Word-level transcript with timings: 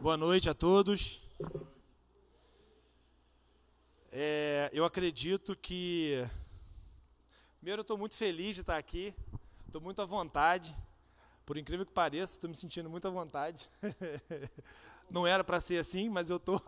Boa 0.00 0.16
noite 0.16 0.48
a 0.48 0.54
todos. 0.54 1.20
É, 4.12 4.70
eu 4.72 4.84
acredito 4.84 5.56
que. 5.56 6.24
Primeiro, 7.56 7.80
eu 7.80 7.82
estou 7.82 7.98
muito 7.98 8.16
feliz 8.16 8.54
de 8.54 8.60
estar 8.60 8.78
aqui, 8.78 9.12
estou 9.66 9.82
muito 9.82 10.00
à 10.00 10.04
vontade. 10.04 10.72
Por 11.44 11.58
incrível 11.58 11.84
que 11.84 11.90
pareça, 11.90 12.34
estou 12.34 12.48
me 12.48 12.54
sentindo 12.54 12.88
muito 12.88 13.08
à 13.08 13.10
vontade. 13.10 13.68
Não 15.10 15.26
era 15.26 15.42
para 15.42 15.58
ser 15.58 15.78
assim, 15.78 16.08
mas 16.08 16.30
eu 16.30 16.36
estou. 16.36 16.62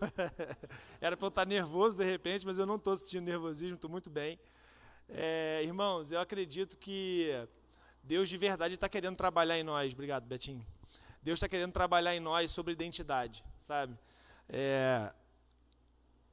era 1.01 1.17
para 1.17 1.27
eu 1.27 1.29
estar 1.29 1.47
nervoso 1.47 1.97
de 1.97 2.05
repente, 2.05 2.45
mas 2.45 2.59
eu 2.59 2.67
não 2.67 2.77
estou 2.77 2.97
sentindo 2.97 3.27
nervosismo, 3.27 3.77
estou 3.77 3.91
muito 3.91 4.11
bem. 4.11 4.41
É, 5.09 5.63
irmãos, 5.63 6.11
eu 6.11 6.19
acredito 6.19 6.77
que 6.77 7.31
Deus 8.03 8.29
de 8.29 8.37
verdade 8.37 8.75
está 8.75 8.89
querendo 8.89 9.15
trabalhar 9.15 9.57
em 9.57 9.63
nós. 9.63 9.93
Obrigado, 9.93 10.25
Betinho. 10.25 10.67
Deus 11.23 11.37
está 11.37 11.49
querendo 11.49 11.73
trabalhar 11.73 12.15
em 12.15 12.21
nós 12.21 12.51
sobre 12.51 12.73
identidade, 12.73 13.45
sabe? 13.59 13.99
É, 14.49 15.13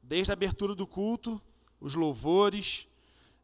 desde 0.02 0.32
a 0.32 0.34
abertura 0.34 0.74
do 0.74 0.88
culto, 0.88 1.42
os 1.80 1.94
louvores, 1.94 2.88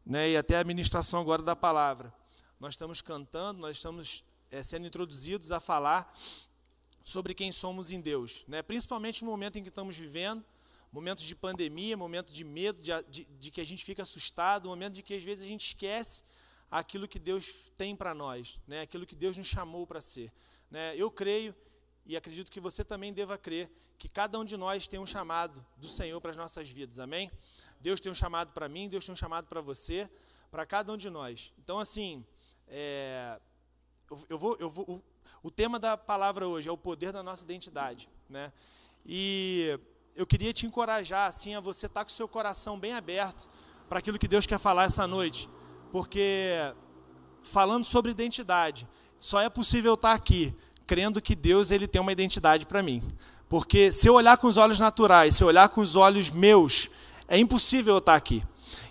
né, 0.04 0.30
e 0.30 0.36
até 0.36 0.58
a 0.58 0.64
ministração 0.64 1.20
agora 1.20 1.42
da 1.42 1.54
palavra. 1.54 2.12
Nós 2.58 2.74
estamos 2.74 3.02
cantando, 3.02 3.60
nós 3.60 3.76
estamos 3.76 4.24
é, 4.50 4.62
sendo 4.62 4.86
introduzidos 4.86 5.52
a 5.52 5.60
falar 5.60 6.12
sobre 7.04 7.34
quem 7.34 7.52
somos 7.52 7.90
em 7.90 8.00
Deus, 8.00 8.44
né? 8.48 8.62
principalmente 8.62 9.22
no 9.22 9.30
momento 9.30 9.58
em 9.58 9.62
que 9.62 9.68
estamos 9.68 9.96
vivendo, 9.96 10.42
momentos 10.90 11.24
de 11.24 11.34
pandemia, 11.34 11.96
momentos 11.96 12.34
de 12.34 12.44
medo, 12.44 12.80
de, 12.80 12.90
de, 13.10 13.24
de 13.24 13.50
que 13.50 13.60
a 13.60 13.64
gente 13.64 13.84
fica 13.84 14.02
assustado, 14.02 14.68
momento 14.68 14.94
de 14.94 15.02
que 15.02 15.12
às 15.12 15.22
vezes 15.22 15.44
a 15.44 15.46
gente 15.46 15.66
esquece 15.66 16.22
aquilo 16.70 17.06
que 17.06 17.18
Deus 17.18 17.70
tem 17.76 17.94
para 17.94 18.14
nós, 18.14 18.58
né? 18.66 18.80
aquilo 18.80 19.04
que 19.04 19.14
Deus 19.14 19.36
nos 19.36 19.46
chamou 19.46 19.86
para 19.86 20.00
ser. 20.00 20.32
Né? 20.74 20.92
Eu 20.96 21.08
creio 21.08 21.54
e 22.04 22.16
acredito 22.16 22.50
que 22.50 22.58
você 22.58 22.82
também 22.82 23.12
deva 23.12 23.38
crer 23.38 23.70
que 23.96 24.08
cada 24.08 24.36
um 24.40 24.44
de 24.44 24.56
nós 24.56 24.88
tem 24.88 24.98
um 24.98 25.06
chamado 25.06 25.64
do 25.76 25.86
Senhor 25.86 26.20
para 26.20 26.32
as 26.32 26.36
nossas 26.36 26.68
vidas, 26.68 26.98
amém? 26.98 27.30
Deus 27.80 28.00
tem 28.00 28.10
um 28.10 28.14
chamado 28.14 28.50
para 28.50 28.68
mim, 28.68 28.88
Deus 28.88 29.06
tem 29.06 29.12
um 29.12 29.16
chamado 29.16 29.46
para 29.46 29.60
você, 29.60 30.10
para 30.50 30.66
cada 30.66 30.92
um 30.92 30.96
de 30.96 31.08
nós. 31.08 31.52
Então, 31.60 31.78
assim, 31.78 32.26
é, 32.66 33.38
eu, 34.10 34.26
eu, 34.30 34.36
vou, 34.36 34.56
eu 34.58 34.68
vou, 34.68 34.84
o, 34.90 35.02
o, 35.44 35.50
tema 35.50 35.78
da 35.78 35.96
palavra 35.96 36.48
hoje 36.48 36.68
é 36.68 36.72
o 36.72 36.76
poder 36.76 37.12
da 37.12 37.22
nossa 37.22 37.44
identidade, 37.44 38.10
né? 38.28 38.52
E 39.06 39.78
eu 40.16 40.26
queria 40.26 40.52
te 40.52 40.66
encorajar, 40.66 41.28
assim, 41.28 41.54
a 41.54 41.60
você 41.60 41.86
estar 41.86 42.00
tá 42.00 42.04
com 42.04 42.10
o 42.10 42.14
seu 42.14 42.26
coração 42.26 42.80
bem 42.80 42.94
aberto 42.94 43.48
para 43.88 44.00
aquilo 44.00 44.18
que 44.18 44.26
Deus 44.26 44.44
quer 44.44 44.58
falar 44.58 44.82
essa 44.86 45.06
noite, 45.06 45.48
porque 45.92 46.50
falando 47.44 47.84
sobre 47.84 48.10
identidade, 48.10 48.88
só 49.24 49.40
é 49.40 49.48
possível 49.48 49.94
estar 49.94 50.12
aqui 50.12 50.54
crendo 50.86 51.20
que 51.20 51.34
Deus 51.34 51.70
ele 51.70 51.86
tem 51.86 52.00
uma 52.00 52.12
identidade 52.12 52.66
para 52.66 52.82
mim. 52.82 53.02
Porque 53.48 53.92
se 53.92 54.08
eu 54.08 54.14
olhar 54.14 54.36
com 54.36 54.46
os 54.46 54.56
olhos 54.56 54.80
naturais, 54.80 55.36
se 55.36 55.44
eu 55.44 55.48
olhar 55.48 55.68
com 55.68 55.80
os 55.80 55.96
olhos 55.96 56.30
meus, 56.30 56.90
é 57.28 57.38
impossível 57.38 57.94
eu 57.94 57.98
estar 57.98 58.14
aqui. 58.14 58.42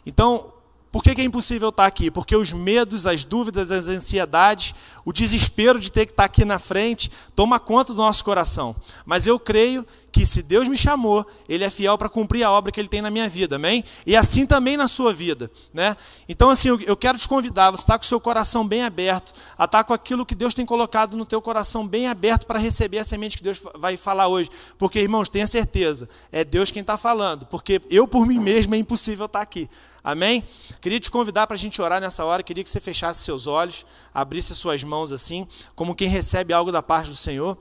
Então, 0.06 0.54
por 0.94 1.02
que, 1.04 1.20
é 1.20 1.24
impossível 1.24 1.70
estar 1.70 1.88
aqui? 1.88 2.12
Porque 2.12 2.36
os 2.36 2.54
medos, 2.54 3.08
as 3.08 3.24
dúvidas, 3.26 3.72
as 3.72 3.88
ansiedades, 3.88 4.76
o 5.04 5.12
desespero 5.12 5.80
de 5.80 5.92
ter 5.92 6.06
que 6.06 6.12
estar 6.12 6.26
aqui 6.26 6.46
na 6.46 6.60
frente, 6.60 7.10
toma 7.36 7.60
conta 7.60 7.94
do 7.94 7.98
nosso 7.98 8.24
coração. 8.24 8.76
Mas 9.04 9.26
eu 9.26 9.40
creio 9.40 9.84
que 10.14 10.28
se 10.28 10.44
Deus 10.44 10.68
me 10.68 10.78
chamou, 10.78 11.26
Ele 11.50 11.64
é 11.64 11.70
fiel 11.72 11.98
para 11.98 12.08
cumprir 12.08 12.44
a 12.44 12.52
obra 12.52 12.72
que 12.72 12.80
Ele 12.80 12.88
tem 12.88 13.02
na 13.02 13.10
minha 13.10 13.28
vida, 13.28 13.56
amém? 13.56 13.84
E 14.06 14.16
assim 14.16 14.46
também 14.46 14.78
na 14.78 14.88
sua 14.88 15.12
vida, 15.12 15.50
né? 15.74 15.98
Então, 16.30 16.52
assim, 16.52 16.70
eu 16.70 16.96
quero 16.96 17.18
te 17.18 17.28
convidar, 17.28 17.72
você 17.72 17.82
está 17.82 17.98
com 17.98 18.06
o 18.06 18.08
seu 18.08 18.20
coração 18.20 18.66
bem 18.66 18.84
aberto, 18.84 19.34
a 19.58 19.66
estar 19.66 19.84
com 19.84 19.92
aquilo 19.92 20.24
que 20.24 20.36
Deus 20.36 20.54
tem 20.54 20.68
colocado 20.68 21.18
no 21.18 21.26
teu 21.26 21.42
coração 21.42 21.88
bem 21.88 22.08
aberto 22.08 22.46
para 22.46 22.60
receber 22.60 23.00
a 23.00 23.04
semente 23.04 23.38
que 23.38 23.44
Deus 23.44 23.60
vai 23.76 23.98
falar 23.98 24.28
hoje. 24.28 24.52
Porque, 24.78 25.00
irmãos, 25.00 25.28
tenha 25.28 25.48
certeza, 25.48 26.08
é 26.32 26.44
Deus 26.44 26.70
quem 26.70 26.82
está 26.82 26.96
falando, 26.96 27.48
porque 27.48 27.82
eu 27.90 28.08
por 28.08 28.28
mim 28.28 28.38
mesmo 28.38 28.76
é 28.76 28.78
impossível 28.78 29.26
estar 29.26 29.42
aqui. 29.42 29.68
Amém? 30.04 30.44
Queria 30.80 31.00
te 31.00 31.10
convidar 31.10 31.48
para 31.48 31.56
a 31.56 31.58
gente 31.58 31.82
orar 31.82 32.00
nessa 32.00 32.24
hora, 32.24 32.44
queria 32.44 32.64
que 32.64 32.70
você 32.70 32.80
fechasse 32.80 33.24
seus 33.24 33.48
olhos, 33.48 33.84
abrisse 34.14 34.54
suas 34.54 34.84
mãos 34.84 35.12
assim, 35.12 35.48
como 35.76 35.96
quem 35.96 36.08
recebe 36.08 36.54
algo 36.54 36.72
da 36.72 36.84
parte 36.84 37.10
do 37.10 37.16
Senhor. 37.16 37.58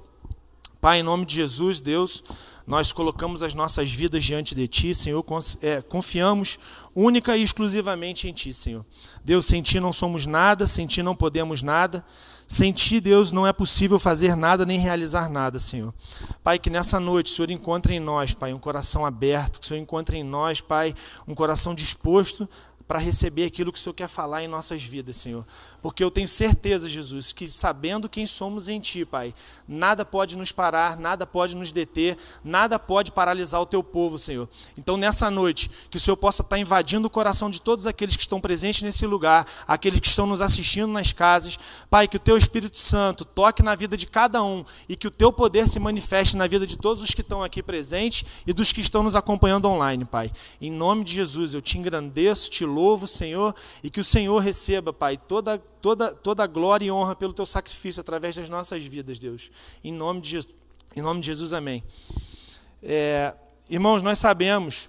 Pai, 0.82 0.98
em 0.98 1.02
nome 1.04 1.24
de 1.24 1.36
Jesus, 1.36 1.80
Deus, 1.80 2.24
nós 2.66 2.92
colocamos 2.92 3.44
as 3.44 3.54
nossas 3.54 3.92
vidas 3.92 4.24
diante 4.24 4.52
de 4.52 4.66
Ti, 4.66 4.92
Senhor, 4.92 5.24
é, 5.62 5.80
confiamos 5.80 6.58
única 6.92 7.36
e 7.36 7.42
exclusivamente 7.44 8.26
em 8.26 8.32
Ti, 8.32 8.52
Senhor. 8.52 8.84
Deus, 9.24 9.46
sem 9.46 9.62
Ti 9.62 9.78
não 9.78 9.92
somos 9.92 10.26
nada, 10.26 10.66
sem 10.66 10.84
Ti 10.84 11.00
não 11.00 11.14
podemos 11.14 11.62
nada, 11.62 12.04
sem 12.48 12.72
Ti, 12.72 12.98
Deus, 12.98 13.30
não 13.30 13.46
é 13.46 13.52
possível 13.52 13.96
fazer 13.96 14.34
nada 14.34 14.66
nem 14.66 14.76
realizar 14.76 15.30
nada, 15.30 15.60
Senhor. 15.60 15.94
Pai, 16.42 16.58
que 16.58 16.68
nessa 16.68 16.98
noite 16.98 17.30
o 17.30 17.34
Senhor 17.36 17.52
encontre 17.52 17.94
em 17.94 18.00
nós, 18.00 18.34
Pai, 18.34 18.52
um 18.52 18.58
coração 18.58 19.06
aberto, 19.06 19.60
que 19.60 19.66
o 19.66 19.68
Senhor 19.68 19.80
encontre 19.80 20.16
em 20.16 20.24
nós, 20.24 20.60
Pai, 20.60 20.96
um 21.28 21.34
coração 21.36 21.76
disposto 21.76 22.48
para 22.86 22.98
receber 22.98 23.44
aquilo 23.44 23.72
que 23.72 23.78
o 23.78 23.82
Senhor 23.82 23.94
quer 23.94 24.08
falar 24.08 24.42
em 24.42 24.48
nossas 24.48 24.82
vidas, 24.82 25.16
Senhor. 25.16 25.46
Porque 25.80 26.02
eu 26.02 26.10
tenho 26.10 26.28
certeza, 26.28 26.88
Jesus, 26.88 27.32
que 27.32 27.48
sabendo 27.48 28.08
quem 28.08 28.26
somos 28.26 28.68
em 28.68 28.80
Ti, 28.80 29.04
Pai, 29.04 29.34
nada 29.66 30.04
pode 30.04 30.36
nos 30.36 30.52
parar, 30.52 30.96
nada 30.96 31.26
pode 31.26 31.56
nos 31.56 31.72
deter, 31.72 32.16
nada 32.44 32.78
pode 32.78 33.12
paralisar 33.12 33.60
o 33.60 33.66
Teu 33.66 33.82
povo, 33.82 34.18
Senhor. 34.18 34.48
Então, 34.76 34.96
nessa 34.96 35.30
noite, 35.30 35.70
que 35.90 35.96
o 35.96 36.00
Senhor 36.00 36.16
possa 36.16 36.42
estar 36.42 36.58
invadindo 36.58 37.06
o 37.06 37.10
coração 37.10 37.50
de 37.50 37.60
todos 37.60 37.86
aqueles 37.86 38.16
que 38.16 38.22
estão 38.22 38.40
presentes 38.40 38.82
nesse 38.82 39.06
lugar, 39.06 39.46
aqueles 39.66 40.00
que 40.00 40.06
estão 40.06 40.26
nos 40.26 40.42
assistindo 40.42 40.88
nas 40.88 41.12
casas. 41.12 41.58
Pai, 41.90 42.08
que 42.08 42.16
o 42.16 42.20
Teu 42.20 42.36
Espírito 42.36 42.78
Santo 42.78 43.24
toque 43.24 43.62
na 43.62 43.74
vida 43.74 43.96
de 43.96 44.06
cada 44.06 44.42
um 44.42 44.64
e 44.88 44.96
que 44.96 45.06
o 45.06 45.10
Teu 45.10 45.32
poder 45.32 45.68
se 45.68 45.78
manifeste 45.78 46.36
na 46.36 46.46
vida 46.46 46.66
de 46.66 46.76
todos 46.76 47.02
os 47.02 47.14
que 47.14 47.20
estão 47.20 47.42
aqui 47.42 47.62
presentes 47.62 48.24
e 48.46 48.52
dos 48.52 48.72
que 48.72 48.80
estão 48.80 49.02
nos 49.02 49.16
acompanhando 49.16 49.68
online, 49.68 50.04
Pai. 50.04 50.30
Em 50.60 50.70
nome 50.70 51.04
de 51.04 51.12
Jesus, 51.12 51.54
eu 51.54 51.60
te 51.60 51.78
engrandeço, 51.78 52.50
te 52.50 52.64
louvo, 52.72 53.06
Senhor, 53.06 53.54
e 53.82 53.90
que 53.90 54.00
o 54.00 54.04
Senhor 54.04 54.38
receba, 54.38 54.92
Pai, 54.92 55.16
toda, 55.16 55.58
toda, 55.58 56.14
toda 56.14 56.44
a 56.44 56.46
glória 56.46 56.86
e 56.86 56.90
honra 56.90 57.14
pelo 57.14 57.32
teu 57.32 57.46
sacrifício 57.46 58.00
através 58.00 58.36
das 58.36 58.48
nossas 58.48 58.84
vidas, 58.84 59.18
Deus. 59.18 59.50
Em 59.84 59.92
nome 59.92 60.20
de 60.20 60.30
Jesus, 60.30 60.54
em 60.96 61.00
nome 61.00 61.20
de 61.20 61.26
Jesus 61.26 61.52
amém. 61.52 61.82
É, 62.82 63.34
irmãos, 63.68 64.02
nós 64.02 64.18
sabemos 64.18 64.88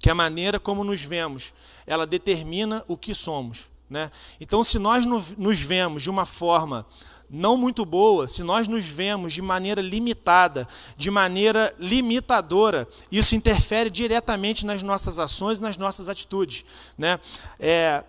que 0.00 0.08
a 0.08 0.14
maneira 0.14 0.58
como 0.58 0.82
nos 0.82 1.02
vemos, 1.02 1.52
ela 1.86 2.06
determina 2.06 2.82
o 2.88 2.96
que 2.96 3.14
somos. 3.14 3.68
Né? 3.88 4.10
Então, 4.40 4.62
se 4.62 4.78
nós 4.78 5.04
nos 5.04 5.60
vemos 5.60 6.04
de 6.04 6.10
uma 6.10 6.24
forma 6.24 6.86
não 7.30 7.56
muito 7.56 7.84
boa, 7.84 8.26
se 8.26 8.42
nós 8.42 8.66
nos 8.66 8.86
vemos 8.86 9.32
de 9.32 9.40
maneira 9.40 9.80
limitada, 9.80 10.66
de 10.96 11.10
maneira 11.10 11.72
limitadora, 11.78 12.88
isso 13.10 13.36
interfere 13.36 13.88
diretamente 13.88 14.66
nas 14.66 14.82
nossas 14.82 15.18
ações 15.18 15.58
e 15.58 15.62
nas 15.62 15.76
nossas 15.76 16.08
atitudes. 16.08 16.64
Né? 16.98 17.20
É, 17.58 18.02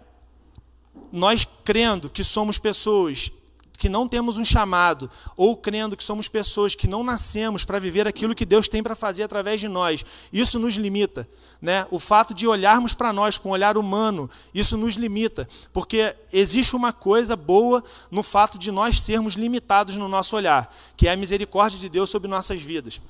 nós 1.12 1.46
crendo 1.64 2.10
que 2.10 2.24
somos 2.24 2.58
pessoas 2.58 3.32
que 3.82 3.90
não 3.90 4.08
temos 4.08 4.38
um 4.38 4.46
chamado, 4.46 5.10
ou 5.36 5.58
crendo 5.58 5.98
que 5.98 6.04
somos 6.04 6.28
pessoas 6.28 6.76
que 6.76 6.86
não 6.86 7.04
nascemos 7.04 7.66
para 7.66 7.80
viver 7.80 8.08
aquilo 8.08 8.36
que 8.36 8.46
Deus 8.46 8.68
tem 8.68 8.84
para 8.84 8.94
fazer 8.94 9.24
através 9.24 9.60
de 9.60 9.68
nós, 9.68 10.06
isso 10.32 10.60
nos 10.60 10.76
limita. 10.76 11.28
Né? 11.60 11.84
O 11.90 11.98
fato 11.98 12.32
de 12.32 12.46
olharmos 12.48 12.94
para 12.94 13.12
nós 13.12 13.40
com 13.40 13.50
um 13.50 13.54
olhar 13.54 13.80
humano, 13.80 14.30
isso 14.54 14.78
nos 14.78 14.98
limita, 14.98 15.50
porque 15.74 16.16
existe 16.32 16.76
uma 16.76 16.94
coisa 16.94 17.36
boa 17.36 17.84
no 18.12 18.22
fato 18.22 18.60
de 18.60 18.70
nós 18.70 19.00
sermos 19.00 19.34
limitados 19.34 19.98
no 19.98 20.08
nosso 20.08 20.36
olhar, 20.36 20.72
que 20.96 21.08
é 21.08 21.14
a 21.14 21.18
misericórdia 21.18 21.80
de 21.80 21.90
Deus 21.90 22.08
sobre 22.12 22.28
nossas 22.28 22.62
vidas. 22.62 23.02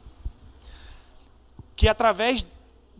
Que 1.75 1.89
através 1.89 2.45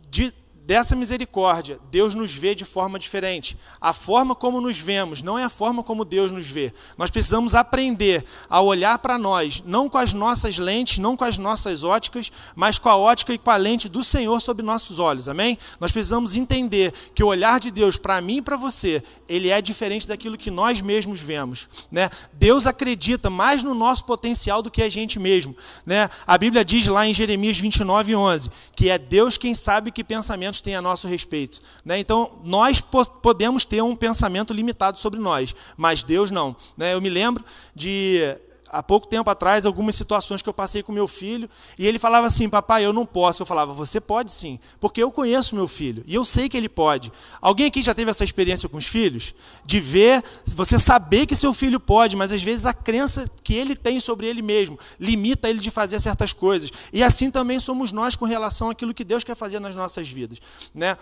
de 0.09 0.33
dessa 0.65 0.95
misericórdia, 0.95 1.79
Deus 1.89 2.15
nos 2.15 2.33
vê 2.33 2.53
de 2.53 2.63
forma 2.63 2.99
diferente. 2.99 3.57
A 3.79 3.93
forma 3.93 4.35
como 4.35 4.61
nos 4.61 4.77
vemos 4.77 5.21
não 5.21 5.37
é 5.37 5.43
a 5.43 5.49
forma 5.49 5.83
como 5.83 6.05
Deus 6.05 6.31
nos 6.31 6.47
vê. 6.47 6.73
Nós 6.97 7.09
precisamos 7.09 7.55
aprender 7.55 8.23
a 8.49 8.61
olhar 8.61 8.97
para 8.99 9.17
nós, 9.17 9.63
não 9.65 9.89
com 9.89 9.97
as 9.97 10.13
nossas 10.13 10.59
lentes, 10.59 10.99
não 10.99 11.17
com 11.17 11.23
as 11.23 11.37
nossas 11.37 11.83
óticas, 11.83 12.31
mas 12.55 12.77
com 12.77 12.89
a 12.89 12.95
ótica 12.95 13.33
e 13.33 13.37
com 13.37 13.49
a 13.49 13.55
lente 13.55 13.89
do 13.89 14.03
Senhor 14.03 14.39
sobre 14.39 14.63
nossos 14.63 14.99
olhos. 14.99 15.27
Amém? 15.27 15.57
Nós 15.79 15.91
precisamos 15.91 16.35
entender 16.35 16.93
que 17.13 17.23
o 17.23 17.27
olhar 17.27 17.59
de 17.59 17.71
Deus 17.71 17.97
para 17.97 18.21
mim 18.21 18.37
e 18.37 18.41
para 18.41 18.55
você, 18.55 19.03
ele 19.27 19.49
é 19.49 19.61
diferente 19.61 20.07
daquilo 20.07 20.37
que 20.37 20.51
nós 20.51 20.81
mesmos 20.81 21.19
vemos, 21.19 21.69
né? 21.91 22.09
Deus 22.33 22.67
acredita 22.67 23.29
mais 23.29 23.63
no 23.63 23.73
nosso 23.73 24.05
potencial 24.05 24.61
do 24.61 24.69
que 24.69 24.81
a 24.81 24.89
gente 24.89 25.19
mesmo, 25.19 25.55
né? 25.85 26.09
A 26.27 26.37
Bíblia 26.37 26.63
diz 26.63 26.87
lá 26.87 27.07
em 27.07 27.13
Jeremias 27.13 27.59
29:11 27.59 28.51
que 28.75 28.89
é 28.89 28.97
Deus 28.97 29.37
quem 29.37 29.53
sabe 29.53 29.91
que 29.91 30.03
pensamento 30.03 30.50
pensamentos 30.51 30.61
têm 30.61 30.75
a 30.75 30.81
nosso 30.81 31.07
respeito. 31.07 31.61
Né? 31.85 31.99
Então, 31.99 32.39
nós 32.43 32.81
podemos 33.21 33.63
ter 33.63 33.81
um 33.81 33.95
pensamento 33.95 34.53
limitado 34.53 34.99
sobre 34.99 35.19
nós, 35.19 35.55
mas 35.77 36.03
Deus 36.03 36.29
não. 36.29 36.55
Né? 36.75 36.93
Eu 36.93 37.01
me 37.01 37.09
lembro 37.09 37.43
de 37.73 38.37
há 38.71 38.81
pouco 38.81 39.05
tempo 39.07 39.29
atrás 39.29 39.65
algumas 39.65 39.95
situações 39.95 40.41
que 40.41 40.47
eu 40.47 40.53
passei 40.53 40.81
com 40.81 40.91
meu 40.91 41.07
filho 41.07 41.49
e 41.77 41.85
ele 41.85 41.99
falava 41.99 42.27
assim: 42.27 42.49
Papai, 42.49 42.85
eu 42.85 42.93
não 42.93 43.05
posso. 43.05 43.41
Eu 43.41 43.45
falava: 43.45 43.73
Você 43.73 43.99
pode 43.99 44.31
sim, 44.31 44.59
porque 44.79 45.03
eu 45.03 45.11
conheço 45.11 45.55
meu 45.55 45.67
filho 45.67 46.03
e 46.07 46.15
eu 46.15 46.23
sei 46.23 46.47
que 46.47 46.55
ele 46.55 46.69
pode. 46.69 47.11
Alguém 47.41 47.67
aqui 47.67 47.83
já 47.83 47.93
teve 47.93 48.09
essa 48.09 48.23
experiência 48.23 48.69
com 48.69 48.77
os 48.77 48.87
filhos? 48.87 49.35
De 49.65 49.79
ver, 49.79 50.23
você 50.55 50.79
saber 50.79 51.25
que 51.25 51.35
seu 51.35 51.53
filho 51.53 51.79
pode, 51.79 52.15
mas 52.15 52.31
às 52.31 52.41
vezes 52.41 52.65
a 52.65 52.73
crença 52.73 53.29
que 53.43 53.53
ele 53.53 53.75
tem 53.75 53.99
sobre 53.99 54.27
ele 54.27 54.41
mesmo 54.41 54.79
limita 54.99 55.49
ele 55.49 55.59
de 55.59 55.69
fazer 55.69 55.99
certas 55.99 56.31
coisas. 56.31 56.71
E 56.93 57.03
assim 57.03 57.29
também 57.29 57.59
somos 57.59 57.91
nós 57.91 58.15
com 58.15 58.25
relação 58.25 58.69
àquilo 58.69 58.93
que 58.93 59.03
Deus 59.03 59.23
quer 59.23 59.35
fazer 59.35 59.59
nas 59.59 59.75
nossas 59.75 60.07
vidas. 60.07 60.39
Né? 60.73 60.95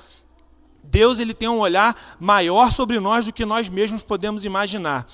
Deus 0.83 1.19
ele 1.19 1.33
tem 1.33 1.47
um 1.47 1.59
olhar 1.59 1.95
maior 2.19 2.71
sobre 2.71 2.99
nós 2.99 3.25
do 3.25 3.33
que 3.33 3.45
nós 3.45 3.69
mesmos 3.69 4.01
podemos 4.01 4.45
imaginar. 4.45 5.05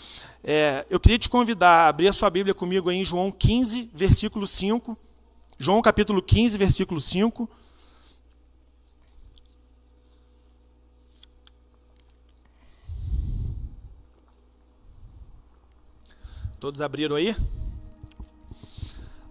É, 0.47 0.85
eu 0.91 0.99
queria 0.99 1.17
te 1.17 1.27
convidar 1.27 1.85
a 1.85 1.87
abrir 1.87 2.07
a 2.07 2.13
sua 2.13 2.29
Bíblia 2.29 2.53
comigo 2.53 2.91
em 2.91 3.03
João 3.03 3.31
15, 3.31 3.89
versículo 3.91 4.45
5. 4.45 4.95
João 5.57 5.81
capítulo 5.81 6.21
15, 6.21 6.55
versículo 6.55 7.01
5. 7.01 7.49
Todos 16.59 16.79
abriram 16.79 17.15
aí? 17.15 17.35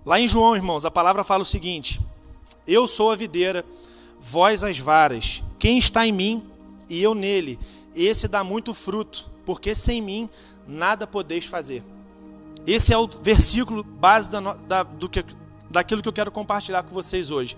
Lá 0.05 0.19
em 0.19 0.27
João, 0.27 0.57
irmãos, 0.57 0.85
a 0.85 0.91
palavra 0.91 1.23
fala 1.23 1.43
o 1.43 1.47
seguinte: 1.47 2.01
Eu 2.67 2.89
sou 2.89 3.13
a 3.13 3.17
videira, 3.17 3.65
vós 4.19 4.65
as 4.65 4.81
varas. 4.81 5.45
Quem 5.61 5.79
está 5.79 6.05
em 6.05 6.13
mim 6.13 6.45
e 6.89 7.01
eu 7.01 7.15
nele, 7.15 7.57
esse 7.95 8.27
dá 8.27 8.43
muito 8.43 8.75
fruto, 8.75 9.31
porque 9.47 9.77
sem 9.77 10.03
mim 10.03 10.29
nada 10.67 11.07
podeis 11.07 11.45
fazer. 11.45 11.83
Esse 12.67 12.93
é 12.93 12.99
o 12.99 13.07
versículo 13.07 13.83
base 13.83 14.31
da, 14.31 14.41
da, 14.41 14.83
do 14.83 15.09
que, 15.09 15.25
daquilo 15.71 16.03
que 16.03 16.09
eu 16.09 16.13
quero 16.13 16.31
compartilhar 16.31 16.83
com 16.83 16.95
vocês 16.95 17.31
hoje. 17.31 17.57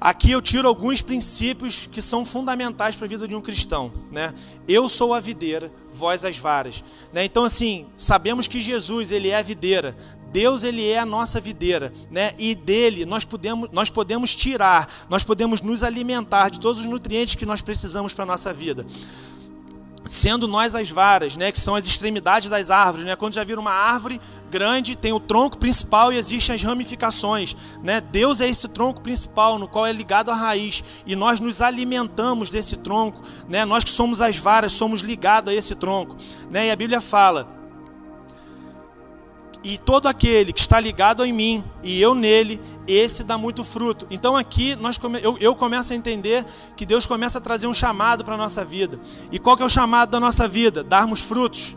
Aqui 0.00 0.30
eu 0.30 0.40
tiro 0.40 0.66
alguns 0.66 1.02
princípios 1.02 1.84
que 1.86 2.00
são 2.00 2.24
fundamentais 2.24 2.96
para 2.96 3.04
a 3.04 3.08
vida 3.08 3.28
de 3.28 3.36
um 3.36 3.40
cristão. 3.40 3.92
Né? 4.10 4.32
Eu 4.66 4.88
sou 4.88 5.12
a 5.12 5.20
videira, 5.20 5.70
vós 5.92 6.24
as 6.24 6.38
varas. 6.38 6.82
Né? 7.12 7.24
Então, 7.24 7.44
assim, 7.44 7.86
sabemos 7.98 8.48
que 8.48 8.60
Jesus 8.60 9.12
ele 9.12 9.28
é 9.28 9.36
a 9.36 9.42
videira, 9.42 9.94
Deus 10.32 10.64
ele 10.64 10.88
é 10.88 10.98
a 10.98 11.04
nossa 11.04 11.40
videira, 11.40 11.92
né? 12.08 12.32
E 12.38 12.54
dele 12.54 13.04
nós 13.04 13.24
podemos, 13.24 13.68
nós 13.72 13.90
podemos 13.90 14.34
tirar, 14.36 14.88
nós 15.10 15.24
podemos 15.24 15.60
nos 15.60 15.82
alimentar 15.82 16.50
de 16.50 16.60
todos 16.60 16.80
os 16.80 16.86
nutrientes 16.86 17.34
que 17.34 17.44
nós 17.44 17.60
precisamos 17.60 18.14
para 18.14 18.24
nossa 18.24 18.52
vida 18.52 18.86
sendo 20.10 20.48
nós 20.48 20.74
as 20.74 20.90
varas, 20.90 21.36
né, 21.36 21.52
que 21.52 21.60
são 21.60 21.76
as 21.76 21.86
extremidades 21.86 22.50
das 22.50 22.68
árvores, 22.68 23.06
né? 23.06 23.14
Quando 23.14 23.34
já 23.34 23.44
vira 23.44 23.60
uma 23.60 23.70
árvore 23.70 24.20
grande, 24.50 24.96
tem 24.96 25.12
o 25.12 25.20
tronco 25.20 25.56
principal 25.56 26.12
e 26.12 26.16
existem 26.16 26.56
as 26.56 26.62
ramificações, 26.64 27.56
né? 27.80 28.00
Deus 28.00 28.40
é 28.40 28.48
esse 28.48 28.66
tronco 28.66 29.00
principal 29.00 29.56
no 29.56 29.68
qual 29.68 29.86
é 29.86 29.92
ligado 29.92 30.32
à 30.32 30.34
raiz 30.34 30.82
e 31.06 31.14
nós 31.14 31.38
nos 31.38 31.62
alimentamos 31.62 32.50
desse 32.50 32.78
tronco, 32.78 33.22
né? 33.48 33.64
Nós 33.64 33.84
que 33.84 33.90
somos 33.90 34.20
as 34.20 34.36
varas 34.36 34.72
somos 34.72 35.00
ligados 35.00 35.52
a 35.52 35.56
esse 35.56 35.76
tronco, 35.76 36.16
né? 36.50 36.66
E 36.66 36.70
a 36.72 36.76
Bíblia 36.76 37.00
fala 37.00 37.60
e 39.62 39.76
todo 39.76 40.06
aquele 40.06 40.52
que 40.52 40.60
está 40.60 40.80
ligado 40.80 41.24
em 41.24 41.32
mim 41.32 41.64
e 41.82 42.00
eu 42.00 42.14
nele, 42.14 42.60
esse 42.92 43.24
dá 43.24 43.38
muito 43.38 43.64
fruto. 43.64 44.06
Então 44.10 44.36
aqui 44.36 44.74
nós 44.76 44.98
eu, 45.22 45.38
eu 45.38 45.54
começo 45.54 45.92
a 45.92 45.96
entender 45.96 46.44
que 46.76 46.86
Deus 46.86 47.06
começa 47.06 47.38
a 47.38 47.40
trazer 47.40 47.66
um 47.66 47.74
chamado 47.74 48.24
para 48.24 48.34
a 48.34 48.38
nossa 48.38 48.64
vida. 48.64 48.98
E 49.30 49.38
qual 49.38 49.56
que 49.56 49.62
é 49.62 49.66
o 49.66 49.70
chamado 49.70 50.10
da 50.10 50.20
nossa 50.20 50.48
vida? 50.48 50.82
Darmos 50.82 51.20
frutos. 51.20 51.76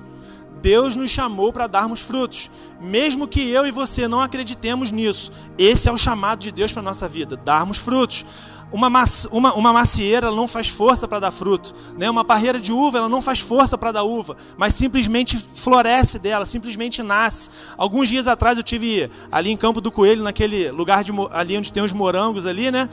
Deus 0.64 0.96
nos 0.96 1.12
chamou 1.12 1.52
para 1.52 1.68
darmos 1.68 2.00
frutos. 2.00 2.50
Mesmo 2.80 3.28
que 3.28 3.50
eu 3.50 3.68
e 3.68 3.72
você 3.72 4.08
não 4.08 4.22
acreditemos 4.22 4.92
nisso, 4.92 5.32
esse 5.58 5.90
é 5.90 5.92
o 5.92 5.98
chamado 5.98 6.40
de 6.40 6.52
Deus 6.52 6.72
para 6.72 6.82
a 6.82 6.86
nossa 6.86 7.06
vida, 7.06 7.36
darmos 7.36 7.78
frutos. 7.78 8.26
Uma, 8.74 8.92
uma, 9.32 9.54
uma 9.54 9.72
macieira 9.72 10.32
não 10.32 10.48
faz 10.48 10.68
força 10.68 11.08
para 11.08 11.20
dar 11.20 11.32
fruto, 11.32 11.72
né? 11.96 12.10
uma 12.10 12.26
parreira 12.26 12.60
de 12.60 12.74
uva 12.74 12.98
ela 12.98 13.08
não 13.08 13.22
faz 13.22 13.40
força 13.40 13.78
para 13.78 13.92
dar 13.92 14.04
uva, 14.04 14.36
mas 14.58 14.74
simplesmente 14.74 15.38
floresce 15.38 16.18
dela, 16.18 16.44
simplesmente 16.44 17.04
nasce. 17.04 17.52
Alguns 17.78 18.10
dias 18.10 18.28
atrás 18.28 18.58
eu 18.58 18.64
tive 18.64 19.08
ali 19.32 19.52
em 19.52 19.58
Campo 19.58 19.80
do 19.80 19.92
Coelho, 19.92 20.24
naquele 20.24 20.72
lugar 20.72 21.04
de, 21.04 21.12
ali 21.32 21.56
onde 21.56 21.72
tem 21.72 21.84
os 21.84 21.94
morangos 21.94 22.48
ali, 22.48 22.72
né? 22.72 22.90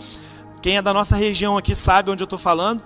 Quem 0.61 0.77
é 0.77 0.83
da 0.83 0.93
nossa 0.93 1.17
região 1.17 1.57
aqui 1.57 1.75
sabe 1.75 2.11
onde 2.11 2.23
eu 2.23 2.27
estou 2.27 2.39
falando. 2.39 2.83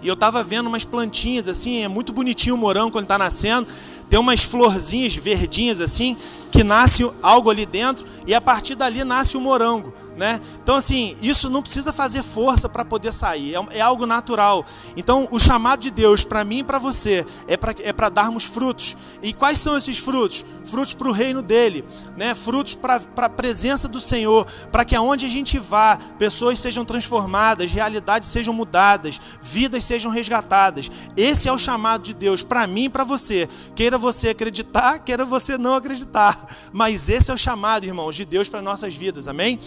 E 0.00 0.08
eu 0.08 0.14
estava 0.14 0.42
vendo 0.42 0.66
umas 0.66 0.84
plantinhas 0.84 1.46
assim, 1.48 1.82
é 1.82 1.88
muito 1.88 2.12
bonitinho 2.12 2.56
o 2.56 2.58
morango 2.58 2.90
quando 2.92 3.04
está 3.04 3.18
nascendo. 3.18 3.66
Tem 4.08 4.18
umas 4.18 4.42
florzinhas 4.42 5.14
verdinhas 5.16 5.80
assim, 5.80 6.16
que 6.50 6.62
nasce 6.64 7.08
algo 7.22 7.50
ali 7.50 7.64
dentro 7.64 8.04
e 8.26 8.34
a 8.34 8.40
partir 8.40 8.74
dali 8.74 9.04
nasce 9.04 9.36
o 9.36 9.40
morango. 9.40 9.92
Né? 10.16 10.38
Então, 10.62 10.76
assim, 10.76 11.16
isso 11.22 11.48
não 11.48 11.62
precisa 11.62 11.92
fazer 11.92 12.22
força 12.22 12.68
para 12.68 12.84
poder 12.84 13.12
sair, 13.12 13.54
é, 13.54 13.78
é, 13.78 13.80
algo 13.80 14.04
natural. 14.04 14.64
Então, 14.94 15.26
o 15.30 15.38
chamado 15.38 15.80
de 15.80 15.90
Deus 15.90 16.22
para 16.22 16.44
mim 16.44 16.58
e 16.58 16.64
para 16.64 16.78
você 16.78 17.24
é 17.48 17.56
para 17.56 17.74
é 17.82 18.10
darmos 18.10 18.44
frutos. 18.44 18.94
E 19.22 19.32
quais 19.32 19.58
são 19.58 19.76
esses 19.76 19.98
frutos? 19.98 20.44
Frutos 20.66 20.92
para 20.92 21.08
o 21.08 21.12
reino 21.12 21.40
dele, 21.40 21.82
né? 22.16 22.34
frutos 22.34 22.74
para 22.74 23.00
a 23.16 23.28
presença 23.28 23.88
do 23.88 23.98
Senhor, 23.98 24.44
para 24.70 24.84
que 24.84 24.94
aonde 24.94 25.24
a 25.24 25.28
gente 25.28 25.58
vá, 25.58 25.98
pessoas 26.18 26.58
sejam 26.58 26.84
transformadas, 26.84 27.72
realidades 27.72 28.28
sejam 28.28 28.52
mudadas, 28.52 29.18
vidas 29.40 29.84
sejam 29.84 30.12
resgatadas. 30.12 30.90
Esse 31.16 31.48
é 31.48 31.52
o 31.52 31.58
chamado 31.58 32.02
de 32.02 32.12
Deus 32.12 32.42
para 32.42 32.66
mim 32.66 32.84
e 32.84 32.90
para 32.90 33.04
você. 33.04 33.48
Queira 33.74 33.96
você 33.96 34.28
acreditar, 34.28 34.98
queira 34.98 35.24
você 35.24 35.56
não 35.56 35.74
acreditar, 35.74 36.38
mas 36.70 37.08
esse 37.08 37.30
é 37.30 37.34
o 37.34 37.38
chamado, 37.38 37.84
irmãos, 37.84 38.14
de 38.14 38.24
Deus 38.26 38.48
para 38.48 38.60
nossas 38.60 38.94
vidas, 38.94 39.26
amém? 39.26 39.58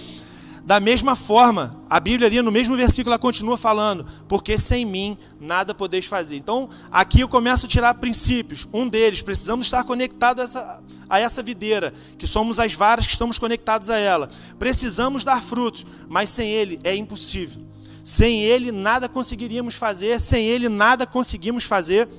Da 0.66 0.80
mesma 0.80 1.16
forma, 1.16 1.80
a 1.88 2.00
Bíblia 2.00 2.28
ali 2.28 2.42
no 2.42 2.52
mesmo 2.52 2.76
versículo 2.76 3.14
ela 3.14 3.20
continua 3.20 3.56
falando, 3.56 4.04
porque 4.28 4.58
sem 4.58 4.84
mim 4.84 5.16
nada 5.40 5.76
podeis 5.76 6.08
fazer. 6.08 6.38
Então, 6.38 6.68
aqui 6.92 7.20
eu 7.20 7.28
começo 7.28 7.68
a 7.68 7.70
tirar 7.70 7.94
princípios. 7.94 8.68
Um 8.74 8.88
deles, 8.88 9.22
precisamos 9.22 9.68
estar 9.68 9.84
conectados 9.84 10.42
a 10.42 10.44
essa, 10.44 10.84
a 11.08 11.20
essa 11.20 11.44
videira, 11.44 11.94
que 12.18 12.26
somos 12.26 12.60
as 12.60 12.74
varas 12.74 13.06
que 13.06 13.12
estamos 13.12 13.38
conectados 13.38 13.92
a 13.92 13.98
ela. 14.00 14.28
Precisamos 14.58 15.24
dar 15.24 15.40
frutos, 15.40 15.86
mas 16.10 16.32
sem 16.32 16.50
ele 16.50 16.80
é 16.84 16.96
impossível. 16.96 17.62
Sem 18.04 18.42
ele 18.42 18.72
nada 18.72 19.08
conseguiríamos 19.08 19.76
fazer, 19.76 20.20
sem 20.20 20.46
ele 20.48 20.68
nada 20.68 21.06
conseguimos 21.06 21.64
fazer. 21.64 22.10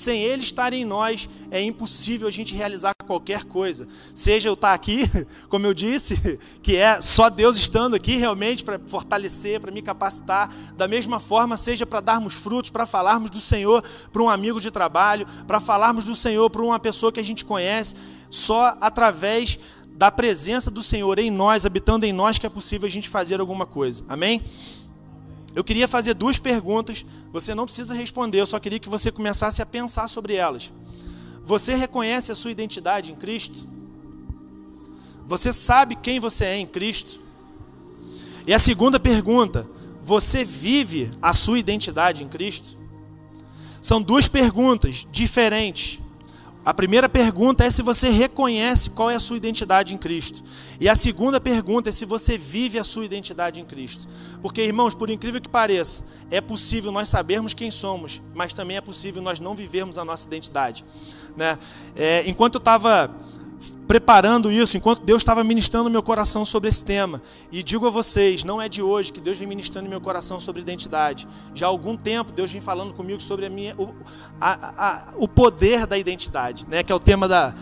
Sem 0.00 0.22
Ele 0.22 0.42
estar 0.42 0.72
em 0.72 0.82
nós, 0.82 1.28
é 1.50 1.60
impossível 1.60 2.26
a 2.26 2.30
gente 2.30 2.54
realizar 2.54 2.94
qualquer 3.06 3.44
coisa. 3.44 3.86
Seja 4.14 4.48
eu 4.48 4.54
estar 4.54 4.72
aqui, 4.72 5.02
como 5.50 5.66
eu 5.66 5.74
disse, 5.74 6.38
que 6.62 6.74
é 6.74 7.02
só 7.02 7.28
Deus 7.28 7.56
estando 7.56 7.94
aqui 7.94 8.16
realmente 8.16 8.64
para 8.64 8.80
fortalecer, 8.86 9.60
para 9.60 9.70
me 9.70 9.82
capacitar. 9.82 10.50
Da 10.74 10.88
mesma 10.88 11.20
forma, 11.20 11.54
seja 11.58 11.84
para 11.84 12.00
darmos 12.00 12.32
frutos, 12.32 12.70
para 12.70 12.86
falarmos 12.86 13.28
do 13.28 13.40
Senhor 13.40 13.84
para 14.10 14.22
um 14.22 14.30
amigo 14.30 14.58
de 14.58 14.70
trabalho, 14.70 15.26
para 15.46 15.60
falarmos 15.60 16.06
do 16.06 16.16
Senhor 16.16 16.48
para 16.48 16.62
uma 16.62 16.78
pessoa 16.78 17.12
que 17.12 17.20
a 17.20 17.24
gente 17.24 17.44
conhece, 17.44 17.94
só 18.30 18.78
através 18.80 19.58
da 19.98 20.10
presença 20.10 20.70
do 20.70 20.82
Senhor 20.82 21.18
em 21.18 21.30
nós, 21.30 21.66
habitando 21.66 22.06
em 22.06 22.12
nós, 22.12 22.38
que 22.38 22.46
é 22.46 22.48
possível 22.48 22.86
a 22.86 22.90
gente 22.90 23.06
fazer 23.06 23.38
alguma 23.38 23.66
coisa. 23.66 24.02
Amém? 24.08 24.40
Eu 25.54 25.64
queria 25.64 25.88
fazer 25.88 26.14
duas 26.14 26.38
perguntas, 26.38 27.04
você 27.32 27.54
não 27.54 27.64
precisa 27.64 27.94
responder, 27.94 28.40
eu 28.40 28.46
só 28.46 28.58
queria 28.58 28.78
que 28.78 28.88
você 28.88 29.10
começasse 29.10 29.60
a 29.60 29.66
pensar 29.66 30.08
sobre 30.08 30.34
elas. 30.34 30.72
Você 31.44 31.74
reconhece 31.74 32.30
a 32.30 32.36
sua 32.36 32.50
identidade 32.50 33.10
em 33.10 33.16
Cristo? 33.16 33.66
Você 35.26 35.52
sabe 35.52 35.96
quem 35.96 36.20
você 36.20 36.44
é 36.44 36.56
em 36.56 36.66
Cristo? 36.66 37.20
E 38.46 38.54
a 38.54 38.58
segunda 38.58 38.98
pergunta, 38.98 39.68
você 40.02 40.44
vive 40.44 41.10
a 41.20 41.32
sua 41.32 41.58
identidade 41.58 42.22
em 42.22 42.28
Cristo? 42.28 42.76
São 43.82 44.00
duas 44.00 44.28
perguntas 44.28 45.06
diferentes. 45.10 46.00
A 46.70 46.72
primeira 46.72 47.08
pergunta 47.08 47.64
é 47.64 47.70
se 47.70 47.82
você 47.82 48.10
reconhece 48.10 48.90
qual 48.90 49.10
é 49.10 49.16
a 49.16 49.18
sua 49.18 49.36
identidade 49.36 49.92
em 49.92 49.98
Cristo. 49.98 50.40
E 50.78 50.88
a 50.88 50.94
segunda 50.94 51.40
pergunta 51.40 51.88
é 51.88 51.92
se 51.92 52.04
você 52.04 52.38
vive 52.38 52.78
a 52.78 52.84
sua 52.84 53.04
identidade 53.04 53.60
em 53.60 53.64
Cristo. 53.64 54.06
Porque, 54.40 54.62
irmãos, 54.62 54.94
por 54.94 55.10
incrível 55.10 55.40
que 55.40 55.48
pareça, 55.48 56.04
é 56.30 56.40
possível 56.40 56.92
nós 56.92 57.08
sabermos 57.08 57.54
quem 57.54 57.72
somos, 57.72 58.22
mas 58.36 58.52
também 58.52 58.76
é 58.76 58.80
possível 58.80 59.20
nós 59.20 59.40
não 59.40 59.56
vivermos 59.56 59.98
a 59.98 60.04
nossa 60.04 60.28
identidade. 60.28 60.84
Né? 61.36 61.58
É, 61.96 62.28
enquanto 62.28 62.54
eu 62.54 62.60
estava 62.60 63.10
preparando 63.86 64.50
isso, 64.50 64.76
enquanto 64.76 65.02
Deus 65.02 65.20
estava 65.20 65.44
ministrando 65.44 65.90
meu 65.90 66.02
coração 66.02 66.44
sobre 66.44 66.68
esse 66.68 66.82
tema. 66.82 67.20
E 67.52 67.62
digo 67.62 67.86
a 67.86 67.90
vocês, 67.90 68.44
não 68.44 68.60
é 68.60 68.68
de 68.68 68.82
hoje 68.82 69.12
que 69.12 69.20
Deus 69.20 69.38
vem 69.38 69.48
ministrando 69.48 69.88
meu 69.88 70.00
coração 70.00 70.40
sobre 70.40 70.62
identidade. 70.62 71.28
Já 71.54 71.66
há 71.66 71.68
algum 71.68 71.96
tempo 71.96 72.32
Deus 72.32 72.50
vem 72.50 72.60
falando 72.60 72.94
comigo 72.94 73.20
sobre 73.20 73.46
a 73.46 73.50
minha, 73.50 73.74
o, 73.76 73.94
a, 74.40 74.86
a, 74.86 75.14
o 75.16 75.28
poder 75.28 75.86
da 75.86 75.98
identidade, 75.98 76.66
né? 76.68 76.82
que 76.82 76.90
é 76.90 76.94
o 76.94 77.00
tema 77.00 77.28
da, 77.28 77.54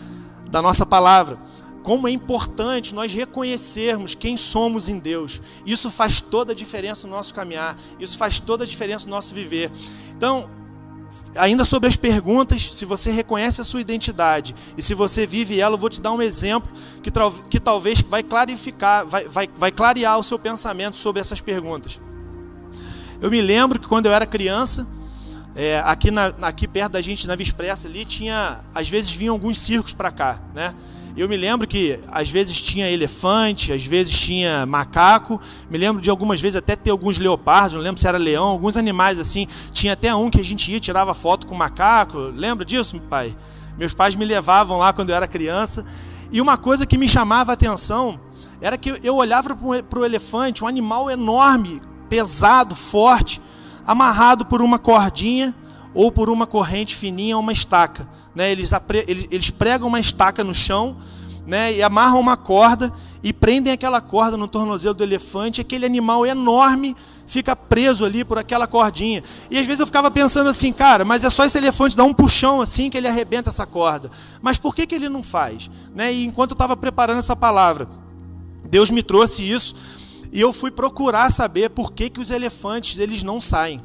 da 0.49 0.61
nossa 0.61 0.85
palavra. 0.85 1.37
Como 1.83 2.07
é 2.07 2.11
importante 2.11 2.93
nós 2.93 3.13
reconhecermos 3.13 4.13
quem 4.13 4.37
somos 4.37 4.89
em 4.89 4.99
Deus. 4.99 5.41
Isso 5.65 5.89
faz 5.89 6.21
toda 6.21 6.51
a 6.51 6.55
diferença 6.55 7.07
no 7.07 7.15
nosso 7.15 7.33
caminhar, 7.33 7.77
isso 7.99 8.17
faz 8.17 8.39
toda 8.39 8.63
a 8.63 8.67
diferença 8.67 9.05
no 9.05 9.11
nosso 9.11 9.33
viver. 9.33 9.71
Então, 10.15 10.47
ainda 11.35 11.65
sobre 11.65 11.87
as 11.87 11.95
perguntas, 11.95 12.61
se 12.73 12.85
você 12.85 13.11
reconhece 13.11 13.61
a 13.61 13.63
sua 13.63 13.81
identidade 13.81 14.55
e 14.77 14.81
se 14.81 14.93
você 14.93 15.25
vive 15.25 15.59
ela, 15.59 15.75
eu 15.75 15.79
vou 15.79 15.89
te 15.89 15.99
dar 15.99 16.11
um 16.11 16.21
exemplo 16.21 16.71
que, 17.01 17.11
que 17.49 17.59
talvez 17.59 18.01
vai 18.01 18.23
clarificar, 18.23 19.05
vai, 19.05 19.27
vai, 19.27 19.49
vai 19.55 19.71
clarear 19.71 20.19
o 20.19 20.23
seu 20.23 20.37
pensamento 20.37 20.95
sobre 20.95 21.19
essas 21.19 21.41
perguntas. 21.41 22.01
Eu 23.21 23.29
me 23.29 23.41
lembro 23.41 23.79
que 23.79 23.87
quando 23.87 24.05
eu 24.05 24.13
era 24.13 24.25
criança, 24.25 24.87
é, 25.55 25.79
aqui, 25.79 26.09
na, 26.11 26.27
aqui 26.41 26.67
perto 26.67 26.93
da 26.93 27.01
gente, 27.01 27.27
na 27.27 27.35
Via 27.35 27.53
ali, 27.85 28.05
tinha, 28.05 28.61
às 28.73 28.87
vezes 28.87 29.11
vinham 29.11 29.33
alguns 29.33 29.57
circos 29.57 29.93
para 29.93 30.11
cá, 30.11 30.39
né? 30.53 30.73
Eu 31.19 31.27
me 31.27 31.35
lembro 31.35 31.67
que 31.67 31.99
às 32.13 32.29
vezes 32.29 32.61
tinha 32.61 32.89
elefante, 32.89 33.73
às 33.73 33.83
vezes 33.85 34.17
tinha 34.17 34.65
macaco. 34.65 35.37
Me 35.69 35.77
lembro 35.77 36.01
de 36.01 36.09
algumas 36.09 36.39
vezes 36.39 36.55
até 36.55 36.77
ter 36.77 36.91
alguns 36.91 37.19
leopardos, 37.19 37.73
não 37.73 37.81
lembro 37.81 37.99
se 37.99 38.07
era 38.07 38.17
leão, 38.17 38.45
alguns 38.45 38.77
animais 38.77 39.19
assim. 39.19 39.45
Tinha 39.73 39.91
até 39.91 40.15
um 40.15 40.29
que 40.29 40.39
a 40.39 40.45
gente 40.45 40.71
ia, 40.71 40.79
tirava 40.79 41.13
foto 41.13 41.45
com 41.45 41.53
macaco. 41.53 42.17
Lembra 42.17 42.63
disso, 42.63 42.95
meu 42.95 43.05
pai? 43.09 43.35
Meus 43.77 43.93
pais 43.93 44.15
me 44.15 44.23
levavam 44.23 44.77
lá 44.77 44.93
quando 44.93 45.09
eu 45.09 45.15
era 45.17 45.27
criança. 45.27 45.85
E 46.31 46.39
uma 46.39 46.55
coisa 46.55 46.85
que 46.85 46.97
me 46.97 47.09
chamava 47.09 47.51
a 47.51 47.53
atenção 47.55 48.17
era 48.61 48.77
que 48.77 48.97
eu 49.03 49.17
olhava 49.17 49.53
para 49.89 49.99
o 49.99 50.05
elefante, 50.05 50.63
um 50.63 50.67
animal 50.67 51.11
enorme, 51.11 51.81
pesado, 52.07 52.77
forte, 52.77 53.41
amarrado 53.85 54.45
por 54.45 54.61
uma 54.61 54.79
cordinha 54.79 55.53
ou 55.93 56.13
por 56.13 56.29
uma 56.29 56.47
corrente 56.47 56.95
fininha 56.95 57.37
uma 57.37 57.51
estaca. 57.51 58.07
Né? 58.33 58.53
Eles, 58.53 58.71
eles 59.29 59.49
pregam 59.49 59.89
uma 59.89 59.99
estaca 59.99 60.45
no 60.45 60.53
chão 60.53 60.95
né, 61.49 61.73
e 61.73 61.81
amarram 61.81 62.19
uma 62.19 62.37
corda 62.37 62.93
e 63.23 63.33
prendem 63.33 63.73
aquela 63.73 63.99
corda 63.99 64.37
no 64.37 64.47
tornozelo 64.47 64.93
do 64.93 65.03
elefante, 65.03 65.59
aquele 65.59 65.83
animal 65.83 66.23
enorme 66.23 66.95
fica 67.25 67.55
preso 67.55 68.05
ali 68.05 68.23
por 68.23 68.37
aquela 68.37 68.67
cordinha. 68.67 69.23
E 69.49 69.57
às 69.57 69.65
vezes 69.65 69.79
eu 69.79 69.87
ficava 69.87 70.11
pensando 70.11 70.47
assim, 70.47 70.71
cara, 70.71 71.03
mas 71.03 71.23
é 71.23 71.29
só 71.29 71.43
esse 71.43 71.57
elefante 71.57 71.97
dar 71.97 72.03
um 72.03 72.13
puxão 72.13 72.61
assim 72.61 72.87
que 72.87 72.97
ele 72.97 73.07
arrebenta 73.07 73.49
essa 73.49 73.65
corda. 73.65 74.11
Mas 74.43 74.59
por 74.59 74.75
que, 74.75 74.85
que 74.85 74.93
ele 74.93 75.09
não 75.09 75.23
faz? 75.23 75.71
Né? 75.95 76.13
E 76.13 76.23
enquanto 76.23 76.51
eu 76.51 76.55
estava 76.55 76.77
preparando 76.77 77.17
essa 77.17 77.35
palavra, 77.35 77.89
Deus 78.69 78.91
me 78.91 79.01
trouxe 79.01 79.41
isso 79.41 79.75
e 80.31 80.39
eu 80.39 80.53
fui 80.53 80.69
procurar 80.69 81.31
saber 81.31 81.71
por 81.71 81.91
que, 81.91 82.11
que 82.11 82.19
os 82.19 82.29
elefantes 82.29 82.99
eles 82.99 83.23
não 83.23 83.41
saem. 83.41 83.81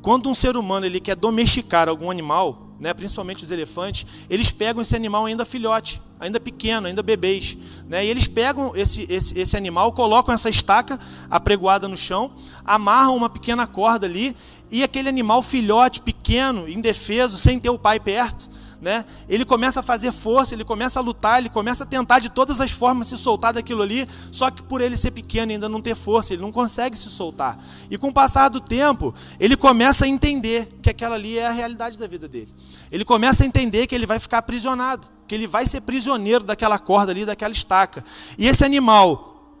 Quando 0.00 0.30
um 0.30 0.34
ser 0.34 0.56
humano 0.56 0.86
ele 0.86 1.00
quer 1.00 1.16
domesticar 1.16 1.88
algum 1.88 2.12
animal, 2.12 2.67
né, 2.80 2.94
principalmente 2.94 3.44
os 3.44 3.50
elefantes, 3.50 4.06
eles 4.30 4.50
pegam 4.50 4.82
esse 4.82 4.94
animal 4.94 5.26
ainda 5.26 5.44
filhote, 5.44 6.00
ainda 6.20 6.38
pequeno, 6.38 6.86
ainda 6.86 7.02
bebês. 7.02 7.56
Né, 7.88 8.04
e 8.04 8.08
eles 8.08 8.26
pegam 8.26 8.72
esse, 8.76 9.06
esse, 9.10 9.38
esse 9.38 9.56
animal, 9.56 9.92
colocam 9.92 10.34
essa 10.34 10.48
estaca 10.48 10.98
apregoada 11.30 11.88
no 11.88 11.96
chão, 11.96 12.30
amarram 12.64 13.16
uma 13.16 13.28
pequena 13.28 13.66
corda 13.66 14.06
ali, 14.06 14.36
e 14.70 14.82
aquele 14.82 15.08
animal 15.08 15.42
filhote, 15.42 16.00
pequeno, 16.00 16.68
indefeso, 16.68 17.38
sem 17.38 17.58
ter 17.58 17.70
o 17.70 17.78
pai 17.78 17.98
perto, 17.98 18.48
né? 18.80 19.04
Ele 19.28 19.44
começa 19.44 19.80
a 19.80 19.82
fazer 19.82 20.12
força, 20.12 20.54
ele 20.54 20.64
começa 20.64 20.98
a 20.98 21.02
lutar, 21.02 21.38
ele 21.38 21.48
começa 21.48 21.84
a 21.84 21.86
tentar 21.86 22.20
de 22.20 22.28
todas 22.28 22.60
as 22.60 22.70
formas 22.70 23.08
se 23.08 23.18
soltar 23.18 23.52
daquilo 23.52 23.82
ali, 23.82 24.06
só 24.30 24.50
que 24.50 24.62
por 24.62 24.80
ele 24.80 24.96
ser 24.96 25.10
pequeno 25.10 25.52
e 25.52 25.54
ainda 25.54 25.68
não 25.68 25.80
ter 25.80 25.94
força, 25.94 26.32
ele 26.32 26.42
não 26.42 26.52
consegue 26.52 26.96
se 26.96 27.10
soltar. 27.10 27.58
E 27.90 27.98
com 27.98 28.08
o 28.08 28.12
passar 28.12 28.48
do 28.48 28.60
tempo, 28.60 29.14
ele 29.40 29.56
começa 29.56 30.04
a 30.04 30.08
entender 30.08 30.68
que 30.80 30.90
aquela 30.90 31.16
ali 31.16 31.38
é 31.38 31.46
a 31.46 31.52
realidade 31.52 31.98
da 31.98 32.06
vida 32.06 32.28
dele. 32.28 32.52
Ele 32.90 33.04
começa 33.04 33.42
a 33.42 33.46
entender 33.46 33.86
que 33.86 33.94
ele 33.94 34.06
vai 34.06 34.18
ficar 34.18 34.38
aprisionado, 34.38 35.08
que 35.26 35.34
ele 35.34 35.46
vai 35.46 35.66
ser 35.66 35.80
prisioneiro 35.82 36.44
daquela 36.44 36.78
corda 36.78 37.12
ali, 37.12 37.24
daquela 37.24 37.52
estaca. 37.52 38.04
E 38.38 38.46
esse 38.46 38.64
animal, 38.64 39.58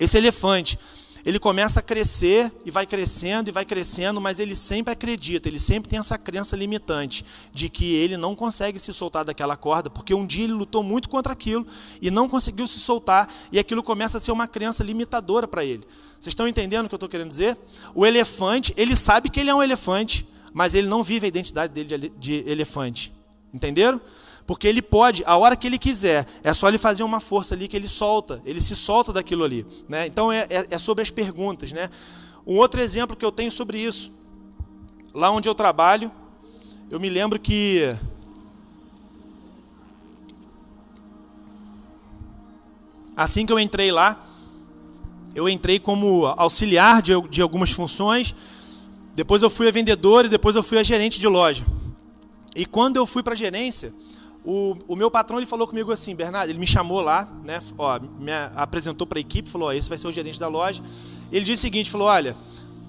esse 0.00 0.16
elefante, 0.16 0.78
ele 1.26 1.40
começa 1.40 1.80
a 1.80 1.82
crescer 1.82 2.52
e 2.64 2.70
vai 2.70 2.86
crescendo 2.86 3.48
e 3.48 3.50
vai 3.50 3.64
crescendo, 3.64 4.20
mas 4.20 4.38
ele 4.38 4.54
sempre 4.54 4.92
acredita, 4.92 5.48
ele 5.48 5.58
sempre 5.58 5.90
tem 5.90 5.98
essa 5.98 6.16
crença 6.16 6.54
limitante 6.54 7.24
de 7.52 7.68
que 7.68 7.94
ele 7.94 8.16
não 8.16 8.36
consegue 8.36 8.78
se 8.78 8.92
soltar 8.92 9.24
daquela 9.24 9.56
corda, 9.56 9.90
porque 9.90 10.14
um 10.14 10.24
dia 10.24 10.44
ele 10.44 10.52
lutou 10.52 10.84
muito 10.84 11.08
contra 11.08 11.32
aquilo 11.32 11.66
e 12.00 12.12
não 12.12 12.28
conseguiu 12.28 12.64
se 12.68 12.78
soltar, 12.78 13.28
e 13.50 13.58
aquilo 13.58 13.82
começa 13.82 14.18
a 14.18 14.20
ser 14.20 14.30
uma 14.30 14.46
crença 14.46 14.84
limitadora 14.84 15.48
para 15.48 15.64
ele. 15.64 15.82
Vocês 16.12 16.28
estão 16.28 16.46
entendendo 16.46 16.86
o 16.86 16.88
que 16.88 16.94
eu 16.94 16.96
estou 16.96 17.08
querendo 17.08 17.28
dizer? 17.28 17.58
O 17.92 18.06
elefante, 18.06 18.72
ele 18.76 18.94
sabe 18.94 19.28
que 19.28 19.40
ele 19.40 19.50
é 19.50 19.54
um 19.54 19.62
elefante, 19.62 20.24
mas 20.54 20.74
ele 20.74 20.86
não 20.86 21.02
vive 21.02 21.26
a 21.26 21.28
identidade 21.28 21.72
dele 21.72 22.12
de 22.20 22.44
elefante. 22.46 23.12
Entenderam? 23.52 24.00
Porque 24.46 24.68
ele 24.68 24.80
pode, 24.80 25.24
a 25.26 25.36
hora 25.36 25.56
que 25.56 25.66
ele 25.66 25.78
quiser, 25.78 26.24
é 26.44 26.52
só 26.52 26.68
ele 26.68 26.78
fazer 26.78 27.02
uma 27.02 27.18
força 27.18 27.54
ali 27.54 27.66
que 27.66 27.76
ele 27.76 27.88
solta, 27.88 28.40
ele 28.44 28.60
se 28.60 28.76
solta 28.76 29.12
daquilo 29.12 29.42
ali. 29.42 29.66
Né? 29.88 30.06
Então 30.06 30.30
é, 30.30 30.46
é, 30.48 30.66
é 30.70 30.78
sobre 30.78 31.02
as 31.02 31.10
perguntas. 31.10 31.72
Né? 31.72 31.90
Um 32.46 32.56
outro 32.56 32.80
exemplo 32.80 33.16
que 33.16 33.24
eu 33.24 33.32
tenho 33.32 33.50
sobre 33.50 33.78
isso, 33.78 34.12
lá 35.12 35.30
onde 35.30 35.48
eu 35.48 35.54
trabalho, 35.54 36.12
eu 36.88 37.00
me 37.00 37.08
lembro 37.08 37.40
que 37.40 37.92
assim 43.16 43.44
que 43.44 43.52
eu 43.52 43.58
entrei 43.58 43.90
lá, 43.90 44.24
eu 45.34 45.48
entrei 45.48 45.80
como 45.80 46.26
auxiliar 46.36 47.02
de, 47.02 47.20
de 47.28 47.42
algumas 47.42 47.72
funções, 47.72 48.34
depois 49.16 49.42
eu 49.42 49.50
fui 49.50 49.66
a 49.66 49.72
vendedor 49.72 50.26
e 50.26 50.28
depois 50.28 50.54
eu 50.54 50.62
fui 50.62 50.78
a 50.78 50.84
gerente 50.84 51.18
de 51.18 51.26
loja. 51.26 51.64
E 52.54 52.64
quando 52.64 52.96
eu 52.96 53.06
fui 53.06 53.22
para 53.22 53.32
a 53.32 53.36
gerência, 53.36 53.92
o, 54.46 54.76
o 54.86 54.94
meu 54.94 55.10
patrão 55.10 55.38
ele 55.38 55.46
falou 55.46 55.66
comigo 55.66 55.90
assim, 55.90 56.14
Bernardo, 56.14 56.48
ele 56.48 56.58
me 56.58 56.66
chamou 56.66 57.00
lá, 57.00 57.28
né, 57.44 57.60
ó, 57.76 57.98
me 57.98 58.30
apresentou 58.54 59.04
para 59.04 59.18
a 59.18 59.20
equipe, 59.20 59.50
falou, 59.50 59.68
ó, 59.68 59.72
esse 59.72 59.88
vai 59.88 59.98
ser 59.98 60.06
o 60.06 60.12
gerente 60.12 60.38
da 60.38 60.46
loja. 60.46 60.84
Ele 61.32 61.44
disse 61.44 61.58
o 61.58 61.62
seguinte, 61.62 61.90
falou, 61.90 62.06
olha, 62.06 62.36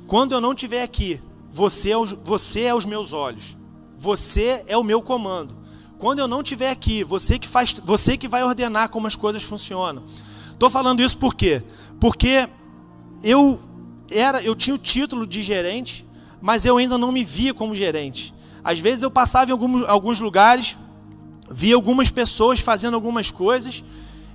quando 0.05 0.33
eu 0.33 0.39
não 0.39 0.53
estiver 0.53 0.83
aqui, 0.83 1.19
você 1.49 1.89
é, 1.89 1.97
os, 1.97 2.11
você 2.11 2.61
é 2.61 2.75
os 2.75 2.85
meus 2.85 3.11
olhos, 3.11 3.57
você 3.97 4.63
é 4.67 4.77
o 4.77 4.83
meu 4.83 5.01
comando. 5.01 5.57
Quando 5.97 6.19
eu 6.19 6.27
não 6.27 6.41
estiver 6.41 6.69
aqui, 6.69 7.03
você 7.03 7.39
que 7.39 7.47
faz, 7.47 7.73
você 7.73 8.15
que 8.15 8.27
vai 8.27 8.43
ordenar 8.43 8.89
como 8.89 9.07
as 9.07 9.15
coisas 9.15 9.41
funcionam. 9.41 10.03
Estou 10.51 10.69
falando 10.69 11.01
isso 11.01 11.17
por 11.17 11.33
quê? 11.33 11.63
Porque 11.99 12.47
eu 13.23 13.59
era, 14.11 14.43
eu 14.43 14.55
tinha 14.55 14.75
o 14.75 14.77
título 14.79 15.25
de 15.25 15.41
gerente, 15.41 16.05
mas 16.39 16.67
eu 16.67 16.77
ainda 16.77 16.99
não 16.99 17.11
me 17.11 17.23
via 17.23 17.51
como 17.51 17.73
gerente. 17.73 18.31
Às 18.63 18.79
vezes 18.79 19.01
eu 19.01 19.09
passava 19.09 19.49
em 19.49 19.53
alguns, 19.53 19.87
alguns 19.87 20.19
lugares, 20.19 20.77
via 21.50 21.75
algumas 21.75 22.10
pessoas 22.10 22.60
fazendo 22.60 22.96
algumas 22.96 23.32
coisas 23.32 23.84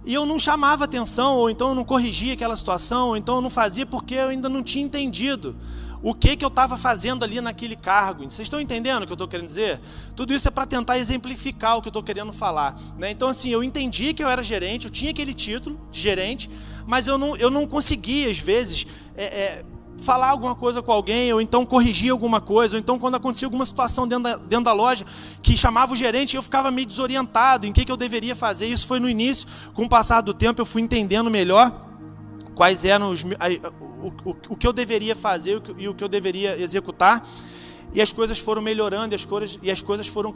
e 0.04 0.14
eu 0.14 0.26
não 0.26 0.38
chamava 0.38 0.84
atenção, 0.84 1.36
ou 1.36 1.48
então 1.48 1.68
eu 1.68 1.74
não 1.74 1.84
corrigia 1.84 2.34
aquela 2.34 2.56
situação, 2.56 3.08
ou 3.08 3.16
então 3.16 3.36
eu 3.36 3.40
não 3.40 3.50
fazia 3.50 3.86
porque 3.86 4.14
eu 4.14 4.28
ainda 4.28 4.48
não 4.48 4.62
tinha 4.62 4.84
entendido 4.84 5.54
o 6.02 6.12
que, 6.12 6.36
que 6.36 6.44
eu 6.44 6.48
estava 6.48 6.76
fazendo 6.76 7.22
ali 7.22 7.40
naquele 7.40 7.76
cargo. 7.76 8.24
Vocês 8.24 8.46
estão 8.46 8.60
entendendo 8.60 9.04
o 9.04 9.06
que 9.06 9.12
eu 9.12 9.14
estou 9.14 9.28
querendo 9.28 9.46
dizer? 9.46 9.80
Tudo 10.16 10.34
isso 10.34 10.48
é 10.48 10.50
para 10.50 10.66
tentar 10.66 10.98
exemplificar 10.98 11.76
o 11.76 11.80
que 11.80 11.86
eu 11.86 11.90
estou 11.90 12.02
querendo 12.02 12.32
falar. 12.32 12.76
Né? 12.98 13.12
Então, 13.12 13.28
assim, 13.28 13.50
eu 13.50 13.62
entendi 13.62 14.12
que 14.12 14.24
eu 14.24 14.28
era 14.28 14.42
gerente, 14.42 14.86
eu 14.86 14.90
tinha 14.90 15.12
aquele 15.12 15.32
título 15.32 15.80
de 15.92 16.00
gerente, 16.00 16.50
mas 16.88 17.06
eu 17.06 17.16
não, 17.16 17.36
eu 17.36 17.50
não 17.50 17.64
conseguia, 17.64 18.28
às 18.28 18.40
vezes, 18.40 18.88
é, 19.16 19.24
é, 19.24 19.64
falar 19.98 20.30
alguma 20.30 20.54
coisa 20.54 20.82
com 20.82 20.92
alguém, 20.92 21.32
ou 21.32 21.40
então 21.40 21.64
corrigir 21.64 22.10
alguma 22.10 22.40
coisa, 22.40 22.76
ou 22.76 22.80
então 22.80 22.98
quando 22.98 23.14
acontecia 23.14 23.46
alguma 23.46 23.64
situação 23.64 24.06
dentro 24.06 24.24
da, 24.24 24.36
dentro 24.36 24.64
da 24.64 24.72
loja 24.72 25.04
que 25.42 25.56
chamava 25.56 25.92
o 25.92 25.96
gerente, 25.96 26.36
eu 26.36 26.42
ficava 26.42 26.70
meio 26.70 26.86
desorientado 26.86 27.66
em 27.66 27.72
que, 27.72 27.84
que 27.84 27.92
eu 27.92 27.96
deveria 27.96 28.34
fazer. 28.34 28.66
Isso 28.66 28.86
foi 28.86 28.98
no 28.98 29.08
início, 29.08 29.46
com 29.74 29.84
o 29.84 29.88
passar 29.88 30.20
do 30.20 30.34
tempo 30.34 30.60
eu 30.60 30.66
fui 30.66 30.82
entendendo 30.82 31.30
melhor 31.30 31.72
quais 32.54 32.84
eram 32.84 33.10
os, 33.10 33.22
o, 33.22 34.30
o, 34.30 34.36
o 34.50 34.56
que 34.56 34.66
eu 34.66 34.72
deveria 34.72 35.16
fazer 35.16 35.62
e 35.78 35.88
o 35.88 35.94
que 35.94 36.04
eu 36.04 36.08
deveria 36.08 36.60
executar. 36.60 37.26
E 37.94 38.00
as 38.00 38.10
coisas 38.10 38.38
foram 38.38 38.62
melhorando 38.62 39.14
e 39.14 39.16
as 39.16 39.24
coisas, 39.24 39.58
e 39.62 39.70
as 39.70 39.82
coisas 39.82 40.06
foram 40.06 40.32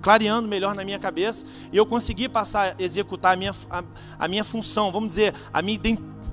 clareando 0.00 0.48
melhor 0.48 0.74
na 0.74 0.84
minha 0.84 0.98
cabeça. 0.98 1.44
E 1.72 1.76
eu 1.76 1.84
consegui 1.84 2.28
passar 2.28 2.74
a 2.78 2.82
executar 2.82 3.34
a 3.34 3.36
minha, 3.36 3.54
a, 3.70 3.84
a 4.18 4.28
minha 4.28 4.42
função, 4.42 4.90
vamos 4.90 5.10
dizer, 5.10 5.34
a 5.52 5.60
minha, 5.60 5.78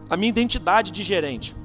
a 0.10 0.16
minha 0.16 0.30
identidade 0.30 0.92
de 0.92 1.04
gerente. 1.04 1.56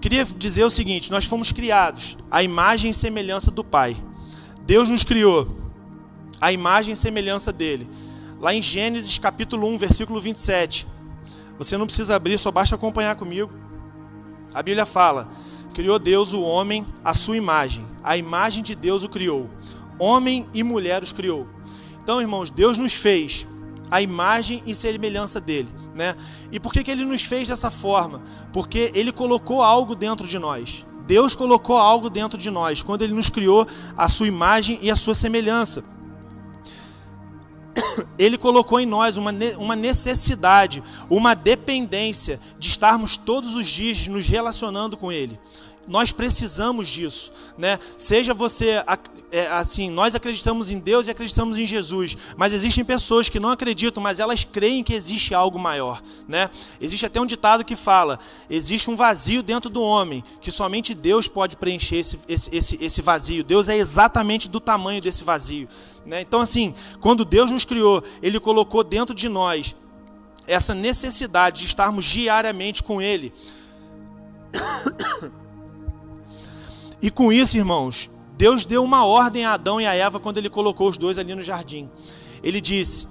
Eu 0.00 0.02
queria 0.02 0.24
dizer 0.24 0.64
o 0.64 0.70
seguinte: 0.70 1.10
nós 1.10 1.26
fomos 1.26 1.52
criados 1.52 2.16
à 2.30 2.42
imagem 2.42 2.90
e 2.90 2.94
semelhança 2.94 3.50
do 3.50 3.62
Pai. 3.62 3.94
Deus 4.62 4.88
nos 4.88 5.04
criou 5.04 5.46
à 6.40 6.50
imagem 6.50 6.94
e 6.94 6.96
semelhança 6.96 7.52
dele. 7.52 7.86
Lá 8.40 8.54
em 8.54 8.62
Gênesis 8.62 9.18
capítulo 9.18 9.68
1, 9.68 9.76
versículo 9.76 10.18
27. 10.18 10.86
Você 11.58 11.76
não 11.76 11.84
precisa 11.84 12.16
abrir, 12.16 12.38
só 12.38 12.50
basta 12.50 12.76
acompanhar 12.76 13.14
comigo. 13.14 13.52
A 14.54 14.62
Bíblia 14.62 14.86
fala: 14.86 15.28
Criou 15.74 15.98
Deus 15.98 16.32
o 16.32 16.40
homem 16.40 16.86
à 17.04 17.12
sua 17.12 17.36
imagem. 17.36 17.84
A 18.02 18.16
imagem 18.16 18.62
de 18.62 18.74
Deus 18.74 19.02
o 19.02 19.08
criou. 19.10 19.50
Homem 19.98 20.48
e 20.54 20.62
mulher 20.62 21.02
os 21.02 21.12
criou. 21.12 21.46
Então, 22.02 22.22
irmãos, 22.22 22.48
Deus 22.48 22.78
nos 22.78 22.94
fez 22.94 23.46
a 23.90 24.00
imagem 24.00 24.62
e 24.66 24.74
semelhança 24.74 25.40
dele. 25.40 25.68
Né? 25.94 26.14
E 26.52 26.60
por 26.60 26.72
que, 26.72 26.84
que 26.84 26.90
ele 26.90 27.04
nos 27.04 27.22
fez 27.22 27.48
dessa 27.48 27.70
forma? 27.70 28.22
Porque 28.52 28.90
ele 28.94 29.12
colocou 29.12 29.62
algo 29.62 29.94
dentro 29.94 30.26
de 30.26 30.38
nós. 30.38 30.84
Deus 31.06 31.34
colocou 31.34 31.76
algo 31.76 32.08
dentro 32.08 32.38
de 32.38 32.50
nós 32.50 32.82
quando 32.82 33.02
ele 33.02 33.12
nos 33.12 33.28
criou 33.28 33.66
a 33.96 34.08
sua 34.08 34.28
imagem 34.28 34.78
e 34.80 34.90
a 34.90 34.96
sua 34.96 35.14
semelhança. 35.14 35.82
Ele 38.18 38.36
colocou 38.36 38.80
em 38.80 38.86
nós 38.86 39.16
uma, 39.16 39.32
uma 39.58 39.76
necessidade, 39.76 40.82
uma 41.08 41.34
dependência 41.34 42.40
de 42.58 42.68
estarmos 42.68 43.16
todos 43.16 43.54
os 43.54 43.66
dias 43.66 44.06
nos 44.08 44.26
relacionando 44.28 44.96
com 44.96 45.10
Ele. 45.10 45.38
Nós 45.88 46.12
precisamos 46.12 46.88
disso, 46.88 47.32
né? 47.58 47.78
Seja 47.96 48.32
você 48.32 48.82
é, 49.32 49.46
assim, 49.48 49.90
nós 49.90 50.14
acreditamos 50.14 50.70
em 50.70 50.78
Deus 50.78 51.06
e 51.06 51.10
acreditamos 51.10 51.58
em 51.58 51.64
Jesus, 51.64 52.16
mas 52.36 52.52
existem 52.52 52.84
pessoas 52.84 53.28
que 53.28 53.38
não 53.38 53.50
acreditam, 53.50 54.02
mas 54.02 54.18
elas 54.18 54.44
creem 54.44 54.82
que 54.82 54.92
existe 54.92 55.34
algo 55.34 55.58
maior, 55.58 56.02
né? 56.28 56.50
Existe 56.80 57.06
até 57.06 57.20
um 57.20 57.26
ditado 57.26 57.64
que 57.64 57.76
fala: 57.76 58.18
existe 58.48 58.90
um 58.90 58.96
vazio 58.96 59.42
dentro 59.42 59.70
do 59.70 59.82
homem 59.82 60.22
que 60.40 60.50
somente 60.50 60.94
Deus 60.94 61.28
pode 61.28 61.56
preencher 61.56 61.96
esse, 61.96 62.18
esse, 62.28 62.54
esse, 62.54 62.84
esse 62.84 63.02
vazio. 63.02 63.44
Deus 63.44 63.68
é 63.68 63.76
exatamente 63.76 64.48
do 64.48 64.58
tamanho 64.58 65.00
desse 65.00 65.22
vazio, 65.22 65.68
né? 66.04 66.20
Então, 66.20 66.40
assim, 66.40 66.74
quando 67.00 67.24
Deus 67.24 67.50
nos 67.50 67.64
criou, 67.64 68.02
Ele 68.22 68.40
colocou 68.40 68.82
dentro 68.82 69.14
de 69.14 69.28
nós 69.28 69.76
essa 70.46 70.74
necessidade 70.74 71.60
de 71.60 71.66
estarmos 71.66 72.04
diariamente 72.04 72.82
com 72.82 73.00
Ele. 73.00 73.32
E 77.02 77.10
com 77.10 77.32
isso, 77.32 77.56
irmãos, 77.56 78.10
Deus 78.36 78.64
deu 78.64 78.82
uma 78.84 79.04
ordem 79.04 79.44
a 79.44 79.54
Adão 79.54 79.80
e 79.80 79.86
a 79.86 79.94
Eva 79.94 80.20
quando 80.20 80.38
ele 80.38 80.48
colocou 80.48 80.88
os 80.88 80.98
dois 80.98 81.18
ali 81.18 81.34
no 81.34 81.42
jardim. 81.42 81.88
Ele 82.42 82.60
disse: 82.60 83.06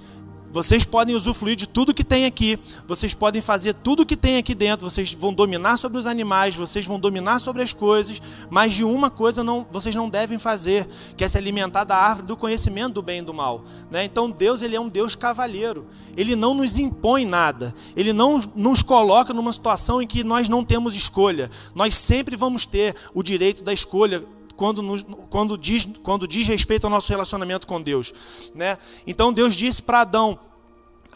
vocês 0.50 0.84
podem 0.84 1.14
usufruir 1.14 1.56
de 1.56 1.68
tudo 1.68 1.94
que 1.94 2.02
tem 2.02 2.26
aqui, 2.26 2.58
vocês 2.86 3.14
podem 3.14 3.40
fazer 3.40 3.74
tudo 3.74 4.04
que 4.04 4.16
tem 4.16 4.36
aqui 4.36 4.54
dentro, 4.54 4.88
vocês 4.88 5.12
vão 5.12 5.32
dominar 5.32 5.76
sobre 5.76 5.98
os 5.98 6.06
animais, 6.06 6.54
vocês 6.56 6.84
vão 6.84 6.98
dominar 6.98 7.38
sobre 7.38 7.62
as 7.62 7.72
coisas, 7.72 8.20
mas 8.50 8.74
de 8.74 8.84
uma 8.84 9.10
coisa 9.10 9.44
não, 9.44 9.66
vocês 9.70 9.94
não 9.94 10.08
devem 10.08 10.38
fazer, 10.38 10.88
que 11.16 11.24
é 11.24 11.28
se 11.28 11.38
alimentar 11.38 11.84
da 11.84 11.96
árvore 11.96 12.26
do 12.26 12.36
conhecimento 12.36 12.94
do 12.94 13.02
bem 13.02 13.20
e 13.20 13.22
do 13.22 13.32
mal. 13.32 13.64
Né? 13.90 14.04
Então 14.04 14.30
Deus 14.30 14.62
ele 14.62 14.74
é 14.74 14.80
um 14.80 14.88
Deus 14.88 15.14
cavalheiro, 15.14 15.86
ele 16.16 16.34
não 16.34 16.54
nos 16.54 16.78
impõe 16.78 17.24
nada, 17.24 17.72
ele 17.96 18.12
não 18.12 18.40
nos 18.54 18.82
coloca 18.82 19.32
numa 19.32 19.52
situação 19.52 20.02
em 20.02 20.06
que 20.06 20.24
nós 20.24 20.48
não 20.48 20.64
temos 20.64 20.96
escolha, 20.96 21.48
nós 21.74 21.94
sempre 21.94 22.36
vamos 22.36 22.66
ter 22.66 22.94
o 23.14 23.22
direito 23.22 23.62
da 23.62 23.72
escolha 23.72 24.22
quando, 24.60 24.82
nos, 24.82 25.02
quando, 25.30 25.56
diz, 25.56 25.88
quando 26.02 26.28
diz 26.28 26.46
respeito 26.46 26.84
ao 26.84 26.90
nosso 26.90 27.08
relacionamento 27.08 27.66
com 27.66 27.80
Deus. 27.80 28.12
Né? 28.54 28.76
Então 29.06 29.32
Deus 29.32 29.56
disse 29.56 29.82
para 29.82 30.02
Adão, 30.02 30.38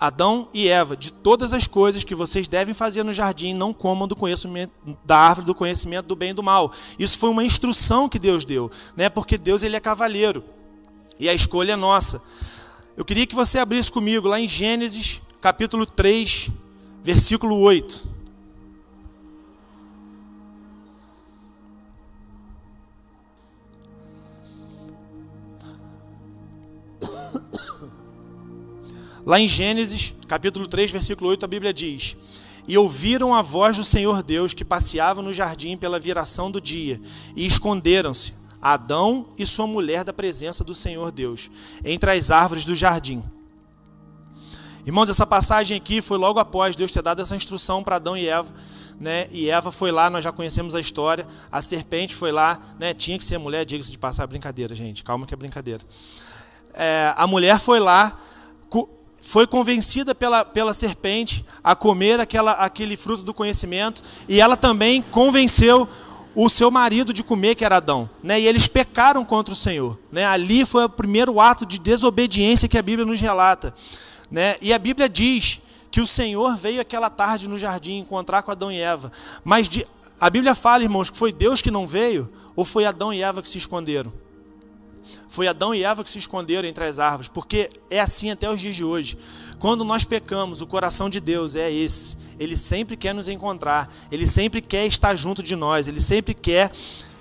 Adão 0.01 0.49
e 0.55 0.67
Eva, 0.67 0.97
de 0.97 1.13
todas 1.13 1.53
as 1.53 1.67
coisas 1.67 2.05
que 2.05 2.15
vocês 2.15 2.49
devem 2.49 2.73
fazer 2.73 3.03
no 3.03 3.13
jardim, 3.13 3.53
não 3.53 3.71
comam 3.71 4.09
do 4.09 4.17
conhecimento 4.17 4.73
da 5.05 5.19
árvore 5.19 5.47
do 5.47 5.55
conhecimento 5.55 6.07
do 6.07 6.17
bem 6.17 6.31
e 6.31 6.33
do 6.33 6.43
mal. 6.43 6.73
Isso 6.99 7.19
foi 7.19 7.29
uma 7.29 7.45
instrução 7.45 8.09
que 8.09 8.19
Deus 8.19 8.47
deu, 8.47 8.71
né? 8.97 9.11
Porque 9.11 9.37
Deus 9.37 9.63
ele 9.63 9.77
é 9.77 9.81
cavalheiro 9.81 10.43
e 11.21 11.29
a 11.29 11.35
escolha 11.35 11.73
é 11.73 11.77
nossa. 11.77 12.23
Eu 12.97 13.05
queria 13.05 13.27
que 13.27 13.35
você 13.35 13.59
abrisse 13.59 13.93
comigo 13.93 14.27
lá 14.27 14.41
em 14.41 14.49
Gênesis, 14.49 15.21
capítulo 15.43 15.85
3, 15.85 16.49
versículo 17.03 17.59
8. 17.59 18.14
Lá 29.27 29.41
em 29.41 29.49
Gênesis, 29.49 30.15
capítulo 30.29 30.67
3, 30.67 30.91
versículo 30.91 31.31
8, 31.31 31.45
a 31.45 31.49
Bíblia 31.49 31.73
diz: 31.73 32.15
E 32.69 32.77
ouviram 32.77 33.35
a 33.35 33.41
voz 33.41 33.79
do 33.79 33.85
Senhor 33.85 34.23
Deus 34.23 34.53
que 34.53 34.65
passeava 34.65 35.23
no 35.23 35.33
jardim 35.33 35.77
pela 35.79 35.99
viração 35.99 36.51
do 36.51 36.61
dia, 36.61 37.01
e 37.35 37.47
esconderam-se, 37.47 38.35
Adão 38.61 39.27
e 39.39 39.47
sua 39.47 39.67
mulher 39.67 40.05
da 40.05 40.13
presença 40.13 40.63
do 40.63 40.75
Senhor 40.75 41.11
Deus, 41.11 41.51
entre 41.85 42.11
as 42.11 42.31
árvores 42.31 42.65
do 42.65 42.77
jardim. 42.77 43.23
Irmãos, 44.87 45.09
essa 45.09 45.27
passagem 45.27 45.79
aqui 45.79 46.03
foi 46.03 46.19
logo 46.19 46.39
após 46.39 46.77
Deus 46.77 46.91
ter 46.91 47.01
dado 47.01 47.23
essa 47.23 47.35
instrução 47.35 47.83
para 47.83 47.97
Adão 47.97 48.15
e 48.15 48.29
Eva. 48.29 48.53
Né? 49.01 49.27
E 49.33 49.49
Eva 49.49 49.73
foi 49.73 49.91
lá, 49.91 50.11
nós 50.11 50.23
já 50.23 50.31
conhecemos 50.31 50.75
a 50.75 50.81
história. 50.81 51.27
A 51.51 51.63
serpente 51.63 52.15
foi 52.15 52.31
lá, 52.31 52.59
né? 52.79 52.93
tinha 52.93 53.19
que 53.19 53.25
ser 53.25 53.39
mulher, 53.39 53.65
diga-se 53.65 53.91
de 53.91 53.97
passar, 53.97 54.27
brincadeira, 54.27 54.75
gente, 54.75 55.03
calma 55.03 55.27
que 55.27 55.33
é 55.33 55.37
brincadeira. 55.37 55.81
É, 56.75 57.15
a 57.17 57.27
mulher 57.27 57.59
foi 57.59 57.81
lá, 57.81 58.19
foi 59.25 59.47
convencida 59.47 60.15
pela, 60.15 60.45
pela 60.45 60.75
serpente 60.75 61.47
a 61.65 61.75
comer 61.75 62.21
aquela, 62.21 62.53
aquele 62.53 62.95
fruto 62.95 63.23
do 63.23 63.33
conhecimento, 63.33 64.03
e 64.29 64.39
ela 64.39 64.55
também 64.55 65.01
convenceu 65.01 65.89
o 66.35 66.51
seu 66.51 66.71
marido 66.71 67.11
de 67.11 67.25
comer, 67.25 67.55
que 67.55 67.65
era 67.65 67.79
Adão. 67.79 68.09
Né? 68.23 68.41
E 68.41 68.47
eles 68.47 68.69
pecaram 68.69 69.25
contra 69.25 69.55
o 69.55 69.57
Senhor. 69.57 69.99
Né? 70.13 70.27
Ali 70.27 70.67
foi 70.67 70.85
o 70.85 70.91
primeiro 70.91 71.41
ato 71.41 71.65
de 71.65 71.79
desobediência 71.79 72.69
que 72.69 72.77
a 72.77 72.83
Bíblia 72.83 73.07
nos 73.07 73.21
relata. 73.21 73.73
Né? 74.31 74.57
E 74.61 74.75
a 74.75 74.79
Bíblia 74.79 75.09
diz 75.09 75.63
que 75.91 76.03
o 76.03 76.07
Senhor 76.07 76.55
veio 76.57 76.83
aquela 76.83 77.09
tarde 77.09 77.49
no 77.49 77.57
jardim 77.57 78.01
encontrar 78.01 78.43
com 78.43 78.51
Adão 78.51 78.71
e 78.71 78.79
Eva. 78.79 79.11
Mas 79.43 79.71
de, 79.71 79.87
a 80.21 80.29
Bíblia 80.29 80.55
fala, 80.55 80.83
irmãos, 80.83 81.09
que 81.09 81.17
foi 81.17 81.33
Deus 81.33 81.63
que 81.63 81.71
não 81.71 81.87
veio, 81.87 82.31
ou 82.55 82.65
foi 82.65 82.85
Adão 82.85 83.13
e 83.13 83.23
Eva 83.23 83.41
que 83.41 83.49
se 83.49 83.57
esconderam? 83.57 84.13
Foi 85.29 85.49
Adão 85.49 85.75
e 85.75 85.83
Eva 85.83 86.05
que 86.05 86.11
se 86.11 86.19
esconderam 86.19 86.69
entre 86.69 86.85
as 86.85 86.99
árvores, 86.99 87.29
porque 87.29 87.71
é 87.91 88.01
assim 88.01 88.31
até 88.31 88.51
os 88.51 88.61
dias 88.61 88.77
de 88.77 88.85
hoje. 88.85 89.19
Quando 89.59 89.85
nós 89.85 90.05
pecamos, 90.05 90.61
o 90.61 90.67
coração 90.67 91.09
de 91.09 91.21
Deus 91.21 91.57
é 91.57 91.71
esse. 91.71 92.17
Ele 92.39 92.57
sempre 92.57 92.97
quer 92.97 93.15
nos 93.15 93.29
encontrar, 93.29 93.93
ele 94.11 94.27
sempre 94.27 94.61
quer 94.61 94.87
estar 94.87 95.15
junto 95.15 95.43
de 95.43 95.55
nós, 95.55 95.89
ele 95.89 96.01
sempre 96.01 96.35
quer 96.35 96.71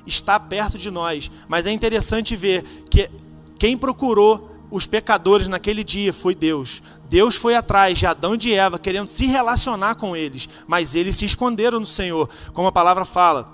estar 0.05 0.39
perto 0.41 0.77
de 0.77 0.89
nós. 0.91 1.31
Mas 1.47 1.65
é 1.65 1.71
interessante 1.71 2.35
ver 2.35 2.63
que 2.89 3.09
quem 3.57 3.77
procurou 3.77 4.49
os 4.69 4.87
pecadores 4.87 5.47
naquele 5.47 5.83
dia 5.83 6.11
foi 6.11 6.33
Deus. 6.33 6.81
Deus 7.07 7.35
foi 7.35 7.53
atrás 7.53 7.99
de 7.99 8.07
Adão 8.07 8.33
e 8.33 8.37
de 8.37 8.53
Eva, 8.53 8.79
querendo 8.79 9.07
se 9.07 9.27
relacionar 9.27 9.95
com 9.95 10.15
eles, 10.15 10.49
mas 10.65 10.95
eles 10.95 11.15
se 11.15 11.25
esconderam 11.25 11.79
no 11.79 11.85
Senhor, 11.85 12.27
como 12.53 12.67
a 12.67 12.71
palavra 12.71 13.05
fala. 13.05 13.53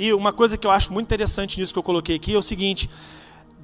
E 0.00 0.14
uma 0.14 0.32
coisa 0.32 0.56
que 0.56 0.66
eu 0.66 0.70
acho 0.70 0.94
muito 0.94 1.08
interessante 1.08 1.60
nisso 1.60 1.74
que 1.74 1.78
eu 1.78 1.82
coloquei 1.82 2.16
aqui 2.16 2.34
é 2.34 2.38
o 2.38 2.42
seguinte: 2.42 2.88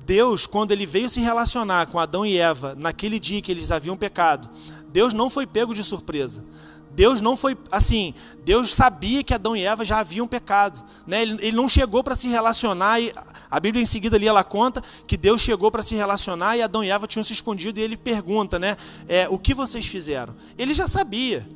Deus, 0.04 0.46
quando 0.46 0.70
ele 0.70 0.84
veio 0.84 1.08
se 1.08 1.18
relacionar 1.18 1.86
com 1.86 1.98
Adão 1.98 2.26
e 2.26 2.36
Eva 2.36 2.76
naquele 2.78 3.18
dia 3.18 3.40
que 3.40 3.50
eles 3.50 3.70
haviam 3.70 3.96
pecado, 3.96 4.46
Deus 4.92 5.14
não 5.14 5.30
foi 5.30 5.46
pego 5.46 5.72
de 5.72 5.82
surpresa. 5.82 6.44
Deus 6.90 7.22
não 7.22 7.38
foi 7.38 7.56
assim, 7.70 8.12
Deus 8.44 8.74
sabia 8.74 9.22
que 9.22 9.32
Adão 9.32 9.56
e 9.56 9.62
Eva 9.62 9.82
já 9.82 9.98
haviam 9.98 10.26
pecado, 10.26 10.82
né? 11.06 11.22
ele, 11.22 11.36
ele 11.40 11.56
não 11.56 11.68
chegou 11.68 12.02
para 12.02 12.14
se 12.14 12.26
relacionar 12.28 13.00
e 13.00 13.12
a 13.50 13.60
Bíblia 13.60 13.82
em 13.82 13.86
seguida 13.86 14.16
ali 14.16 14.26
ela 14.26 14.42
conta 14.42 14.82
que 15.06 15.16
Deus 15.16 15.42
chegou 15.42 15.70
para 15.70 15.82
se 15.82 15.94
relacionar 15.94 16.56
e 16.56 16.62
Adão 16.62 16.82
e 16.84 16.90
Eva 16.90 17.06
tinham 17.06 17.22
se 17.22 17.34
escondido 17.34 17.78
e 17.78 17.82
ele 17.82 17.96
pergunta, 17.96 18.58
né? 18.58 18.76
É, 19.08 19.26
o 19.28 19.38
que 19.38 19.52
vocês 19.54 19.86
fizeram? 19.86 20.34
Ele 20.58 20.72
já 20.72 20.86
sabia. 20.86 21.46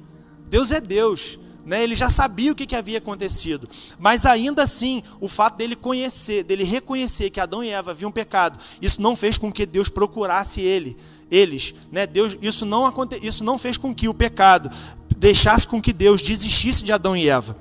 Deus 0.46 0.72
é 0.72 0.80
Deus. 0.80 1.38
Né? 1.70 1.84
Ele 1.84 1.94
já 1.94 2.10
sabia 2.10 2.50
o 2.50 2.54
que, 2.56 2.66
que 2.66 2.74
havia 2.74 2.98
acontecido. 2.98 3.68
Mas 3.96 4.26
ainda 4.26 4.64
assim, 4.64 5.04
o 5.20 5.28
fato 5.28 5.56
dele 5.56 5.76
conhecer, 5.76 6.42
dele 6.42 6.64
reconhecer 6.64 7.30
que 7.30 7.38
Adão 7.38 7.62
e 7.62 7.68
Eva 7.68 7.92
haviam 7.92 8.10
pecado, 8.10 8.58
isso 8.82 9.00
não 9.00 9.14
fez 9.14 9.38
com 9.38 9.52
que 9.52 9.64
Deus 9.64 9.88
procurasse 9.88 10.60
ele, 10.60 10.96
eles. 11.30 11.72
Né? 11.92 12.08
Deus, 12.08 12.36
isso, 12.42 12.66
não 12.66 12.86
aconte, 12.86 13.24
isso 13.24 13.44
não 13.44 13.56
fez 13.56 13.76
com 13.76 13.94
que 13.94 14.08
o 14.08 14.14
pecado 14.14 14.68
deixasse 15.16 15.64
com 15.64 15.80
que 15.80 15.92
Deus 15.92 16.20
desistisse 16.20 16.82
de 16.82 16.92
Adão 16.92 17.16
e 17.16 17.28
Eva. 17.28 17.56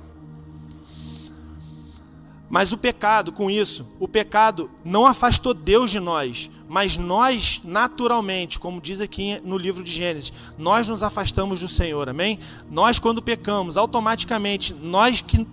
Mas 2.48 2.72
o 2.72 2.78
pecado, 2.78 3.30
com 3.30 3.48
isso, 3.48 3.96
o 4.00 4.08
pecado 4.08 4.72
não 4.84 5.06
afastou 5.06 5.54
Deus 5.54 5.88
de 5.88 6.00
nós, 6.00 6.50
mas 6.70 6.96
nós, 6.96 7.62
naturalmente, 7.64 8.60
como 8.60 8.80
diz 8.80 9.00
aqui 9.00 9.40
no 9.42 9.58
livro 9.58 9.82
de 9.82 9.90
Gênesis, 9.90 10.32
nós 10.56 10.86
nos 10.86 11.02
afastamos 11.02 11.60
do 11.60 11.68
Senhor, 11.68 12.08
amém? 12.08 12.38
Nós, 12.70 13.00
quando 13.00 13.20
pecamos, 13.20 13.76
automaticamente, 13.76 14.72
nós 14.74 15.20
que, 15.20 15.44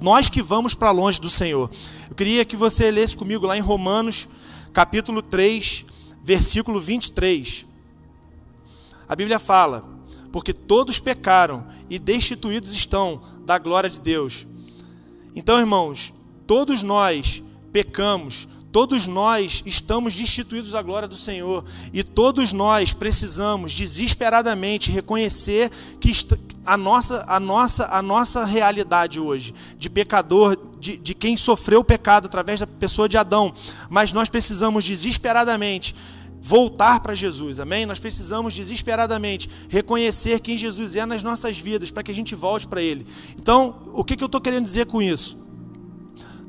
nós 0.00 0.30
que 0.30 0.40
vamos 0.40 0.72
para 0.72 0.92
longe 0.92 1.20
do 1.20 1.28
Senhor. 1.28 1.68
Eu 2.08 2.14
queria 2.14 2.44
que 2.44 2.56
você 2.56 2.92
lesse 2.92 3.16
comigo 3.16 3.44
lá 3.44 3.58
em 3.58 3.60
Romanos, 3.60 4.28
capítulo 4.72 5.20
3, 5.20 5.84
versículo 6.22 6.80
23. 6.80 7.66
A 9.08 9.16
Bíblia 9.16 9.40
fala: 9.40 9.84
Porque 10.30 10.52
todos 10.52 11.00
pecaram 11.00 11.66
e 11.90 11.98
destituídos 11.98 12.72
estão 12.72 13.20
da 13.44 13.58
glória 13.58 13.90
de 13.90 13.98
Deus. 13.98 14.46
Então, 15.34 15.58
irmãos, 15.58 16.14
Todos 16.46 16.82
nós 16.82 17.42
pecamos, 17.72 18.46
todos 18.72 19.06
nós 19.06 19.62
estamos 19.66 20.16
destituídos 20.16 20.72
da 20.72 20.80
glória 20.80 21.06
do 21.06 21.14
Senhor 21.14 21.62
e 21.92 22.02
todos 22.02 22.54
nós 22.54 22.94
precisamos 22.94 23.74
desesperadamente 23.74 24.90
reconhecer 24.90 25.70
que 26.00 26.10
a 26.64 26.76
nossa, 26.76 27.22
a 27.28 27.38
nossa, 27.38 27.86
a 27.88 28.00
nossa 28.00 28.44
realidade 28.46 29.20
hoje 29.20 29.54
de 29.78 29.90
pecador, 29.90 30.56
de, 30.80 30.96
de 30.96 31.14
quem 31.14 31.36
sofreu 31.36 31.80
o 31.80 31.84
pecado 31.84 32.26
através 32.26 32.60
da 32.60 32.66
pessoa 32.66 33.06
de 33.08 33.18
Adão, 33.18 33.52
mas 33.90 34.12
nós 34.12 34.30
precisamos 34.30 34.84
desesperadamente 34.86 35.94
voltar 36.40 36.98
para 37.00 37.14
Jesus, 37.14 37.60
amém? 37.60 37.84
Nós 37.84 38.00
precisamos 38.00 38.54
desesperadamente 38.54 39.48
reconhecer 39.68 40.40
quem 40.40 40.56
Jesus 40.56 40.96
é 40.96 41.04
nas 41.04 41.22
nossas 41.22 41.58
vidas 41.58 41.90
para 41.90 42.02
que 42.02 42.10
a 42.10 42.14
gente 42.14 42.34
volte 42.34 42.66
para 42.66 42.82
Ele. 42.82 43.06
Então, 43.38 43.76
o 43.92 44.02
que, 44.02 44.16
que 44.16 44.24
eu 44.24 44.26
estou 44.26 44.40
querendo 44.40 44.64
dizer 44.64 44.86
com 44.86 45.00
isso? 45.00 45.46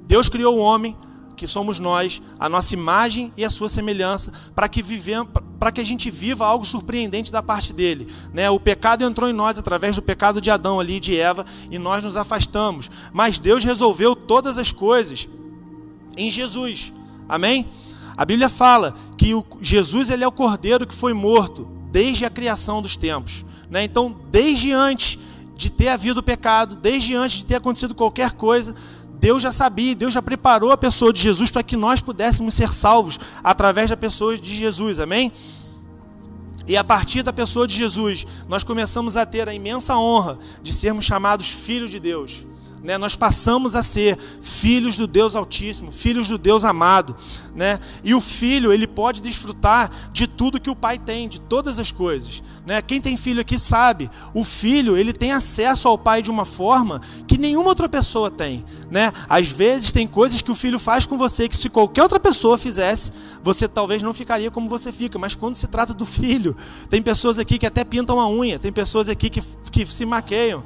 Deus 0.07 0.29
criou 0.29 0.57
o 0.57 0.59
homem, 0.59 0.97
que 1.35 1.47
somos 1.47 1.79
nós, 1.79 2.21
a 2.39 2.47
nossa 2.47 2.73
imagem 2.73 3.31
e 3.35 3.43
a 3.43 3.49
sua 3.49 3.69
semelhança, 3.69 4.31
para 4.55 4.67
que, 4.67 4.81
vivemos, 4.81 5.29
para 5.59 5.71
que 5.71 5.81
a 5.81 5.83
gente 5.83 6.09
viva 6.11 6.45
algo 6.45 6.65
surpreendente 6.65 7.31
da 7.31 7.41
parte 7.41 7.73
dele. 7.73 8.07
Né? 8.33 8.49
O 8.49 8.59
pecado 8.59 9.03
entrou 9.03 9.29
em 9.29 9.33
nós 9.33 9.57
através 9.57 9.95
do 9.95 10.01
pecado 10.01 10.39
de 10.39 10.51
Adão 10.51 10.79
ali, 10.79 10.99
de 10.99 11.17
Eva, 11.19 11.45
e 11.69 11.77
nós 11.77 12.03
nos 12.03 12.17
afastamos. 12.17 12.89
Mas 13.11 13.39
Deus 13.39 13.63
resolveu 13.63 14.15
todas 14.15 14.57
as 14.57 14.71
coisas 14.71 15.27
em 16.17 16.29
Jesus. 16.29 16.93
Amém? 17.27 17.67
A 18.15 18.25
Bíblia 18.25 18.49
fala 18.49 18.93
que 19.17 19.33
o 19.33 19.45
Jesus 19.59 20.09
ele 20.09 20.23
é 20.23 20.27
o 20.27 20.31
cordeiro 20.31 20.85
que 20.85 20.93
foi 20.93 21.13
morto 21.13 21.67
desde 21.91 22.25
a 22.25 22.29
criação 22.29 22.81
dos 22.81 22.95
tempos. 22.95 23.45
Né? 23.69 23.83
Então, 23.83 24.15
desde 24.31 24.71
antes 24.71 25.17
de 25.55 25.69
ter 25.69 25.89
havido 25.89 26.19
o 26.19 26.23
pecado, 26.23 26.75
desde 26.75 27.15
antes 27.15 27.37
de 27.37 27.45
ter 27.45 27.55
acontecido 27.55 27.95
qualquer 27.95 28.31
coisa, 28.31 28.75
Deus 29.23 29.41
já 29.41 29.53
sabia, 29.53 29.95
Deus 29.95 30.13
já 30.13 30.21
preparou 30.21 30.73
a 30.73 30.77
pessoa 30.77 31.13
de 31.13 31.21
Jesus 31.21 31.49
para 31.49 31.63
que 31.63 31.77
nós 31.77 32.01
pudéssemos 32.01 32.53
ser 32.55 32.73
salvos 32.73 33.17
através 33.41 33.89
da 33.89 33.95
pessoa 33.95 34.37
de 34.37 34.53
Jesus, 34.53 34.99
amém? 34.99 35.31
E 36.67 36.75
a 36.75 36.83
partir 36.83 37.23
da 37.23 37.31
pessoa 37.31 37.65
de 37.65 37.73
Jesus, 37.73 38.27
nós 38.49 38.65
começamos 38.65 39.15
a 39.15 39.25
ter 39.25 39.47
a 39.47 39.53
imensa 39.53 39.95
honra 39.95 40.37
de 40.61 40.73
sermos 40.73 41.05
chamados 41.05 41.47
filhos 41.47 41.89
de 41.89 42.01
Deus 42.01 42.45
né, 42.83 42.97
nós 42.97 43.15
passamos 43.15 43.77
a 43.77 43.81
ser 43.81 44.17
filhos 44.17 44.97
do 44.97 45.07
Deus 45.07 45.37
Altíssimo, 45.37 45.89
filhos 45.89 46.27
do 46.27 46.37
Deus 46.37 46.65
amado, 46.65 47.15
né? 47.55 47.79
E 48.03 48.13
o 48.13 48.19
filho 48.19 48.73
ele 48.73 48.85
pode 48.85 49.21
desfrutar 49.21 49.89
de 50.11 50.27
tudo 50.27 50.59
que 50.59 50.69
o 50.69 50.75
pai 50.75 50.99
tem, 50.99 51.29
de 51.29 51.39
todas 51.39 51.79
as 51.79 51.93
coisas, 51.93 52.43
né? 52.65 52.81
Quem 52.81 52.99
tem 52.99 53.15
filho 53.15 53.39
aqui 53.39 53.57
sabe, 53.57 54.09
o 54.33 54.43
filho 54.43 54.97
ele 54.97 55.13
tem 55.13 55.31
acesso 55.31 55.87
ao 55.87 55.97
pai 55.97 56.21
de 56.21 56.29
uma 56.29 56.43
forma 56.43 56.99
que 57.25 57.37
nenhuma 57.37 57.69
outra 57.69 57.87
pessoa 57.87 58.29
tem, 58.29 58.65
né? 58.91 59.13
Às 59.29 59.49
vezes 59.49 59.93
tem 59.93 60.05
coisas 60.05 60.41
que 60.41 60.51
o 60.51 60.55
filho 60.55 60.77
faz 60.77 61.05
com 61.05 61.17
você 61.17 61.47
que 61.47 61.55
se 61.55 61.69
qualquer 61.69 62.03
outra 62.03 62.19
pessoa 62.19 62.57
fizesse, 62.57 63.13
você 63.41 63.65
talvez 63.65 64.03
não 64.03 64.13
ficaria 64.13 64.51
como 64.51 64.67
você 64.67 64.91
fica, 64.91 65.17
mas 65.17 65.35
quando 65.35 65.55
se 65.55 65.67
trata 65.67 65.93
do 65.93 66.05
filho, 66.05 66.53
tem 66.89 67.01
pessoas 67.01 67.39
aqui 67.39 67.57
que 67.57 67.65
até 67.65 67.85
pintam 67.85 68.19
a 68.19 68.27
unha, 68.29 68.59
tem 68.59 68.73
pessoas 68.73 69.07
aqui 69.07 69.29
que, 69.29 69.41
que 69.71 69.85
se 69.85 70.05
maqueiam 70.05 70.63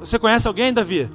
você 0.00 0.18
conhece 0.18 0.46
alguém, 0.46 0.72
Davi? 0.72 1.08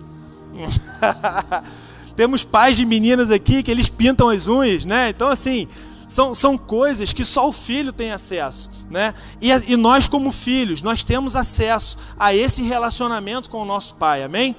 Temos 2.15 2.43
pais 2.43 2.77
de 2.77 2.85
meninas 2.85 3.29
aqui 3.31 3.61
que 3.61 3.69
eles 3.69 3.89
pintam 3.89 4.29
as 4.29 4.47
unhas, 4.47 4.85
né? 4.85 5.09
Então, 5.09 5.27
assim, 5.27 5.67
são, 6.07 6.33
são 6.35 6.57
coisas 6.57 7.11
que 7.11 7.25
só 7.25 7.49
o 7.49 7.51
filho 7.51 7.91
tem 7.91 8.11
acesso, 8.11 8.69
né? 8.89 9.13
E, 9.41 9.49
e 9.49 9.75
nós, 9.75 10.07
como 10.07 10.31
filhos, 10.31 10.81
nós 10.81 11.03
temos 11.03 11.35
acesso 11.35 11.97
a 12.17 12.33
esse 12.33 12.61
relacionamento 12.61 13.49
com 13.49 13.61
o 13.61 13.65
nosso 13.65 13.95
pai, 13.95 14.23
amém? 14.23 14.55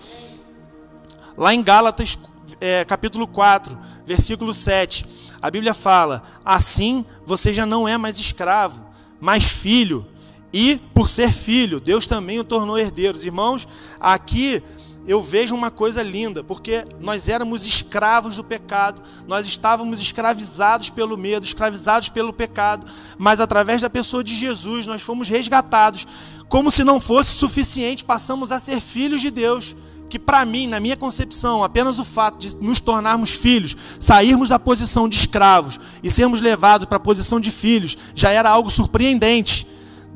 Lá 1.37 1.55
em 1.55 1.63
Gálatas, 1.63 2.19
é, 2.61 2.85
capítulo 2.85 3.27
4, 3.27 3.79
versículo 4.05 4.53
7, 4.53 5.07
a 5.41 5.51
Bíblia 5.51 5.75
fala: 5.75 6.23
Assim 6.45 7.05
você 7.25 7.53
já 7.53 7.65
não 7.65 7.87
é 7.87 7.97
mais 7.97 8.19
escravo, 8.19 8.85
mas 9.21 9.49
filho 9.49 10.07
e 10.53 10.81
por 10.95 11.09
ser 11.09 11.33
filho, 11.33 11.81
Deus 11.81 12.07
também 12.07 12.39
o 12.39 12.45
tornou 12.45 12.79
herdeiros. 12.79 13.25
Irmãos, 13.25 13.67
aqui 14.01 14.63
eu 15.07 15.23
vejo 15.23 15.55
uma 15.55 15.71
coisa 15.71 16.03
linda, 16.03 16.43
porque 16.43 16.85
nós 16.99 17.29
éramos 17.29 17.65
escravos 17.65 18.37
do 18.37 18.45
pecado, 18.45 19.01
nós 19.29 19.47
estávamos 19.47 20.01
escravizados 20.01 20.91
pelo 20.91 21.17
medo, 21.17 21.45
escravizados 21.47 22.09
pelo 22.09 22.33
pecado, 22.33 22.85
mas 23.17 23.41
através 23.41 23.83
da 23.83 23.91
pessoa 23.91 24.25
de 24.25 24.35
Jesus 24.35 24.87
nós 24.87 25.03
fomos 25.03 25.29
resgatados. 25.29 26.07
Como 26.49 26.71
se 26.71 26.83
não 26.83 26.99
fosse 26.99 27.33
suficiente, 27.33 28.05
passamos 28.05 28.51
a 28.51 28.59
ser 28.59 28.81
filhos 28.81 29.21
de 29.21 29.31
Deus. 29.31 29.77
Que 30.09 30.21
para 30.21 30.45
mim, 30.45 30.69
na 30.69 30.79
minha 30.79 30.97
concepção, 30.97 31.65
apenas 31.65 31.99
o 31.99 32.05
fato 32.05 32.39
de 32.39 32.55
nos 32.57 32.79
tornarmos 32.79 33.33
filhos, 33.33 33.77
sairmos 33.99 34.49
da 34.51 34.59
posição 34.59 35.09
de 35.09 35.17
escravos 35.17 35.81
e 36.01 36.09
sermos 36.09 36.41
levados 36.41 36.87
para 36.87 36.97
a 36.97 37.01
posição 37.01 37.41
de 37.41 37.51
filhos, 37.51 37.99
já 38.15 38.31
era 38.31 38.49
algo 38.49 38.71
surpreendente. 38.71 39.67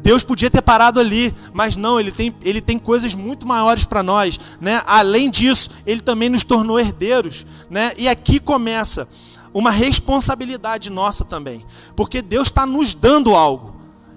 Deus 0.03 0.25
podia 0.25 0.51
ter 0.51 0.63
parado 0.63 0.99
ali, 0.99 1.35
mas 1.53 1.77
não, 1.77 2.01
ele 2.01 2.11
tem, 2.11 2.35
ele 2.43 2.61
tem 2.61 2.79
coisas 2.79 3.15
muito 3.15 3.47
maiores 3.47 3.85
para 3.85 4.03
nós. 4.03 4.39
Né? 4.61 4.83
Além 4.87 5.31
disso, 5.31 5.71
ele 5.87 6.01
também 6.01 6.29
nos 6.29 6.45
tornou 6.45 6.79
herdeiros. 6.79 7.47
Né? 7.69 7.93
E 7.97 8.09
aqui 8.09 8.41
começa 8.41 9.09
uma 9.53 9.71
responsabilidade 9.71 10.91
nossa 10.91 11.25
também, 11.25 11.65
porque 11.97 12.23
Deus 12.23 12.49
está 12.49 12.65
nos 12.65 12.95
dando 12.95 13.35
algo, 13.35 13.75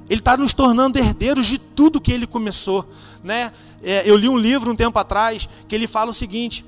Ele 0.10 0.19
está 0.19 0.38
nos 0.38 0.54
tornando 0.54 1.00
herdeiros 1.00 1.48
de 1.48 1.58
tudo 1.58 2.00
que 2.00 2.12
Ele 2.12 2.28
começou. 2.28 2.88
Né? 3.24 3.52
É, 3.84 4.10
eu 4.10 4.15
li 4.15 4.30
um 4.30 4.38
livro 4.38 4.72
um 4.72 4.76
tempo 4.76 4.98
atrás 4.98 5.50
que 5.67 5.76
ele 5.76 5.88
fala 5.88 6.12
o 6.12 6.13
seguinte: 6.13 6.65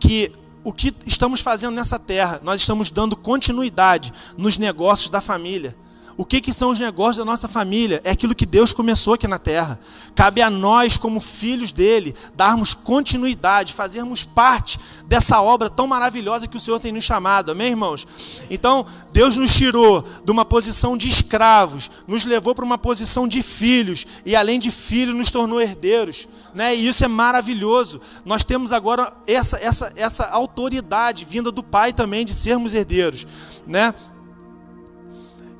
que 0.00 0.32
o 0.64 0.72
que 0.72 0.94
estamos 1.06 1.40
fazendo 1.40 1.74
nessa 1.74 1.98
terra, 1.98 2.40
nós 2.42 2.60
estamos 2.60 2.90
dando 2.90 3.16
continuidade 3.16 4.12
nos 4.36 4.56
negócios 4.56 5.10
da 5.10 5.20
família. 5.20 5.76
O 6.18 6.24
que, 6.24 6.40
que 6.40 6.52
são 6.52 6.70
os 6.70 6.80
negócios 6.80 7.18
da 7.18 7.24
nossa 7.24 7.46
família? 7.46 8.00
É 8.02 8.10
aquilo 8.10 8.34
que 8.34 8.44
Deus 8.44 8.72
começou 8.72 9.14
aqui 9.14 9.28
na 9.28 9.38
terra. 9.38 9.78
Cabe 10.16 10.42
a 10.42 10.50
nós, 10.50 10.98
como 10.98 11.20
filhos 11.20 11.70
dele, 11.70 12.12
darmos 12.36 12.74
continuidade, 12.74 13.72
fazermos 13.72 14.24
parte 14.24 14.80
dessa 15.06 15.40
obra 15.40 15.70
tão 15.70 15.86
maravilhosa 15.86 16.48
que 16.48 16.56
o 16.56 16.60
Senhor 16.60 16.80
tem 16.80 16.90
nos 16.90 17.04
chamado. 17.04 17.52
Amém, 17.52 17.68
irmãos? 17.68 18.04
Então, 18.50 18.84
Deus 19.12 19.36
nos 19.36 19.54
tirou 19.54 20.04
de 20.24 20.32
uma 20.32 20.44
posição 20.44 20.96
de 20.96 21.08
escravos, 21.08 21.88
nos 22.04 22.24
levou 22.24 22.52
para 22.52 22.64
uma 22.64 22.76
posição 22.76 23.28
de 23.28 23.40
filhos, 23.40 24.04
e 24.26 24.34
além 24.34 24.58
de 24.58 24.72
filhos, 24.72 25.14
nos 25.14 25.30
tornou 25.30 25.60
herdeiros. 25.60 26.26
Né? 26.52 26.74
E 26.74 26.88
isso 26.88 27.04
é 27.04 27.08
maravilhoso. 27.08 28.00
Nós 28.24 28.42
temos 28.42 28.72
agora 28.72 29.12
essa, 29.24 29.56
essa, 29.58 29.92
essa 29.94 30.26
autoridade 30.30 31.24
vinda 31.24 31.52
do 31.52 31.62
Pai 31.62 31.92
também 31.92 32.24
de 32.24 32.34
sermos 32.34 32.74
herdeiros. 32.74 33.24
Né? 33.64 33.94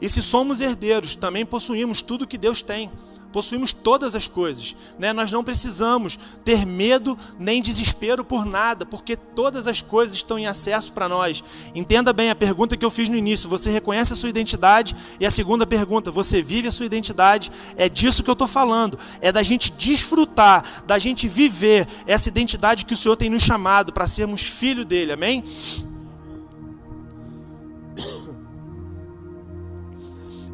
E 0.01 0.09
se 0.09 0.23
somos 0.23 0.61
herdeiros, 0.61 1.15
também 1.15 1.45
possuímos 1.45 2.03
tudo 2.03 2.27
que 2.27 2.39
Deus 2.39 2.63
tem. 2.63 2.91
Possuímos 3.33 3.75
todas 3.75 4.15
as 4.15 4.27
coisas, 4.27 4.75
né? 4.99 5.13
Nós 5.13 5.31
não 5.31 5.45
precisamos 5.45 6.19
ter 6.43 6.65
medo 6.65 7.17
nem 7.39 7.61
desespero 7.61 8.25
por 8.25 8.47
nada, 8.47 8.87
porque 8.87 9.17
todas 9.17 9.67
as 9.67 9.83
coisas 9.83 10.17
estão 10.17 10.39
em 10.39 10.47
acesso 10.47 10.93
para 10.93 11.11
nós. 11.11 11.45
Entenda 11.75 12.11
bem 12.15 12.31
a 12.31 12.35
pergunta 12.35 12.75
que 12.75 12.85
eu 12.85 12.91
fiz 12.91 13.11
no 13.11 13.17
início: 13.17 13.49
você 13.49 13.71
reconhece 13.71 14.15
a 14.15 14.17
sua 14.17 14.31
identidade? 14.31 14.97
E 15.21 15.27
a 15.27 15.31
segunda 15.31 15.67
pergunta: 15.67 16.11
você 16.11 16.41
vive 16.41 16.69
a 16.69 16.73
sua 16.73 16.87
identidade? 16.87 17.53
É 17.77 17.87
disso 17.87 18.23
que 18.23 18.31
eu 18.31 18.33
estou 18.33 18.49
falando. 18.49 18.99
É 19.21 19.31
da 19.31 19.43
gente 19.43 19.73
desfrutar, 19.73 20.65
da 20.87 20.99
gente 20.99 21.29
viver 21.29 21.87
essa 22.07 22.31
identidade 22.31 22.87
que 22.87 22.95
o 22.95 22.97
Senhor 22.97 23.17
tem 23.17 23.29
nos 23.29 23.43
chamado 23.43 23.93
para 23.93 24.07
sermos 24.07 24.41
filho 24.41 24.87
dele. 24.87 25.13
Amém? 25.13 25.45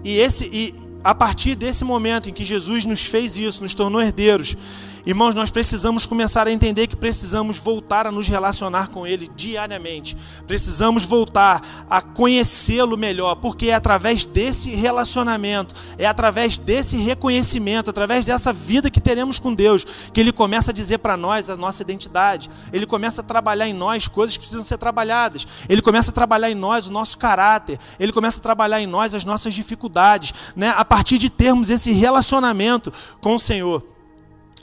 E, 0.04 0.18
esse, 0.18 0.44
e 0.52 0.74
a 1.02 1.14
partir 1.14 1.54
desse 1.54 1.82
momento 1.84 2.28
em 2.28 2.32
que 2.32 2.44
Jesus 2.44 2.84
nos 2.84 3.06
fez 3.06 3.36
isso, 3.36 3.62
nos 3.62 3.74
tornou 3.74 4.00
herdeiros, 4.00 4.56
Irmãos, 5.06 5.34
nós 5.34 5.50
precisamos 5.50 6.06
começar 6.06 6.46
a 6.46 6.50
entender 6.50 6.86
que 6.86 6.96
precisamos 6.96 7.58
voltar 7.58 8.06
a 8.06 8.10
nos 8.10 8.26
relacionar 8.26 8.88
com 8.88 9.06
Ele 9.06 9.28
diariamente. 9.36 10.16
Precisamos 10.46 11.04
voltar 11.04 11.60
a 11.90 12.00
conhecê-lo 12.00 12.96
melhor, 12.96 13.34
porque 13.34 13.66
é 13.66 13.74
através 13.74 14.24
desse 14.24 14.70
relacionamento, 14.70 15.74
é 15.98 16.06
através 16.06 16.56
desse 16.56 16.96
reconhecimento, 16.96 17.90
através 17.90 18.24
dessa 18.24 18.50
vida 18.50 18.90
que 18.90 18.98
teremos 18.98 19.38
com 19.38 19.52
Deus, 19.52 19.84
que 20.10 20.18
Ele 20.18 20.32
começa 20.32 20.70
a 20.70 20.74
dizer 20.74 20.96
para 20.98 21.18
nós 21.18 21.50
a 21.50 21.56
nossa 21.56 21.82
identidade. 21.82 22.48
Ele 22.72 22.86
começa 22.86 23.20
a 23.20 23.24
trabalhar 23.24 23.68
em 23.68 23.74
nós 23.74 24.08
coisas 24.08 24.38
que 24.38 24.40
precisam 24.40 24.64
ser 24.64 24.78
trabalhadas. 24.78 25.46
Ele 25.68 25.82
começa 25.82 26.12
a 26.12 26.14
trabalhar 26.14 26.50
em 26.50 26.54
nós 26.54 26.86
o 26.86 26.90
nosso 26.90 27.18
caráter. 27.18 27.78
Ele 28.00 28.12
começa 28.12 28.38
a 28.38 28.42
trabalhar 28.42 28.80
em 28.80 28.86
nós 28.86 29.12
as 29.12 29.26
nossas 29.26 29.52
dificuldades, 29.52 30.32
né? 30.56 30.72
A 30.78 30.84
partir 30.84 31.18
de 31.18 31.28
termos 31.28 31.68
esse 31.68 31.92
relacionamento 31.92 32.90
com 33.20 33.34
o 33.34 33.38
Senhor. 33.38 33.93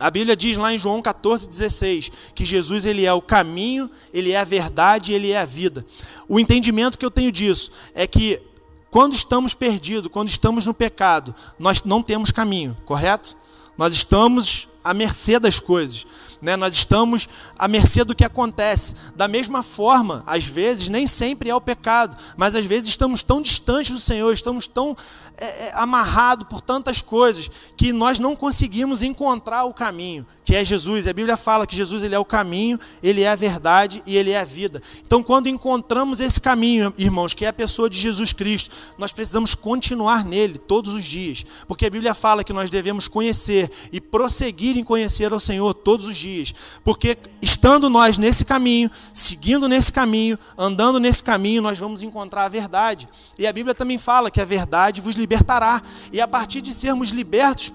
A 0.01 0.09
Bíblia 0.09 0.35
diz 0.35 0.57
lá 0.57 0.73
em 0.73 0.79
João 0.79 1.01
14,16 1.01 2.11
que 2.33 2.43
Jesus 2.43 2.85
ele 2.85 3.05
é 3.05 3.13
o 3.13 3.21
caminho, 3.21 3.89
ele 4.13 4.31
é 4.31 4.37
a 4.39 4.43
verdade, 4.43 5.13
ele 5.13 5.31
é 5.31 5.39
a 5.39 5.45
vida. 5.45 5.85
O 6.27 6.39
entendimento 6.39 6.97
que 6.97 7.05
eu 7.05 7.11
tenho 7.11 7.31
disso 7.31 7.71
é 7.93 8.07
que 8.07 8.41
quando 8.89 9.13
estamos 9.13 9.53
perdidos, 9.53 10.11
quando 10.11 10.27
estamos 10.27 10.65
no 10.65 10.73
pecado, 10.73 11.33
nós 11.57 11.83
não 11.83 12.01
temos 12.03 12.31
caminho, 12.31 12.75
correto? 12.85 13.37
Nós 13.77 13.93
estamos 13.93 14.67
à 14.83 14.93
mercê 14.93 15.39
das 15.39 15.59
coisas. 15.59 16.05
Né? 16.41 16.57
Nós 16.57 16.73
estamos 16.73 17.29
à 17.57 17.67
mercê 17.67 18.03
do 18.03 18.15
que 18.15 18.25
acontece. 18.25 18.95
Da 19.15 19.27
mesma 19.27 19.61
forma, 19.61 20.23
às 20.25 20.45
vezes, 20.45 20.89
nem 20.89 21.05
sempre 21.05 21.49
é 21.49 21.55
o 21.55 21.61
pecado, 21.61 22.17
mas 22.35 22.55
às 22.55 22.65
vezes 22.65 22.89
estamos 22.89 23.21
tão 23.21 23.41
distantes 23.41 23.91
do 23.91 23.99
Senhor, 23.99 24.33
estamos 24.33 24.67
tão 24.67 24.97
é, 25.37 25.45
é, 25.45 25.71
amarrados 25.75 26.47
por 26.47 26.61
tantas 26.61 27.01
coisas, 27.01 27.49
que 27.75 27.91
nós 27.91 28.19
não 28.19 28.35
conseguimos 28.35 29.01
encontrar 29.01 29.65
o 29.65 29.73
caminho, 29.73 30.25
que 30.45 30.55
é 30.55 30.63
Jesus. 30.63 31.07
A 31.07 31.13
Bíblia 31.13 31.35
fala 31.35 31.65
que 31.65 31.75
Jesus 31.75 32.03
ele 32.03 32.13
é 32.13 32.19
o 32.19 32.25
caminho, 32.25 32.79
ele 33.01 33.21
é 33.21 33.29
a 33.29 33.35
verdade 33.35 34.03
e 34.05 34.15
ele 34.17 34.31
é 34.31 34.39
a 34.39 34.43
vida. 34.43 34.81
Então, 35.05 35.23
quando 35.23 35.47
encontramos 35.47 36.19
esse 36.19 36.39
caminho, 36.39 36.93
irmãos, 36.97 37.33
que 37.33 37.45
é 37.45 37.47
a 37.47 37.53
pessoa 37.53 37.89
de 37.89 37.97
Jesus 37.97 38.33
Cristo, 38.33 38.75
nós 38.97 39.13
precisamos 39.13 39.55
continuar 39.55 40.23
nele 40.25 40.57
todos 40.57 40.93
os 40.93 41.03
dias, 41.03 41.45
porque 41.67 41.85
a 41.85 41.89
Bíblia 41.89 42.13
fala 42.13 42.43
que 42.43 42.53
nós 42.53 42.69
devemos 42.69 43.07
conhecer 43.07 43.71
e 43.91 43.99
prosseguir 43.99 44.77
em 44.77 44.83
conhecer 44.83 45.33
ao 45.33 45.39
Senhor 45.39 45.73
todos 45.73 46.07
os 46.07 46.17
dias. 46.17 46.53
Porque 46.83 47.17
estando 47.41 47.89
nós 47.89 48.17
nesse 48.17 48.45
caminho, 48.45 48.91
seguindo 49.13 49.67
nesse 49.67 49.91
caminho, 49.91 50.37
andando 50.57 50.99
nesse 50.99 51.23
caminho, 51.23 51.61
nós 51.61 51.79
vamos 51.79 52.03
encontrar 52.03 52.45
a 52.45 52.49
verdade. 52.49 53.07
E 53.39 53.47
a 53.47 53.53
Bíblia 53.53 53.73
também 53.73 53.97
fala 53.97 54.29
que 54.29 54.41
a 54.41 54.45
verdade 54.45 55.01
vos 55.01 55.15
libertará. 55.21 55.81
E 56.11 56.19
a 56.19 56.27
partir 56.27 56.61
de 56.61 56.73
sermos 56.73 57.09
libertos 57.09 57.71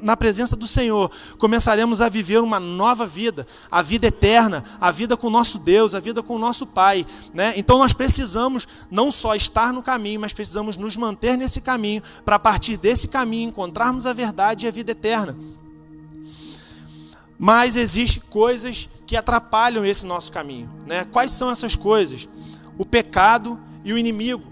na 0.00 0.16
presença 0.16 0.56
do 0.56 0.66
Senhor, 0.66 1.10
começaremos 1.38 2.00
a 2.00 2.08
viver 2.08 2.40
uma 2.40 2.58
nova 2.58 3.06
vida, 3.06 3.46
a 3.70 3.82
vida 3.82 4.06
eterna, 4.06 4.64
a 4.80 4.90
vida 4.90 5.16
com 5.16 5.26
o 5.26 5.30
nosso 5.30 5.58
Deus, 5.58 5.94
a 5.94 6.00
vida 6.00 6.22
com 6.22 6.36
o 6.36 6.38
nosso 6.38 6.66
Pai. 6.66 7.04
Né? 7.34 7.52
Então 7.56 7.78
nós 7.78 7.92
precisamos 7.92 8.66
não 8.90 9.10
só 9.10 9.34
estar 9.34 9.72
no 9.72 9.82
caminho, 9.82 10.20
mas 10.20 10.32
precisamos 10.32 10.76
nos 10.76 10.96
manter 10.96 11.36
nesse 11.36 11.60
caminho, 11.60 12.02
para 12.24 12.36
a 12.36 12.38
partir 12.38 12.76
desse 12.76 13.08
caminho 13.08 13.48
encontrarmos 13.48 14.06
a 14.06 14.12
verdade 14.12 14.64
e 14.64 14.68
a 14.68 14.72
vida 14.72 14.92
eterna. 14.92 15.36
Mas 17.38 17.74
existem 17.74 18.22
coisas 18.28 18.88
que 19.06 19.16
atrapalham 19.16 19.84
esse 19.84 20.04
nosso 20.04 20.30
caminho. 20.30 20.70
Né? 20.86 21.04
Quais 21.04 21.32
são 21.32 21.50
essas 21.50 21.74
coisas? 21.74 22.28
O 22.76 22.84
pecado 22.84 23.58
e 23.84 23.92
o 23.92 23.98
inimigo. 23.98 24.49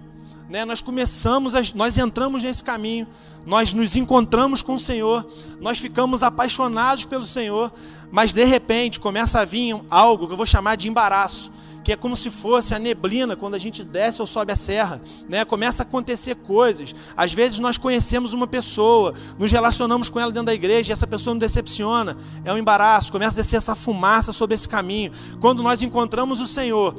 Né? 0.49 0.65
Nós 0.65 0.81
começamos, 0.81 1.55
nós 1.75 1.99
entramos 1.99 2.43
nesse 2.43 2.65
caminho, 2.65 3.07
nós 3.45 3.75
nos 3.75 3.97
encontramos 3.97 4.63
com 4.63 4.75
o 4.75 4.79
Senhor, 4.79 5.27
nós 5.61 5.79
ficamos 5.79 6.23
apaixonados 6.23 7.05
pelo 7.05 7.25
Senhor, 7.25 7.73
mas 8.11 8.33
de 8.33 8.45
repente 8.45 8.99
começa 8.99 9.41
a 9.41 9.45
vir 9.45 9.77
algo 9.91 10.27
que 10.27 10.33
eu 10.33 10.37
vou 10.37 10.47
chamar 10.47 10.77
de 10.77 10.89
embaraço 10.89 11.53
que 11.89 11.93
é 11.93 11.97
como 11.97 12.15
se 12.15 12.29
fosse 12.29 12.75
a 12.75 12.79
neblina 12.79 13.35
quando 13.35 13.55
a 13.55 13.59
gente 13.59 13.83
desce 13.83 14.21
ou 14.21 14.27
sobe 14.27 14.53
a 14.53 14.57
serra, 14.57 15.01
né? 15.27 15.43
Começa 15.47 15.83
a 15.83 15.87
acontecer 15.87 16.35
coisas. 16.35 16.95
Às 17.17 17.33
vezes 17.33 17.61
nós 17.61 17.79
conhecemos 17.79 18.35
uma 18.35 18.47
pessoa, 18.47 19.15
nos 19.39 19.51
relacionamos 19.51 20.11
com 20.11 20.21
ela 20.21 20.31
dentro 20.31 20.49
da 20.49 20.55
igreja 20.55 20.91
e 20.91 20.93
essa 20.93 21.07
pessoa 21.07 21.33
nos 21.33 21.41
decepciona. 21.41 22.15
É 22.45 22.53
um 22.53 22.59
embaraço, 22.59 23.11
começa 23.11 23.41
a 23.41 23.43
descer 23.43 23.57
essa 23.57 23.75
fumaça 23.75 24.35
sobre 24.35 24.55
esse 24.55 24.69
caminho. 24.69 25.11
Quando 25.41 25.63
nós 25.63 25.81
encontramos 25.81 26.41
o 26.41 26.47
Senhor, 26.47 26.95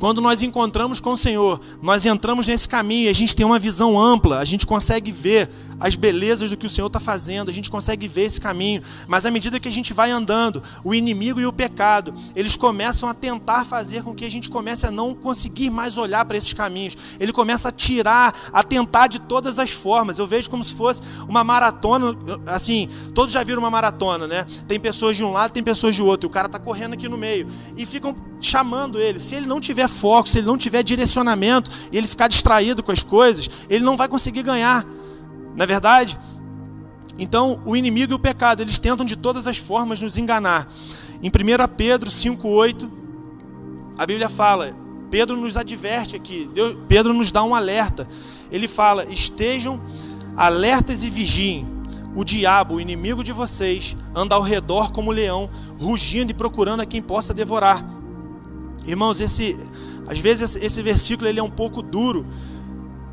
quando 0.00 0.22
nós 0.22 0.42
encontramos 0.42 0.98
com 0.98 1.10
o 1.10 1.16
Senhor, 1.16 1.60
nós 1.82 2.06
entramos 2.06 2.48
nesse 2.48 2.66
caminho 2.66 3.04
e 3.04 3.08
a 3.10 3.12
gente 3.12 3.36
tem 3.36 3.44
uma 3.44 3.58
visão 3.58 4.00
ampla, 4.00 4.38
a 4.38 4.44
gente 4.46 4.66
consegue 4.66 5.12
ver 5.12 5.48
as 5.80 5.96
belezas 5.96 6.50
do 6.50 6.56
que 6.56 6.66
o 6.66 6.70
Senhor 6.70 6.86
está 6.86 7.00
fazendo, 7.00 7.48
a 7.48 7.52
gente 7.52 7.70
consegue 7.70 8.06
ver 8.06 8.24
esse 8.24 8.40
caminho, 8.40 8.82
mas 9.08 9.24
à 9.24 9.30
medida 9.30 9.58
que 9.58 9.66
a 9.66 9.72
gente 9.72 9.94
vai 9.94 10.10
andando, 10.10 10.62
o 10.84 10.94
inimigo 10.94 11.40
e 11.40 11.46
o 11.46 11.52
pecado, 11.52 12.14
eles 12.36 12.56
começam 12.56 13.08
a 13.08 13.14
tentar 13.14 13.64
fazer 13.64 14.02
com 14.02 14.14
que 14.14 14.24
a 14.24 14.30
gente 14.30 14.50
comece 14.50 14.86
a 14.86 14.90
não 14.90 15.14
conseguir 15.14 15.70
mais 15.70 15.96
olhar 15.96 16.24
para 16.26 16.36
esses 16.36 16.52
caminhos. 16.52 16.96
Ele 17.18 17.32
começa 17.32 17.70
a 17.70 17.72
tirar, 17.72 18.34
a 18.52 18.62
tentar 18.62 19.06
de 19.06 19.18
todas 19.18 19.58
as 19.58 19.70
formas. 19.70 20.18
Eu 20.18 20.26
vejo 20.26 20.50
como 20.50 20.62
se 20.62 20.74
fosse 20.74 21.02
uma 21.26 21.42
maratona, 21.42 22.16
assim, 22.46 22.88
todos 23.14 23.32
já 23.32 23.42
viram 23.42 23.60
uma 23.60 23.70
maratona, 23.70 24.26
né? 24.26 24.44
Tem 24.68 24.78
pessoas 24.78 25.16
de 25.16 25.24
um 25.24 25.32
lado, 25.32 25.52
tem 25.52 25.62
pessoas 25.62 25.96
de 25.96 26.02
outro, 26.02 26.26
e 26.26 26.28
o 26.28 26.30
cara 26.30 26.46
está 26.46 26.58
correndo 26.58 26.92
aqui 26.92 27.08
no 27.08 27.16
meio 27.16 27.46
e 27.76 27.86
ficam 27.86 28.14
chamando 28.40 28.98
ele. 28.98 29.18
Se 29.18 29.34
ele 29.34 29.46
não 29.46 29.60
tiver 29.60 29.88
foco, 29.88 30.28
se 30.28 30.38
ele 30.38 30.46
não 30.46 30.58
tiver 30.58 30.82
direcionamento 30.82 31.70
e 31.90 31.96
ele 31.96 32.06
ficar 32.06 32.28
distraído 32.28 32.82
com 32.82 32.92
as 32.92 33.02
coisas, 33.02 33.48
ele 33.68 33.84
não 33.84 33.96
vai 33.96 34.08
conseguir 34.08 34.42
ganhar. 34.42 34.84
Não 35.56 35.64
é 35.64 35.66
verdade? 35.66 36.18
Então, 37.18 37.60
o 37.64 37.76
inimigo 37.76 38.12
e 38.12 38.14
o 38.14 38.18
pecado, 38.18 38.62
eles 38.62 38.78
tentam 38.78 39.04
de 39.04 39.16
todas 39.16 39.46
as 39.46 39.58
formas 39.58 40.00
nos 40.00 40.16
enganar. 40.16 40.66
Em 41.22 41.28
1 41.28 41.32
Pedro 41.76 42.10
5,8, 42.10 42.90
a 43.98 44.06
Bíblia 44.06 44.28
fala, 44.28 44.72
Pedro 45.10 45.36
nos 45.36 45.56
adverte 45.56 46.16
aqui, 46.16 46.48
Deus, 46.54 46.76
Pedro 46.88 47.12
nos 47.12 47.30
dá 47.30 47.42
um 47.42 47.54
alerta. 47.54 48.08
Ele 48.50 48.66
fala: 48.68 49.04
estejam 49.04 49.80
alertas 50.36 51.02
e 51.02 51.10
vigiem. 51.10 51.68
O 52.16 52.24
diabo, 52.24 52.76
o 52.76 52.80
inimigo 52.80 53.22
de 53.22 53.32
vocês, 53.32 53.96
anda 54.14 54.34
ao 54.34 54.42
redor 54.42 54.90
como 54.90 55.12
leão, 55.12 55.48
rugindo 55.78 56.32
e 56.32 56.34
procurando 56.34 56.80
a 56.80 56.86
quem 56.86 57.00
possa 57.00 57.32
devorar. 57.32 57.84
Irmãos, 58.84 59.20
esse, 59.20 59.56
às 60.08 60.18
vezes 60.18 60.56
esse 60.56 60.82
versículo 60.82 61.28
ele 61.28 61.38
é 61.38 61.42
um 61.42 61.50
pouco 61.50 61.82
duro, 61.82 62.26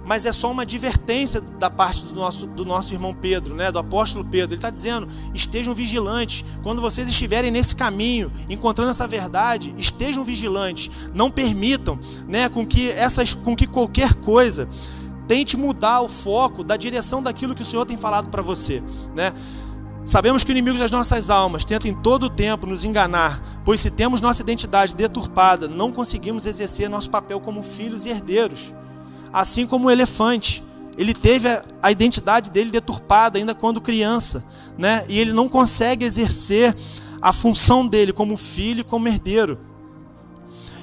mas 0.08 0.26
é 0.26 0.32
só 0.32 0.50
uma 0.50 0.62
advertência 0.62 1.42
da 1.60 1.70
parte 1.70 2.06
do 2.06 2.16
nosso, 2.16 2.48
do 2.48 2.64
nosso 2.64 2.94
irmão 2.94 3.14
Pedro, 3.14 3.54
né, 3.54 3.70
do 3.70 3.78
apóstolo 3.78 4.24
Pedro. 4.24 4.54
Ele 4.54 4.56
está 4.56 4.70
dizendo: 4.70 5.06
estejam 5.34 5.74
vigilantes. 5.74 6.46
Quando 6.64 6.82
vocês 6.82 7.10
estiverem 7.10 7.52
nesse 7.52 7.76
caminho, 7.76 8.32
encontrando 8.50 8.90
essa 8.90 9.06
verdade, 9.06 9.76
estejam 9.78 10.24
vigilantes. 10.24 10.90
Não 11.14 11.30
permitam 11.30 12.00
né, 12.26 12.48
com, 12.48 12.66
que 12.66 12.90
essas, 12.92 13.34
com 13.34 13.54
que 13.54 13.68
qualquer 13.68 14.14
coisa 14.14 14.70
tente 15.28 15.58
mudar 15.58 16.00
o 16.00 16.08
foco 16.08 16.64
da 16.64 16.78
direção 16.78 17.22
daquilo 17.22 17.54
que 17.54 17.62
o 17.62 17.66
Senhor 17.66 17.86
tem 17.86 17.98
falado 17.98 18.30
para 18.30 18.42
você. 18.42 18.82
Né? 19.14 19.34
Sabemos 20.06 20.46
que 20.46 20.52
o 20.52 20.54
inimigo 20.54 20.78
das 20.78 20.90
nossas 20.90 21.30
almas 21.30 21.66
tenta 21.66 21.86
em 21.86 21.94
todo 21.94 22.28
o 22.28 22.30
tempo 22.30 22.66
nos 22.66 22.86
enganar, 22.86 23.42
pois 23.66 23.82
se 23.82 23.92
temos 23.92 24.22
nossa 24.22 24.42
identidade 24.42 24.96
deturpada, 24.96 25.68
não 25.68 25.92
conseguimos 25.92 26.46
exercer 26.46 26.90
nosso 26.90 27.10
papel 27.10 27.42
como 27.42 27.62
filhos 27.62 28.06
e 28.06 28.10
herdeiros 28.10 28.74
assim 29.32 29.66
como 29.66 29.88
o 29.88 29.92
elefante. 29.92 30.64
Ele 30.98 31.14
teve 31.14 31.48
a 31.82 31.92
identidade 31.92 32.50
dele 32.50 32.72
deturpada 32.72 33.38
ainda 33.38 33.54
quando 33.54 33.80
criança, 33.80 34.44
né? 34.78 35.06
E 35.08 35.20
ele 35.20 35.32
não 35.32 35.48
consegue 35.48 36.04
exercer 36.04 36.76
a 37.22 37.32
função 37.32 37.86
dele 37.86 38.12
como 38.12 38.36
filho 38.36 38.84
como 38.84 39.08
herdeiro. 39.08 39.60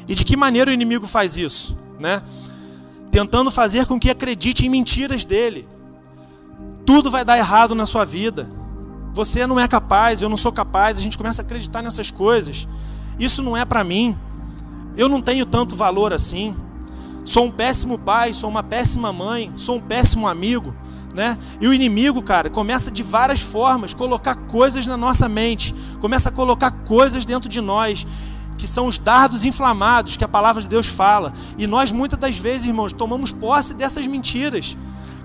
E 0.06 0.14
de 0.14 0.24
que 0.24 0.36
maneira 0.36 0.70
o 0.70 0.74
inimigo 0.74 1.06
faz 1.06 1.36
isso, 1.36 1.76
né? 1.98 2.22
Tentando 3.10 3.50
fazer 3.50 3.86
com 3.86 3.98
que 3.98 4.10
acredite 4.10 4.66
em 4.66 4.68
mentiras 4.68 5.24
dele. 5.24 5.68
Tudo 6.86 7.10
vai 7.10 7.24
dar 7.24 7.38
errado 7.38 7.74
na 7.74 7.86
sua 7.86 8.04
vida. 8.04 8.48
Você 9.14 9.46
não 9.46 9.58
é 9.58 9.66
capaz, 9.66 10.20
eu 10.20 10.28
não 10.28 10.36
sou 10.36 10.52
capaz. 10.52 10.98
A 10.98 11.00
gente 11.00 11.16
começa 11.16 11.42
a 11.42 11.44
acreditar 11.44 11.82
nessas 11.82 12.10
coisas. 12.10 12.68
Isso 13.18 13.42
não 13.42 13.56
é 13.56 13.64
para 13.64 13.82
mim. 13.82 14.16
Eu 14.96 15.08
não 15.08 15.20
tenho 15.20 15.46
tanto 15.46 15.74
valor 15.74 16.12
assim 16.12 16.54
sou 17.24 17.44
um 17.46 17.50
péssimo 17.50 17.98
pai, 17.98 18.34
sou 18.34 18.50
uma 18.50 18.62
péssima 18.62 19.12
mãe, 19.12 19.50
sou 19.56 19.76
um 19.76 19.80
péssimo 19.80 20.28
amigo, 20.28 20.74
né? 21.14 21.38
E 21.60 21.66
o 21.66 21.72
inimigo, 21.72 22.22
cara, 22.22 22.50
começa 22.50 22.90
de 22.90 23.02
várias 23.02 23.40
formas 23.40 23.94
colocar 23.94 24.34
coisas 24.34 24.86
na 24.86 24.96
nossa 24.96 25.28
mente, 25.28 25.74
começa 26.00 26.28
a 26.28 26.32
colocar 26.32 26.70
coisas 26.70 27.24
dentro 27.24 27.48
de 27.48 27.60
nós 27.60 28.06
que 28.56 28.66
são 28.66 28.86
os 28.86 28.98
dardos 28.98 29.44
inflamados 29.44 30.16
que 30.16 30.24
a 30.24 30.28
palavra 30.28 30.62
de 30.62 30.68
Deus 30.68 30.86
fala. 30.86 31.32
E 31.58 31.66
nós 31.66 31.92
muitas 31.92 32.18
das 32.18 32.36
vezes, 32.36 32.66
irmãos, 32.66 32.92
tomamos 32.92 33.32
posse 33.32 33.74
dessas 33.74 34.06
mentiras. 34.06 34.76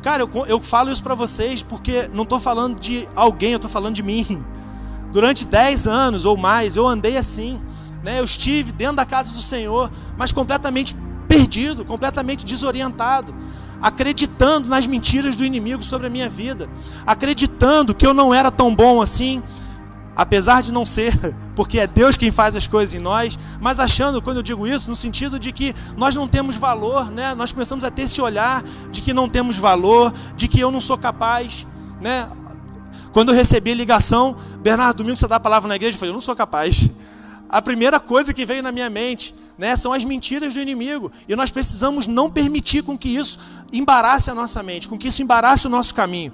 Cara, 0.01 0.23
eu, 0.23 0.45
eu 0.47 0.62
falo 0.62 0.91
isso 0.91 1.03
para 1.03 1.15
vocês 1.15 1.62
porque 1.62 2.09
não 2.13 2.23
estou 2.23 2.39
falando 2.39 2.79
de 2.79 3.07
alguém, 3.15 3.51
eu 3.51 3.57
estou 3.57 3.69
falando 3.69 3.95
de 3.95 4.03
mim. 4.03 4.43
Durante 5.12 5.45
10 5.45 5.88
anos 5.88 6.25
ou 6.25 6.38
mais, 6.38 6.75
eu 6.75 6.88
andei 6.88 7.17
assim. 7.17 7.59
Né? 8.03 8.19
Eu 8.19 8.23
estive 8.23 8.71
dentro 8.71 8.97
da 8.97 9.05
casa 9.05 9.31
do 9.31 9.41
Senhor, 9.41 9.91
mas 10.17 10.31
completamente 10.31 10.95
perdido, 11.29 11.85
completamente 11.85 12.43
desorientado, 12.43 13.33
acreditando 13.79 14.67
nas 14.67 14.87
mentiras 14.87 15.37
do 15.37 15.45
inimigo 15.45 15.83
sobre 15.83 16.07
a 16.07 16.09
minha 16.09 16.27
vida, 16.27 16.67
acreditando 17.05 17.93
que 17.93 18.05
eu 18.05 18.15
não 18.15 18.33
era 18.33 18.49
tão 18.51 18.75
bom 18.75 18.99
assim, 18.99 19.41
apesar 20.15 20.63
de 20.63 20.73
não 20.73 20.83
ser, 20.83 21.13
porque 21.55 21.79
é 21.79 21.85
Deus 21.85 22.17
quem 22.17 22.31
faz 22.31 22.55
as 22.55 22.65
coisas 22.65 22.95
em 22.95 22.99
nós, 22.99 23.37
mas 23.61 23.79
achando, 23.79 24.23
quando 24.23 24.37
eu 24.37 24.43
digo 24.43 24.65
isso, 24.65 24.89
no 24.89 24.95
sentido 24.95 25.39
de 25.39 25.51
que 25.51 25.73
nós 25.95 26.15
não 26.15 26.27
temos 26.27 26.55
valor, 26.55 27.11
né? 27.11 27.35
Nós 27.35 27.51
começamos 27.51 27.83
a 27.83 27.91
ter 27.91 28.01
esse 28.01 28.19
olhar 28.19 28.63
de 28.91 28.99
que 28.99 29.13
não 29.13 29.29
temos 29.29 29.55
valor, 29.55 30.11
de 30.35 30.47
que 30.47 30.59
eu 30.59 30.71
não 30.71 30.81
sou 30.81 30.97
capaz, 30.97 31.65
né? 32.01 32.27
Quando 33.11 33.29
eu 33.29 33.35
recebi 33.35 33.71
a 33.71 33.75
ligação, 33.75 34.35
Bernardo, 34.61 34.97
domingo 34.97 35.15
você 35.15 35.27
dá 35.27 35.35
a 35.35 35.39
palavra 35.39 35.67
na 35.69 35.75
igreja, 35.75 35.95
eu 35.95 35.99
falei, 35.99 36.09
eu 36.09 36.15
não 36.15 36.21
sou 36.21 36.35
capaz. 36.35 36.89
A 37.47 37.61
primeira 37.61 37.99
coisa 37.99 38.33
que 38.33 38.45
veio 38.45 38.61
na 38.61 38.71
minha 38.71 38.89
mente 38.89 39.33
né, 39.59 39.75
são 39.75 39.91
as 39.91 40.05
mentiras 40.05 40.53
do 40.53 40.61
inimigo. 40.61 41.11
E 41.27 41.35
nós 41.35 41.51
precisamos 41.51 42.07
não 42.07 42.31
permitir 42.31 42.81
com 42.81 42.97
que 42.97 43.09
isso 43.09 43.37
embarace 43.73 44.31
a 44.31 44.33
nossa 44.33 44.63
mente, 44.63 44.87
com 44.87 44.97
que 44.97 45.09
isso 45.09 45.21
embarace 45.21 45.67
o 45.67 45.69
nosso 45.69 45.93
caminho. 45.93 46.31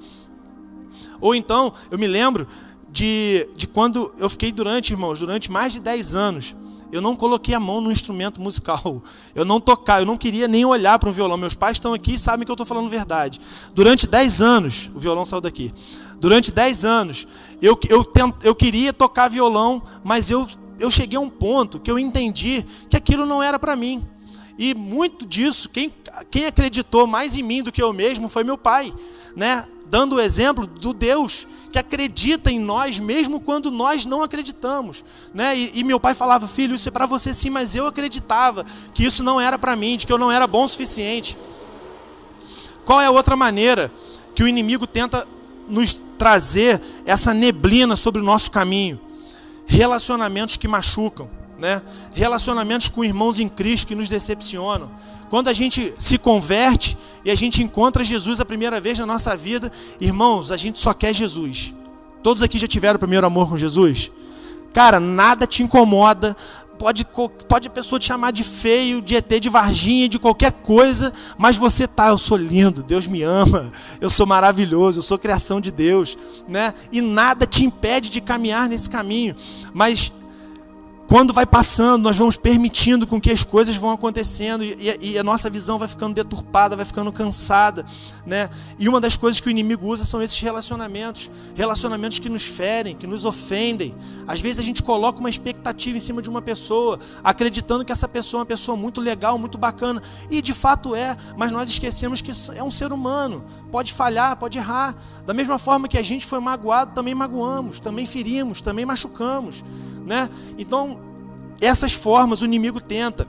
Ou 1.20 1.34
então, 1.34 1.74
eu 1.90 1.98
me 1.98 2.06
lembro 2.06 2.48
de, 2.92 3.50
de 3.56 3.68
quando 3.68 4.14
eu 4.20 4.30
fiquei 4.30 4.52
durante, 4.52 4.92
irmãos, 4.92 5.20
durante 5.20 5.52
mais 5.52 5.74
de 5.74 5.80
10 5.80 6.14
anos, 6.14 6.56
eu 6.92 7.02
não 7.02 7.16
coloquei 7.16 7.56
a 7.56 7.60
mão 7.60 7.82
no 7.82 7.92
instrumento 7.92 8.40
musical. 8.40 9.02
Eu 9.34 9.44
não 9.44 9.60
tocar, 9.60 10.00
eu 10.00 10.06
não 10.06 10.18
queria 10.18 10.48
nem 10.48 10.64
olhar 10.64 10.98
para 10.98 11.10
um 11.10 11.12
violão. 11.12 11.36
Meus 11.36 11.56
pais 11.56 11.76
estão 11.76 11.94
aqui 11.94 12.14
e 12.14 12.20
sabem 12.20 12.46
que 12.46 12.52
eu 12.52 12.54
estou 12.54 12.66
falando 12.66 12.88
verdade. 12.88 13.42
Durante 13.74 14.08
10 14.08 14.42
anos, 14.42 14.90
o 14.96 15.00
violão 15.00 15.26
saiu 15.26 15.42
daqui. 15.42 15.74
Durante 16.22 16.54
10 16.54 16.86
anos, 16.86 17.28
eu, 17.62 17.78
eu, 17.90 18.06
tent, 18.06 18.34
eu 18.44 18.56
queria 18.56 18.94
tocar 18.94 19.28
violão, 19.28 19.84
mas 20.06 20.32
eu 20.32 20.48
eu 20.80 20.90
cheguei 20.92 21.18
a 21.18 21.22
um 21.22 21.30
ponto 21.30 21.80
que 21.80 21.90
eu 21.90 21.98
entendi 22.00 22.66
que 22.90 22.98
aquilo 22.98 23.26
não 23.26 23.42
era 23.42 23.58
para 23.58 23.76
mim. 23.76 24.06
E 24.58 24.74
muito 24.74 25.26
disso, 25.26 25.70
quem, 25.70 25.92
quem 26.32 26.46
acreditou 26.46 27.06
mais 27.06 27.36
em 27.38 27.44
mim 27.44 27.62
do 27.62 27.72
que 27.72 27.82
eu 27.82 27.92
mesmo 27.92 28.30
foi 28.30 28.44
meu 28.44 28.58
pai, 28.58 28.94
né? 29.36 29.68
Dando 29.88 30.16
o 30.16 30.20
exemplo 30.20 30.66
do 30.66 30.94
Deus 30.94 31.48
que 31.72 31.78
acredita 31.78 32.50
em 32.50 32.58
nós 32.58 33.00
mesmo 33.00 33.40
quando 33.42 33.70
nós 33.70 34.06
não 34.06 34.24
acreditamos, 34.24 35.04
né? 35.34 35.58
E, 35.58 35.72
e 35.76 35.84
meu 35.84 36.00
pai 36.00 36.14
falava, 36.14 36.48
filho, 36.48 36.76
isso 36.76 36.88
é 36.88 36.92
para 36.92 37.06
você 37.06 37.34
sim, 37.34 37.50
mas 37.50 37.76
eu 37.76 37.86
acreditava 37.86 38.66
que 38.94 39.04
isso 39.04 39.24
não 39.24 39.40
era 39.40 39.60
para 39.60 39.76
mim, 39.76 39.98
de 39.98 40.06
que 40.06 40.14
eu 40.14 40.18
não 40.18 40.32
era 40.32 40.48
bom 40.48 40.64
o 40.64 40.68
suficiente. 40.68 41.38
Qual 42.86 43.02
é 43.02 43.08
a 43.08 43.12
outra 43.12 43.36
maneira 43.36 43.92
que 44.34 44.44
o 44.44 44.48
inimigo 44.48 44.88
tenta 44.88 45.28
nos 45.68 45.94
trazer 45.94 46.82
essa 47.06 47.34
neblina 47.34 47.96
sobre 47.96 48.22
o 48.22 48.24
nosso 48.24 48.52
caminho. 48.52 49.00
Relacionamentos 49.66 50.58
que 50.58 50.68
machucam, 50.68 51.30
né? 51.60 51.82
Relacionamentos 52.14 52.90
com 52.90 53.04
irmãos 53.04 53.40
em 53.40 53.50
Cristo 53.50 53.88
que 53.88 53.96
nos 53.96 54.10
decepcionam. 54.10 54.92
Quando 55.30 55.48
a 55.48 55.54
gente 55.54 55.94
se 55.98 56.18
converte 56.18 56.98
e 57.24 57.32
a 57.32 57.36
gente 57.36 57.64
encontra 57.64 58.04
Jesus 58.04 58.40
a 58.40 58.46
primeira 58.46 58.80
vez 58.80 59.00
na 59.00 59.06
nossa 59.06 59.36
vida, 59.36 59.72
irmãos, 60.00 60.52
a 60.52 60.58
gente 60.58 60.78
só 60.78 60.94
quer 60.94 61.14
Jesus. 61.14 61.74
Todos 62.22 62.44
aqui 62.44 62.58
já 62.58 62.68
tiveram 62.68 62.98
o 62.98 63.00
primeiro 63.00 63.26
amor 63.26 63.50
com 63.50 63.58
Jesus? 63.58 64.12
Cara, 64.74 65.00
nada 65.00 65.48
te 65.48 65.64
incomoda, 65.64 66.36
pode, 66.78 67.06
pode 67.48 67.68
a 67.68 67.72
pessoa 67.72 68.00
te 68.00 68.06
chamar 68.06 68.32
de 68.32 68.44
feio, 68.44 69.02
de 69.02 69.16
ET, 69.16 69.40
de 69.40 69.50
Varginha, 69.50 70.08
de 70.08 70.20
qualquer 70.20 70.52
coisa, 70.52 71.12
mas 71.38 71.56
você 71.58 71.88
tá, 71.88 72.10
eu 72.10 72.18
sou 72.18 72.38
lindo, 72.38 72.84
Deus 72.84 73.08
me 73.08 73.24
ama, 73.24 73.72
eu 74.02 74.10
sou 74.10 74.26
maravilhoso, 74.26 75.00
eu 75.00 75.04
sou 75.04 75.18
criação 75.18 75.60
de 75.60 75.72
Deus, 75.72 76.18
né? 76.48 76.74
E 76.92 77.02
nada 77.02 77.46
te 77.46 77.66
impede 77.66 78.10
de 78.10 78.22
caminhar 78.22 78.70
nesse 78.70 78.90
caminho. 78.90 79.36
Mas 79.74 80.12
quando 81.08 81.34
vai 81.34 81.46
passando, 81.46 82.02
nós 82.02 82.18
vamos 82.18 82.36
permitindo 82.36 83.06
com 83.06 83.22
que 83.22 83.32
as 83.32 83.44
coisas 83.44 83.76
vão 83.76 83.92
acontecendo 83.92 84.64
e, 84.64 84.98
e, 85.02 85.20
a 85.20 85.24
nossa 85.24 85.50
visão 85.50 85.78
vai 85.78 85.88
ficando 85.88 86.16
deturpada, 86.16 86.76
vai 86.76 86.86
ficando 86.86 87.12
cansada, 87.12 87.86
né? 88.26 88.50
E 88.80 88.90
uma 88.90 89.00
das 89.00 89.16
coisas 89.16 89.40
que 89.40 89.48
o 89.48 89.52
inimigo 89.52 89.88
usa 89.88 90.04
são 90.04 90.22
esses 90.22 90.40
relacionamentos, 90.42 91.30
relacionamentos 91.56 92.18
que 92.18 92.28
nos 92.28 92.44
ferem, 92.44 92.96
que 92.96 93.06
nos 93.06 93.24
ofendem. 93.24 93.96
Às 94.28 94.42
vezes 94.42 94.60
a 94.60 94.64
gente 94.64 94.82
coloca 94.82 95.20
uma 95.20 95.30
expectativa 95.30 95.96
em 95.96 96.02
cima 96.02 96.22
de 96.22 96.30
uma 96.30 96.42
pessoa, 96.42 97.00
acreditando 97.24 97.86
que 97.86 97.92
essa 97.92 98.08
pessoa 98.08 98.40
é 98.40 98.42
uma 98.42 98.46
pessoa 98.48 98.76
muito 98.76 99.00
legal, 99.00 99.38
muito 99.38 99.60
bacana, 99.60 100.02
e 100.30 100.42
de 100.42 100.54
fato 100.54 100.96
é, 100.96 101.16
mas 101.38 101.52
nós 101.52 101.70
esquecemos 101.70 102.20
que 102.20 102.32
é 102.56 102.64
um 102.64 102.72
ser 102.72 102.92
humano, 102.92 103.46
pode 103.72 103.94
falhar, 103.94 104.38
pode 104.38 104.58
errar. 104.58 104.96
Da 105.26 105.34
mesma 105.34 105.58
forma 105.58 105.88
que 105.88 105.98
a 105.98 106.04
gente 106.04 106.26
foi 106.26 106.40
magoado, 106.40 106.94
também 106.94 107.16
magoamos, 107.16 107.80
também 107.80 108.06
ferimos, 108.06 108.62
também 108.62 108.86
machucamos 108.86 109.64
né? 110.06 110.30
Então, 110.58 111.00
essas 111.60 111.94
formas 111.94 112.42
o 112.42 112.46
inimigo 112.46 112.80
tenta. 112.80 113.28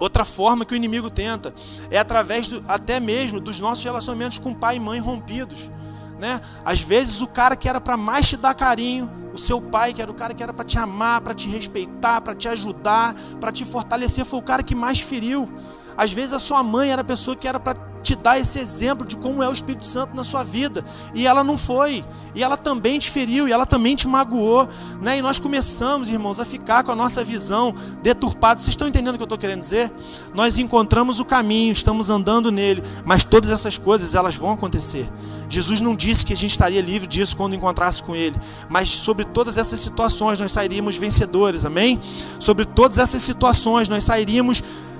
Outra 0.00 0.24
forma 0.24 0.64
que 0.64 0.72
o 0.72 0.76
inimigo 0.76 1.10
tenta 1.10 1.54
é 1.90 1.98
através 1.98 2.48
do, 2.48 2.64
até 2.66 2.98
mesmo 2.98 3.38
dos 3.38 3.60
nossos 3.60 3.84
relacionamentos 3.84 4.38
com 4.38 4.52
pai 4.52 4.76
e 4.76 4.80
mãe 4.80 4.98
rompidos. 4.98 5.70
Né? 6.18 6.40
Às 6.64 6.80
vezes 6.80 7.20
o 7.20 7.26
cara 7.26 7.54
que 7.54 7.68
era 7.68 7.80
para 7.80 7.96
mais 7.96 8.28
te 8.28 8.36
dar 8.36 8.54
carinho, 8.54 9.08
o 9.32 9.38
seu 9.38 9.60
pai, 9.60 9.92
que 9.92 10.02
era 10.02 10.10
o 10.10 10.14
cara 10.14 10.34
que 10.34 10.42
era 10.42 10.52
para 10.52 10.64
te 10.64 10.78
amar, 10.78 11.20
para 11.20 11.34
te 11.34 11.48
respeitar, 11.48 12.20
para 12.20 12.34
te 12.34 12.48
ajudar, 12.48 13.14
para 13.40 13.52
te 13.52 13.64
fortalecer, 13.64 14.24
foi 14.24 14.40
o 14.40 14.42
cara 14.42 14.62
que 14.62 14.74
mais 14.74 15.00
feriu. 15.00 15.48
Às 15.96 16.12
vezes 16.12 16.32
a 16.32 16.38
sua 16.38 16.62
mãe 16.62 16.90
era 16.90 17.02
a 17.02 17.04
pessoa 17.04 17.36
que 17.36 17.46
era 17.46 17.60
para 17.60 17.74
te 18.02 18.16
dar 18.16 18.38
esse 18.38 18.58
exemplo 18.58 19.06
de 19.06 19.16
como 19.16 19.42
é 19.42 19.48
o 19.48 19.52
Espírito 19.52 19.86
Santo 19.86 20.14
na 20.14 20.24
sua 20.24 20.42
vida, 20.42 20.84
e 21.14 21.26
ela 21.26 21.44
não 21.44 21.56
foi, 21.56 22.04
e 22.34 22.42
ela 22.42 22.56
também 22.56 22.98
te 22.98 23.10
feriu, 23.10 23.48
e 23.48 23.52
ela 23.52 23.64
também 23.64 23.94
te 23.94 24.08
magoou, 24.08 24.68
né? 25.00 25.18
E 25.18 25.22
nós 25.22 25.38
começamos, 25.38 26.08
irmãos, 26.08 26.40
a 26.40 26.44
ficar 26.44 26.82
com 26.82 26.92
a 26.92 26.96
nossa 26.96 27.24
visão 27.24 27.74
deturpada. 28.02 28.60
Vocês 28.60 28.68
estão 28.68 28.88
entendendo 28.88 29.14
o 29.14 29.18
que 29.18 29.22
eu 29.22 29.26
estou 29.26 29.38
querendo 29.38 29.60
dizer? 29.60 29.92
Nós 30.34 30.58
encontramos 30.58 31.20
o 31.20 31.24
caminho, 31.24 31.72
estamos 31.72 32.10
andando 32.10 32.50
nele, 32.50 32.82
mas 33.04 33.24
todas 33.24 33.50
essas 33.50 33.78
coisas 33.78 34.14
elas 34.14 34.34
vão 34.34 34.52
acontecer. 34.52 35.08
Jesus 35.48 35.82
não 35.82 35.94
disse 35.94 36.24
que 36.24 36.32
a 36.32 36.36
gente 36.36 36.52
estaria 36.52 36.80
livre 36.80 37.06
disso 37.06 37.36
quando 37.36 37.54
encontrasse 37.54 38.02
com 38.02 38.16
Ele, 38.16 38.34
mas 38.70 38.88
sobre 38.88 39.24
todas 39.24 39.58
essas 39.58 39.80
situações 39.80 40.40
nós 40.40 40.50
sairíamos 40.50 40.96
vencedores, 40.96 41.66
amém? 41.66 42.00
Sobre 42.40 42.64
todas 42.64 42.98
essas 42.98 43.22
situações 43.22 43.88
nós 43.88 44.02
sairíamos 44.02 44.60
vencedores 44.60 44.91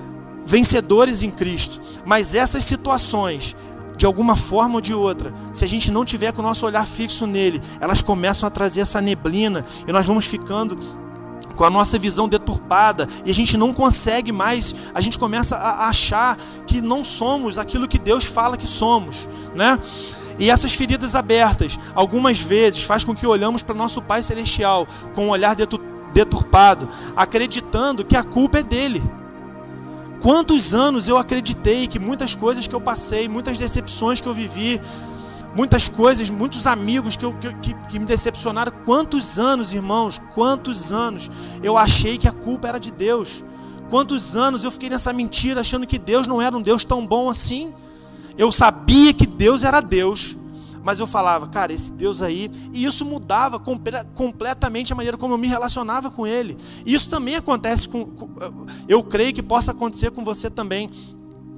em 1.21 1.31
Cristo. 1.31 1.81
Mas 2.05 2.35
essas 2.35 2.63
situações, 2.65 3.55
de 3.97 4.05
alguma 4.05 4.35
forma 4.35 4.75
ou 4.75 4.81
de 4.81 4.93
outra, 4.93 5.33
se 5.51 5.63
a 5.63 5.67
gente 5.67 5.91
não 5.91 6.03
tiver 6.03 6.31
com 6.33 6.41
o 6.41 6.45
nosso 6.45 6.65
olhar 6.65 6.85
fixo 6.85 7.25
nele, 7.25 7.61
elas 7.79 8.01
começam 8.01 8.47
a 8.47 8.49
trazer 8.49 8.81
essa 8.81 8.99
neblina 8.99 9.65
e 9.87 9.91
nós 9.91 10.05
vamos 10.05 10.25
ficando 10.25 10.77
com 11.55 11.63
a 11.63 11.69
nossa 11.69 11.99
visão 11.99 12.27
deturpada 12.27 13.07
e 13.25 13.31
a 13.31 13.33
gente 13.33 13.55
não 13.55 13.73
consegue 13.73 14.31
mais, 14.31 14.75
a 14.93 15.01
gente 15.01 15.19
começa 15.19 15.55
a 15.55 15.87
achar 15.87 16.37
que 16.65 16.81
não 16.81 17.03
somos 17.03 17.57
aquilo 17.57 17.87
que 17.87 17.99
Deus 17.99 18.25
fala 18.25 18.57
que 18.57 18.67
somos, 18.67 19.29
né? 19.55 19.79
E 20.39 20.49
essas 20.49 20.73
feridas 20.73 21.13
abertas, 21.13 21.79
algumas 21.93 22.39
vezes, 22.39 22.83
faz 22.83 23.03
com 23.03 23.15
que 23.15 23.27
olhamos 23.27 23.61
para 23.61 23.75
nosso 23.75 24.01
Pai 24.01 24.23
Celestial 24.23 24.87
com 25.13 25.27
um 25.27 25.29
olhar 25.29 25.55
deturpado, 25.55 26.89
acreditando 27.15 28.03
que 28.03 28.15
a 28.15 28.23
culpa 28.23 28.59
é 28.59 28.63
dele. 28.63 29.01
Quantos 30.23 30.73
anos 30.73 31.09
eu 31.09 31.17
acreditei 31.17 31.85
que 31.85 31.99
muitas 31.99 32.33
coisas 32.33 32.65
que 32.65 32.73
eu 32.73 32.79
passei, 32.79 33.27
muitas 33.27 33.59
decepções 33.59 34.21
que 34.21 34.27
eu 34.27 34.33
vivi, 34.33 34.79
muitas 35.53 35.89
coisas, 35.89 36.29
muitos 36.29 36.65
amigos 36.65 37.17
que, 37.17 37.25
eu, 37.25 37.33
que, 37.61 37.73
que, 37.73 37.99
me 37.99 38.05
decepcionaram. 38.05 38.71
Quantos 38.85 39.37
anos, 39.37 39.73
irmãos, 39.73 40.21
quantos 40.33 40.93
anos 40.93 41.29
eu 41.61 41.77
achei 41.77 42.17
que 42.17 42.25
a 42.25 42.31
culpa 42.31 42.69
era 42.69 42.79
de 42.79 42.89
Deus? 42.89 43.43
Quantos 43.89 44.33
anos 44.33 44.63
eu 44.63 44.71
fiquei 44.71 44.89
nessa 44.89 45.11
mentira 45.11 45.59
achando 45.59 45.85
que 45.85 45.99
Deus 45.99 46.25
não 46.25 46.41
era 46.41 46.55
um 46.55 46.61
Deus 46.61 46.85
tão 46.85 47.05
bom 47.05 47.29
assim? 47.29 47.73
Eu 48.37 48.49
sabia 48.49 49.13
que 49.13 49.27
Deus 49.27 49.65
era 49.65 49.81
Deus, 49.81 50.37
mas 50.83 50.99
eu 50.99 51.07
falava, 51.07 51.47
cara, 51.47 51.71
esse 51.71 51.91
Deus 51.91 52.21
aí, 52.21 52.51
e 52.73 52.83
isso 52.83 53.05
mudava 53.05 53.59
completamente 53.59 54.91
a 54.91 54.95
maneira 54.95 55.17
como 55.17 55.33
eu 55.33 55.37
me 55.37 55.47
relacionava 55.47 56.11
com 56.11 56.27
Ele. 56.27 56.57
E 56.85 56.93
isso 56.93 57.09
também 57.09 57.35
acontece 57.35 57.87
com, 57.87 58.05
eu 58.87 59.01
creio 59.03 59.33
que 59.33 59.41
possa 59.41 59.71
acontecer 59.71 60.11
com 60.11 60.23
você 60.23 60.49
também. 60.49 60.89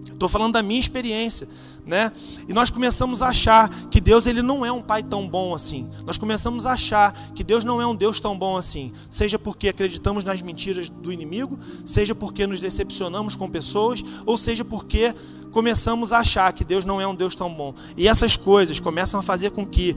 Estou 0.06 0.30
falando 0.30 0.54
da 0.54 0.64
minha 0.64 0.80
experiência, 0.80 1.48
né? 1.86 2.12
E 2.48 2.54
nós 2.54 2.70
começamos 2.70 3.22
a 3.22 3.28
achar 3.28 3.70
que 3.90 4.02
Deus 4.02 4.26
ele 4.26 4.42
não 4.42 4.66
é 4.66 4.72
um 4.72 4.82
pai 4.82 5.04
tão 5.04 5.28
bom 5.28 5.54
assim. 5.54 5.90
Nós 6.06 6.18
começamos 6.18 6.66
a 6.66 6.74
achar 6.74 7.14
que 7.34 7.44
Deus 7.44 7.64
não 7.64 7.82
é 7.82 7.86
um 7.86 7.96
Deus 7.96 8.20
tão 8.20 8.38
bom 8.38 8.58
assim. 8.58 8.92
Seja 9.10 9.38
porque 9.38 9.70
acreditamos 9.70 10.24
nas 10.24 10.42
mentiras 10.42 10.90
do 10.90 11.12
inimigo, 11.12 11.60
seja 11.86 12.16
porque 12.16 12.48
nos 12.48 12.60
decepcionamos 12.60 13.36
com 13.36 13.50
pessoas, 13.50 14.04
ou 14.26 14.38
seja 14.38 14.66
porque 14.66 15.14
começamos 15.52 16.12
a 16.12 16.20
achar 16.20 16.52
que 16.52 16.66
Deus 16.66 16.84
não 16.84 17.00
é 17.00 17.08
um 17.08 17.16
Deus 17.16 17.34
tão 17.34 17.54
bom. 17.54 17.74
E 17.96 18.08
essas 18.08 18.36
coisas 18.36 18.80
começam 18.80 19.20
a 19.20 19.24
fazer 19.24 19.52
com 19.52 19.66
que 19.66 19.96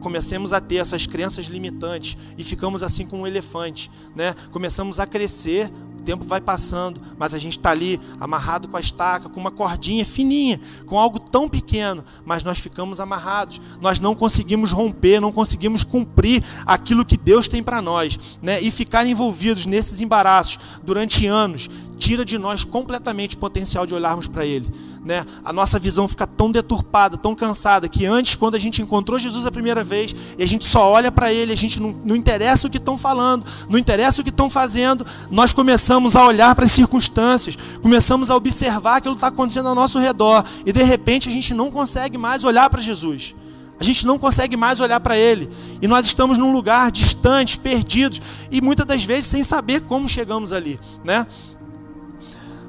comecemos 0.00 0.52
a 0.52 0.60
ter 0.60 0.76
essas 0.76 1.06
crenças 1.06 1.46
limitantes 1.46 2.16
e 2.36 2.44
ficamos 2.44 2.82
assim 2.82 3.06
como 3.06 3.22
um 3.22 3.26
elefante, 3.26 3.90
né? 4.14 4.34
Começamos 4.50 5.00
a 5.00 5.06
crescer 5.06 5.70
tempo 6.08 6.24
vai 6.24 6.40
passando, 6.40 6.98
mas 7.18 7.34
a 7.34 7.38
gente 7.38 7.58
está 7.58 7.70
ali 7.70 8.00
amarrado 8.18 8.66
com 8.66 8.78
a 8.78 8.80
estaca, 8.80 9.28
com 9.28 9.38
uma 9.38 9.50
cordinha 9.50 10.06
fininha, 10.06 10.58
com 10.86 10.98
algo 10.98 11.18
tão 11.18 11.46
pequeno, 11.46 12.02
mas 12.24 12.42
nós 12.42 12.58
ficamos 12.58 12.98
amarrados. 12.98 13.60
Nós 13.78 14.00
não 14.00 14.14
conseguimos 14.14 14.72
romper, 14.72 15.20
não 15.20 15.30
conseguimos 15.30 15.84
cumprir 15.84 16.42
aquilo 16.64 17.04
que 17.04 17.18
Deus 17.18 17.46
tem 17.46 17.62
para 17.62 17.82
nós, 17.82 18.38
né? 18.40 18.58
E 18.58 18.70
ficar 18.70 19.06
envolvidos 19.06 19.66
nesses 19.66 20.00
embaraços 20.00 20.80
durante 20.82 21.26
anos 21.26 21.68
tira 21.98 22.24
de 22.24 22.38
nós 22.38 22.64
completamente 22.64 23.34
o 23.34 23.38
potencial 23.38 23.84
de 23.84 23.94
olharmos 23.94 24.28
para 24.28 24.46
Ele. 24.46 24.66
Né? 25.04 25.24
A 25.44 25.52
nossa 25.52 25.78
visão 25.78 26.06
fica 26.06 26.26
tão 26.26 26.50
deturpada, 26.50 27.16
tão 27.16 27.34
cansada, 27.34 27.88
que 27.88 28.06
antes, 28.06 28.36
quando 28.36 28.54
a 28.54 28.58
gente 28.58 28.80
encontrou 28.80 29.18
Jesus 29.18 29.44
a 29.44 29.50
primeira 29.50 29.82
vez, 29.82 30.14
e 30.38 30.42
a 30.42 30.46
gente 30.46 30.64
só 30.64 30.90
olha 30.90 31.10
para 31.10 31.32
Ele, 31.32 31.52
a 31.52 31.56
gente 31.56 31.80
não, 31.80 31.94
não 32.04 32.16
interessa 32.16 32.66
o 32.66 32.70
que 32.70 32.78
estão 32.78 32.96
falando, 32.96 33.44
não 33.68 33.78
interessa 33.78 34.20
o 34.20 34.24
que 34.24 34.30
estão 34.30 34.48
fazendo, 34.48 35.04
nós 35.30 35.52
começamos 35.52 36.14
a 36.14 36.24
olhar 36.24 36.54
para 36.54 36.64
as 36.64 36.72
circunstâncias, 36.72 37.58
começamos 37.82 38.30
a 38.30 38.36
observar 38.36 38.96
aquilo 38.96 39.14
que 39.14 39.18
está 39.18 39.28
acontecendo 39.28 39.68
ao 39.68 39.74
nosso 39.74 39.98
redor, 39.98 40.44
e 40.64 40.72
de 40.72 40.82
repente 40.82 41.28
a 41.28 41.32
gente 41.32 41.52
não 41.52 41.70
consegue 41.70 42.16
mais 42.16 42.44
olhar 42.44 42.70
para 42.70 42.80
Jesus. 42.80 43.34
A 43.80 43.84
gente 43.84 44.04
não 44.06 44.18
consegue 44.18 44.56
mais 44.56 44.80
olhar 44.80 44.98
para 44.98 45.16
Ele. 45.16 45.48
E 45.80 45.86
nós 45.86 46.04
estamos 46.04 46.36
num 46.36 46.52
lugar 46.52 46.90
distante, 46.90 47.58
perdidos, 47.58 48.20
e 48.50 48.60
muitas 48.60 48.84
das 48.84 49.04
vezes 49.04 49.26
sem 49.26 49.42
saber 49.44 49.82
como 49.82 50.08
chegamos 50.08 50.52
ali. 50.52 50.78
Né? 51.04 51.24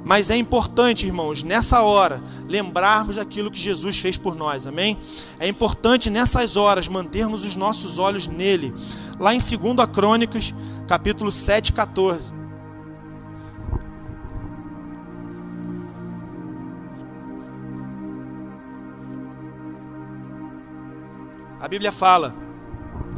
Mas 0.04 0.30
é 0.30 0.38
importante, 0.38 1.06
irmãos, 1.06 1.44
nessa 1.44 1.82
hora, 1.82 2.22
lembrarmos 2.48 3.18
daquilo 3.18 3.52
que 3.52 3.60
Jesus 3.60 3.98
fez 3.98 4.18
por 4.18 4.36
nós, 4.36 4.66
amém? 4.66 4.98
É 5.40 5.48
importante 5.48 6.10
nessas 6.10 6.56
horas 6.56 6.88
mantermos 6.88 7.46
os 7.46 7.56
nossos 7.56 7.98
olhos 7.98 8.26
nele. 8.26 8.74
Lá 9.20 9.34
em 9.34 9.40
2 9.40 9.52
Crônicas, 9.94 10.54
capítulo 10.88 11.32
7, 11.32 11.74
14. 11.74 12.32
A 21.60 21.68
Bíblia 21.68 21.92
fala: 21.92 22.34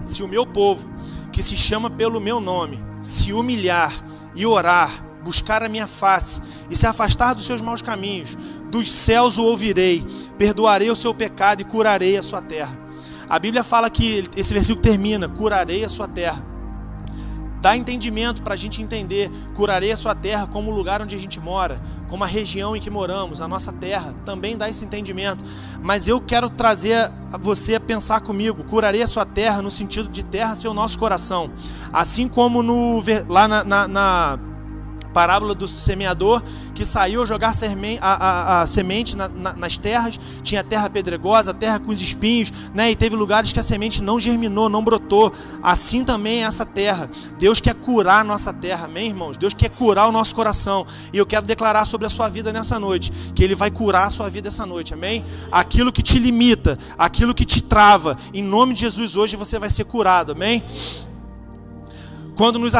se 0.06 0.24
o 0.24 0.28
meu 0.28 0.46
povo, 0.46 0.90
que 1.32 1.44
se 1.44 1.56
chama 1.56 1.90
pelo 1.90 2.20
meu 2.20 2.42
nome, 2.42 2.84
se 3.02 3.32
humilhar 3.32 3.94
e 4.36 4.46
orar, 4.46 4.92
buscar 5.24 5.64
a 5.64 5.70
minha 5.70 5.88
face 5.88 6.42
e 6.70 6.76
se 6.76 6.88
afastar 6.88 7.34
dos 7.34 7.46
seus 7.46 7.62
maus 7.62 7.82
caminhos, 7.82 8.38
dos 8.70 8.90
céus 8.92 9.38
o 9.38 9.44
ouvirei, 9.46 10.06
perdoarei 10.38 10.90
o 10.90 10.96
seu 10.96 11.14
pecado 11.14 11.62
e 11.62 11.66
curarei 11.66 12.18
a 12.18 12.24
sua 12.24 12.42
terra. 12.42 12.82
A 13.32 13.40
Bíblia 13.40 13.64
fala 13.64 13.90
que 13.90 14.26
esse 14.36 14.54
versículo 14.54 14.84
termina: 14.84 15.30
curarei 15.30 15.86
a 15.86 15.90
sua 15.90 16.06
terra. 16.06 16.46
dá 17.62 17.78
entendimento 17.78 18.42
para 18.42 18.56
a 18.56 18.58
gente 18.58 18.82
entender. 18.82 19.32
Curarei 19.54 19.90
a 19.90 19.96
sua 19.96 20.14
terra 20.14 20.48
como 20.48 20.70
o 20.70 20.76
lugar 20.76 21.02
onde 21.02 21.16
a 21.16 21.18
gente 21.18 21.40
mora, 21.40 21.80
como 22.10 22.26
a 22.26 22.28
região 22.28 22.76
em 22.76 22.82
que 22.82 22.90
moramos, 22.90 23.40
a 23.40 23.48
nossa 23.48 23.72
terra. 23.72 24.14
Também 24.26 24.58
dá 24.58 24.68
esse 24.68 24.84
entendimento. 24.84 25.46
Mas 25.82 26.10
eu 26.10 26.20
quero 26.20 26.50
trazer 26.50 27.10
você 27.40 27.76
a 27.76 27.80
pensar 27.80 28.20
comigo. 28.20 28.66
Curarei 28.66 29.02
a 29.02 29.08
sua 29.08 29.26
terra 29.26 29.62
no 29.62 29.72
sentido 29.72 30.10
de 30.10 30.24
terra 30.24 30.54
ser 30.54 30.68
o 30.68 30.74
nosso 30.74 31.00
coração. 31.00 31.52
Assim 31.94 32.28
como 32.28 32.62
no, 32.62 33.02
lá 33.30 33.48
na, 33.48 33.64
na, 33.64 33.88
na 33.88 34.40
parábola 35.12 35.54
do 35.54 35.68
semeador 35.68 36.42
que 36.74 36.86
saiu 36.86 37.22
a 37.22 37.26
jogar 37.26 37.54
a, 38.02 38.08
a, 38.08 38.62
a 38.62 38.66
semente 38.66 39.16
na, 39.16 39.28
na, 39.28 39.54
nas 39.54 39.78
terras, 39.78 40.20
tinha 40.42 40.64
terra 40.64 40.90
pedregosa, 40.90 41.54
terra 41.54 41.80
com 41.80 41.92
os 41.92 42.02
espinhos, 42.02 42.52
né? 42.74 42.92
e 42.92 42.96
teve 42.96 43.16
lugares 43.16 43.54
que 43.54 43.60
a 43.60 43.64
semente 43.64 44.02
não 44.02 44.20
germinou, 44.20 44.70
não 44.70 44.84
brotou. 44.84 45.32
Assim 45.62 46.04
também 46.04 46.44
é 46.44 46.48
essa 46.48 46.66
terra. 46.66 47.10
Deus 47.38 47.60
quer 47.62 47.76
curar 47.76 48.22
a 48.22 48.24
nossa 48.24 48.54
terra, 48.54 48.86
amém, 48.86 49.08
irmãos? 49.10 49.38
Deus 49.38 49.54
quer 49.54 49.70
curar 49.70 50.08
o 50.08 50.12
nosso 50.12 50.34
coração. 50.34 50.86
E 51.14 51.18
eu 51.18 51.26
quero 51.26 51.46
declarar 51.46 51.86
sobre 51.86 52.08
a 52.08 52.10
sua 52.10 52.30
vida 52.30 52.52
nessa 52.52 52.80
noite, 52.80 53.12
que 53.36 53.44
Ele 53.44 53.56
vai 53.56 53.70
curar 53.70 54.08
a 54.08 54.10
sua 54.10 54.30
vida 54.30 54.48
essa 54.48 54.66
noite, 54.66 54.94
amém? 54.94 55.24
Aquilo 55.52 55.92
que 55.92 56.02
te 56.02 56.18
limita, 56.18 56.78
aquilo 56.98 57.34
que 57.34 57.46
te 57.46 57.62
trava, 57.62 58.18
em 58.34 58.44
nome 58.44 58.74
de 58.74 58.82
Jesus, 58.82 59.16
hoje 59.16 59.36
você 59.36 59.60
vai 59.60 59.70
ser 59.70 59.86
curado, 59.86 60.32
amém? 60.32 60.64
Quando 62.36 62.58
nos, 62.58 62.74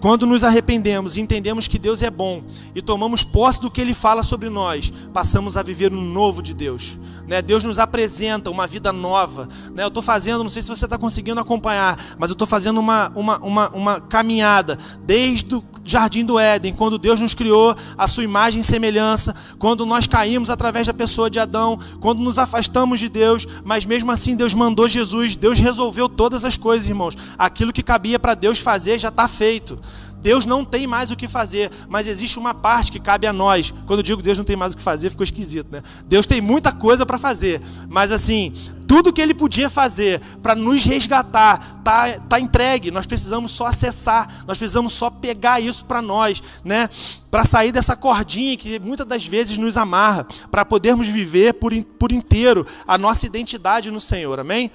quando 0.00 0.26
nos 0.26 0.42
arrependemos 0.42 1.16
e 1.16 1.20
entendemos 1.20 1.68
que 1.68 1.78
Deus 1.78 2.02
é 2.02 2.10
bom 2.10 2.42
e 2.74 2.82
tomamos 2.82 3.22
posse 3.22 3.60
do 3.60 3.70
que 3.70 3.80
Ele 3.80 3.94
fala 3.94 4.22
sobre 4.22 4.48
nós, 4.48 4.92
passamos 5.12 5.56
a 5.56 5.62
viver 5.62 5.92
um 5.92 6.00
novo 6.00 6.42
de 6.42 6.54
Deus. 6.54 6.98
Né? 7.26 7.40
Deus 7.40 7.64
nos 7.64 7.78
apresenta 7.78 8.50
uma 8.50 8.66
vida 8.66 8.92
nova. 8.92 9.48
Né? 9.72 9.82
Eu 9.82 9.88
estou 9.88 10.02
fazendo, 10.02 10.42
não 10.42 10.50
sei 10.50 10.62
se 10.62 10.68
você 10.68 10.84
está 10.84 10.98
conseguindo 10.98 11.40
acompanhar, 11.40 11.98
mas 12.18 12.30
eu 12.30 12.34
estou 12.34 12.46
fazendo 12.46 12.80
uma, 12.80 13.10
uma, 13.14 13.38
uma, 13.38 13.68
uma 13.70 14.00
caminhada 14.00 14.78
desde 15.04 15.54
o 15.54 15.62
jardim 15.84 16.24
do 16.24 16.38
Éden, 16.38 16.72
quando 16.72 16.98
Deus 16.98 17.20
nos 17.20 17.34
criou 17.34 17.74
a 17.96 18.06
sua 18.06 18.24
imagem 18.24 18.60
e 18.60 18.64
semelhança, 18.64 19.34
quando 19.58 19.84
nós 19.84 20.06
caímos 20.06 20.50
através 20.50 20.86
da 20.86 20.94
pessoa 20.94 21.28
de 21.28 21.38
Adão, 21.38 21.78
quando 22.00 22.20
nos 22.20 22.38
afastamos 22.38 22.98
de 22.98 23.08
Deus, 23.08 23.46
mas 23.64 23.84
mesmo 23.84 24.10
assim 24.10 24.34
Deus 24.34 24.54
mandou 24.54 24.88
Jesus, 24.88 25.36
Deus 25.36 25.58
resolveu 25.58 26.08
todas 26.08 26.44
as 26.44 26.56
coisas, 26.56 26.88
irmãos. 26.88 27.16
Aquilo 27.36 27.72
que 27.72 27.82
cabia 27.82 28.18
para 28.18 28.34
Deus 28.34 28.58
fazer 28.60 28.98
já 28.98 29.08
está 29.08 29.28
feito. 29.28 29.78
Deus 30.24 30.46
não 30.46 30.64
tem 30.64 30.86
mais 30.86 31.10
o 31.10 31.16
que 31.16 31.28
fazer, 31.28 31.70
mas 31.86 32.06
existe 32.06 32.38
uma 32.38 32.54
parte 32.54 32.90
que 32.90 32.98
cabe 32.98 33.26
a 33.26 33.32
nós. 33.32 33.74
Quando 33.86 33.98
eu 33.98 34.02
digo 34.02 34.22
Deus 34.22 34.38
não 34.38 34.44
tem 34.44 34.56
mais 34.56 34.72
o 34.72 34.76
que 34.78 34.82
fazer, 34.82 35.10
ficou 35.10 35.22
esquisito, 35.22 35.70
né? 35.70 35.82
Deus 36.06 36.24
tem 36.24 36.40
muita 36.40 36.72
coisa 36.72 37.04
para 37.04 37.18
fazer, 37.18 37.60
mas 37.90 38.10
assim, 38.10 38.50
tudo 38.94 39.12
que 39.12 39.20
ele 39.20 39.34
podia 39.34 39.68
fazer 39.68 40.20
para 40.40 40.54
nos 40.54 40.84
resgatar 40.84 41.80
tá, 41.82 42.16
tá 42.28 42.38
entregue. 42.38 42.92
Nós 42.92 43.08
precisamos 43.08 43.50
só 43.50 43.66
acessar, 43.66 44.44
nós 44.46 44.56
precisamos 44.56 44.92
só 44.92 45.10
pegar 45.10 45.58
isso 45.58 45.84
para 45.84 46.00
nós, 46.00 46.40
né? 46.62 46.88
Para 47.28 47.44
sair 47.44 47.72
dessa 47.72 47.96
cordinha 47.96 48.56
que 48.56 48.78
muitas 48.78 49.04
das 49.04 49.26
vezes 49.26 49.58
nos 49.58 49.76
amarra, 49.76 50.24
para 50.48 50.64
podermos 50.64 51.08
viver 51.08 51.54
por, 51.54 51.74
por 51.98 52.12
inteiro 52.12 52.64
a 52.86 52.96
nossa 52.96 53.26
identidade 53.26 53.90
no 53.90 53.98
Senhor. 53.98 54.38
Amém? 54.38 54.70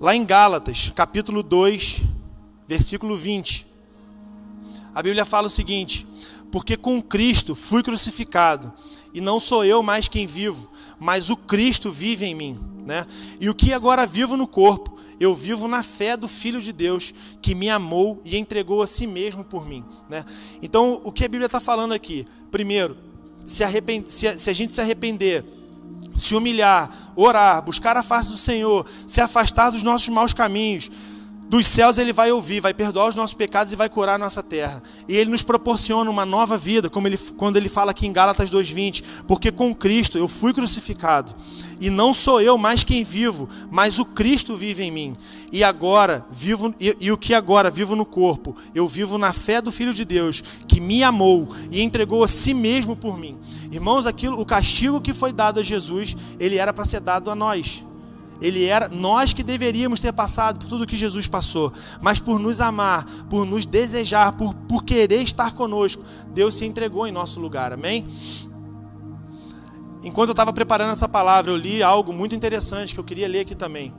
Lá 0.00 0.16
em 0.16 0.24
Gálatas, 0.24 0.90
capítulo 0.96 1.42
2, 1.42 2.00
versículo 2.66 3.18
20, 3.18 3.66
a 4.94 5.02
Bíblia 5.02 5.26
fala 5.26 5.48
o 5.48 5.50
seguinte: 5.50 6.06
Porque 6.50 6.74
com 6.74 7.02
Cristo 7.02 7.54
fui 7.54 7.82
crucificado, 7.82 8.72
e 9.12 9.20
não 9.20 9.38
sou 9.38 9.64
eu 9.64 9.82
mais 9.82 10.08
quem 10.08 10.26
vivo, 10.26 10.70
mas 10.98 11.30
o 11.30 11.36
Cristo 11.36 11.90
vive 11.90 12.26
em 12.26 12.34
mim. 12.34 12.58
Né? 12.84 13.06
E 13.40 13.48
o 13.48 13.54
que 13.54 13.72
agora 13.72 14.06
vivo 14.06 14.36
no 14.36 14.46
corpo, 14.46 14.96
eu 15.20 15.34
vivo 15.34 15.68
na 15.68 15.82
fé 15.82 16.16
do 16.16 16.26
Filho 16.26 16.60
de 16.60 16.72
Deus, 16.72 17.14
que 17.40 17.54
me 17.54 17.70
amou 17.70 18.20
e 18.24 18.36
entregou 18.36 18.82
a 18.82 18.86
si 18.86 19.06
mesmo 19.06 19.44
por 19.44 19.66
mim. 19.66 19.84
Né? 20.08 20.24
Então, 20.60 21.00
o 21.04 21.12
que 21.12 21.24
a 21.24 21.28
Bíblia 21.28 21.46
está 21.46 21.60
falando 21.60 21.92
aqui? 21.92 22.26
Primeiro, 22.50 22.96
se, 23.44 23.62
arrepend... 23.62 24.08
se 24.08 24.50
a 24.50 24.52
gente 24.52 24.72
se 24.72 24.80
arrepender 24.80 25.44
se 26.14 26.34
humilhar, 26.34 26.90
orar, 27.16 27.62
buscar 27.62 27.96
a 27.96 28.02
face 28.02 28.30
do 28.30 28.36
Senhor, 28.36 28.86
se 29.06 29.20
afastar 29.20 29.70
dos 29.70 29.82
nossos 29.82 30.08
maus 30.08 30.32
caminhos, 30.34 30.90
dos 31.52 31.66
céus 31.66 31.98
ele 31.98 32.14
vai 32.14 32.32
ouvir, 32.32 32.60
vai 32.60 32.72
perdoar 32.72 33.10
os 33.10 33.14
nossos 33.14 33.34
pecados 33.34 33.74
e 33.74 33.76
vai 33.76 33.86
curar 33.86 34.14
a 34.14 34.18
nossa 34.18 34.42
terra. 34.42 34.82
E 35.06 35.14
ele 35.14 35.30
nos 35.30 35.42
proporciona 35.42 36.10
uma 36.10 36.24
nova 36.24 36.56
vida, 36.56 36.88
como 36.88 37.06
ele, 37.06 37.18
quando 37.36 37.58
ele 37.58 37.68
fala 37.68 37.90
aqui 37.90 38.06
em 38.06 38.12
Gálatas 38.12 38.50
2:20, 38.50 39.04
porque 39.28 39.52
com 39.52 39.74
Cristo 39.74 40.16
eu 40.16 40.26
fui 40.26 40.54
crucificado, 40.54 41.34
e 41.78 41.90
não 41.90 42.14
sou 42.14 42.40
eu 42.40 42.56
mais 42.56 42.84
quem 42.84 43.04
vivo, 43.04 43.46
mas 43.70 43.98
o 43.98 44.06
Cristo 44.06 44.56
vive 44.56 44.82
em 44.82 44.90
mim. 44.90 45.14
E 45.52 45.62
agora 45.62 46.24
vivo 46.30 46.74
e, 46.80 46.96
e 46.98 47.12
o 47.12 47.18
que 47.18 47.34
agora 47.34 47.70
vivo 47.70 47.94
no 47.94 48.06
corpo, 48.06 48.56
eu 48.74 48.88
vivo 48.88 49.18
na 49.18 49.34
fé 49.34 49.60
do 49.60 49.70
Filho 49.70 49.92
de 49.92 50.06
Deus, 50.06 50.42
que 50.66 50.80
me 50.80 51.02
amou 51.02 51.46
e 51.70 51.82
entregou 51.82 52.24
a 52.24 52.28
si 52.28 52.54
mesmo 52.54 52.96
por 52.96 53.18
mim. 53.18 53.36
Irmãos, 53.70 54.06
aquilo, 54.06 54.40
o 54.40 54.46
castigo 54.46 55.02
que 55.02 55.12
foi 55.12 55.34
dado 55.34 55.60
a 55.60 55.62
Jesus, 55.62 56.16
ele 56.40 56.56
era 56.56 56.72
para 56.72 56.86
ser 56.86 57.00
dado 57.00 57.30
a 57.30 57.34
nós. 57.34 57.84
Ele 58.42 58.64
era 58.64 58.88
nós 58.88 59.32
que 59.32 59.42
deveríamos 59.42 60.00
ter 60.00 60.12
passado 60.12 60.58
por 60.58 60.68
tudo 60.68 60.86
que 60.86 60.96
Jesus 60.96 61.28
passou, 61.28 61.72
mas 62.00 62.18
por 62.18 62.40
nos 62.40 62.60
amar, 62.60 63.06
por 63.30 63.46
nos 63.46 63.64
desejar, 63.64 64.32
por, 64.32 64.52
por 64.54 64.84
querer 64.84 65.22
estar 65.22 65.52
conosco, 65.52 66.02
Deus 66.34 66.56
se 66.56 66.66
entregou 66.66 67.06
em 67.06 67.12
nosso 67.12 67.40
lugar. 67.40 67.72
Amém? 67.72 68.04
Enquanto 70.02 70.30
eu 70.30 70.32
estava 70.32 70.52
preparando 70.52 70.90
essa 70.90 71.08
palavra, 71.08 71.52
eu 71.52 71.56
li 71.56 71.82
algo 71.82 72.12
muito 72.12 72.34
interessante 72.34 72.92
que 72.92 72.98
eu 72.98 73.04
queria 73.04 73.28
ler 73.28 73.40
aqui 73.40 73.54
também. 73.54 73.94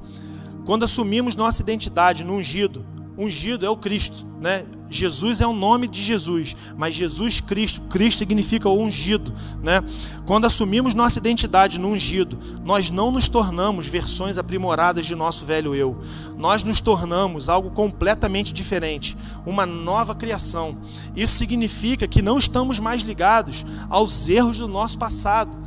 Quando 0.66 0.84
assumimos 0.84 1.36
nossa 1.38 1.62
identidade 1.62 2.24
no 2.24 2.36
ungido, 2.36 2.86
ungido 3.18 3.66
é 3.66 3.70
o 3.70 3.78
Cristo, 3.78 4.26
né? 4.42 4.66
Jesus 4.90 5.42
é 5.42 5.48
o 5.48 5.54
nome 5.54 5.90
de 5.90 6.02
Jesus, 6.02 6.56
mas 6.78 6.94
Jesus 6.94 7.42
Cristo, 7.42 7.82
Cristo 7.88 8.20
significa 8.20 8.70
o 8.70 8.80
ungido, 8.80 9.34
né? 9.62 9.84
Quando 10.26 10.46
assumimos 10.46 10.94
nossa 10.94 11.18
identidade 11.18 11.80
no 11.80 11.90
ungido, 11.90 12.38
nós 12.64 12.90
não 12.92 13.12
nos 13.12 13.28
tornamos 13.28 13.88
versões 13.88 14.38
aprimoradas 14.38 15.06
de 15.06 15.16
nosso 15.16 15.46
velho 15.46 15.74
eu. 15.74 16.00
Nós 16.38 16.64
nos 16.64 16.80
tornamos 16.80 17.50
algo 17.50 17.72
completamente 17.72 18.54
diferente, 18.54 19.18
uma 19.46 19.66
nova 19.66 20.14
criação. 20.14 20.78
Isso 21.16 21.36
significa 21.38 22.08
que 22.08 22.22
não 22.22 22.38
estamos 22.38 22.80
mais 22.80 23.02
ligados 23.02 23.66
aos 23.90 24.30
erros 24.30 24.60
do 24.60 24.68
nosso 24.68 24.98
passado 24.98 25.58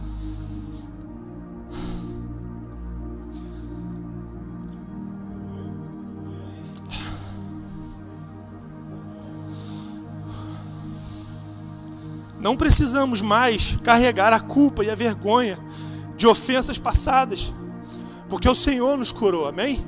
Não 12.46 12.56
precisamos 12.56 13.20
mais 13.20 13.76
carregar 13.82 14.32
a 14.32 14.38
culpa 14.38 14.84
e 14.84 14.88
a 14.88 14.94
vergonha 14.94 15.58
de 16.16 16.28
ofensas 16.28 16.78
passadas, 16.78 17.52
porque 18.28 18.48
o 18.48 18.54
Senhor 18.54 18.96
nos 18.96 19.10
curou, 19.10 19.48
amém? 19.48 19.84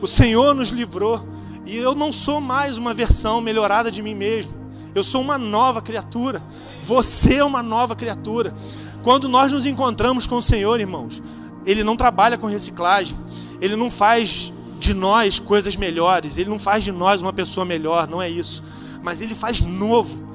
O 0.00 0.06
Senhor 0.06 0.54
nos 0.54 0.68
livrou, 0.68 1.26
e 1.66 1.76
eu 1.76 1.96
não 1.96 2.12
sou 2.12 2.40
mais 2.40 2.78
uma 2.78 2.94
versão 2.94 3.40
melhorada 3.40 3.90
de 3.90 4.02
mim 4.02 4.14
mesmo, 4.14 4.54
eu 4.94 5.02
sou 5.02 5.20
uma 5.20 5.36
nova 5.36 5.82
criatura, 5.82 6.40
você 6.80 7.38
é 7.38 7.44
uma 7.44 7.60
nova 7.60 7.96
criatura. 7.96 8.54
Quando 9.02 9.28
nós 9.28 9.50
nos 9.50 9.66
encontramos 9.66 10.28
com 10.28 10.36
o 10.36 10.42
Senhor, 10.42 10.78
irmãos, 10.78 11.20
Ele 11.66 11.82
não 11.82 11.96
trabalha 11.96 12.38
com 12.38 12.46
reciclagem, 12.46 13.18
Ele 13.60 13.74
não 13.74 13.90
faz 13.90 14.52
de 14.78 14.94
nós 14.94 15.40
coisas 15.40 15.74
melhores, 15.74 16.36
Ele 16.36 16.50
não 16.50 16.58
faz 16.60 16.84
de 16.84 16.92
nós 16.92 17.20
uma 17.20 17.32
pessoa 17.32 17.66
melhor, 17.66 18.06
não 18.06 18.22
é 18.22 18.30
isso, 18.30 18.62
mas 19.02 19.20
Ele 19.20 19.34
faz 19.34 19.60
novo. 19.60 20.29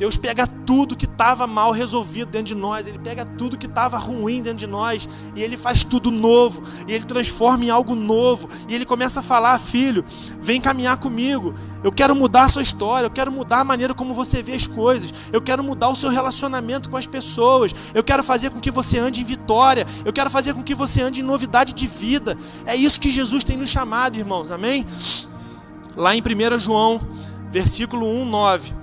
Deus 0.00 0.16
pega 0.16 0.46
tudo 0.46 0.96
que 0.96 1.04
estava 1.04 1.46
mal 1.46 1.72
resolvido 1.72 2.30
dentro 2.30 2.46
de 2.46 2.54
nós, 2.54 2.86
Ele 2.86 2.98
pega 2.98 3.22
tudo 3.22 3.58
que 3.58 3.66
estava 3.66 3.98
ruim 3.98 4.40
dentro 4.40 4.56
de 4.56 4.66
nós 4.66 5.06
e 5.36 5.42
Ele 5.42 5.58
faz 5.58 5.84
tudo 5.84 6.10
novo, 6.10 6.62
e 6.88 6.94
Ele 6.94 7.04
transforma 7.04 7.66
em 7.66 7.68
algo 7.68 7.94
novo, 7.94 8.48
e 8.66 8.74
Ele 8.74 8.86
começa 8.86 9.20
a 9.20 9.22
falar: 9.22 9.58
Filho, 9.58 10.02
vem 10.40 10.58
caminhar 10.58 10.96
comigo, 10.96 11.52
eu 11.84 11.92
quero 11.92 12.16
mudar 12.16 12.44
a 12.44 12.48
sua 12.48 12.62
história, 12.62 13.04
eu 13.04 13.10
quero 13.10 13.30
mudar 13.30 13.60
a 13.60 13.64
maneira 13.64 13.92
como 13.92 14.14
você 14.14 14.42
vê 14.42 14.54
as 14.54 14.66
coisas, 14.66 15.12
eu 15.30 15.42
quero 15.42 15.62
mudar 15.62 15.90
o 15.90 15.94
seu 15.94 16.08
relacionamento 16.08 16.88
com 16.88 16.96
as 16.96 17.06
pessoas, 17.06 17.74
eu 17.92 18.02
quero 18.02 18.24
fazer 18.24 18.48
com 18.48 18.58
que 18.58 18.70
você 18.70 18.98
ande 18.98 19.20
em 19.20 19.24
vitória, 19.24 19.86
eu 20.02 20.14
quero 20.14 20.30
fazer 20.30 20.54
com 20.54 20.62
que 20.62 20.74
você 20.74 21.02
ande 21.02 21.20
em 21.20 21.24
novidade 21.24 21.74
de 21.74 21.86
vida. 21.86 22.38
É 22.64 22.74
isso 22.74 22.98
que 22.98 23.10
Jesus 23.10 23.44
tem 23.44 23.58
nos 23.58 23.68
chamado, 23.68 24.16
irmãos, 24.16 24.50
amém? 24.50 24.86
Lá 25.94 26.16
em 26.16 26.22
1 26.22 26.58
João, 26.58 26.98
versículo 27.50 28.06
1, 28.06 28.24
9. 28.24 28.79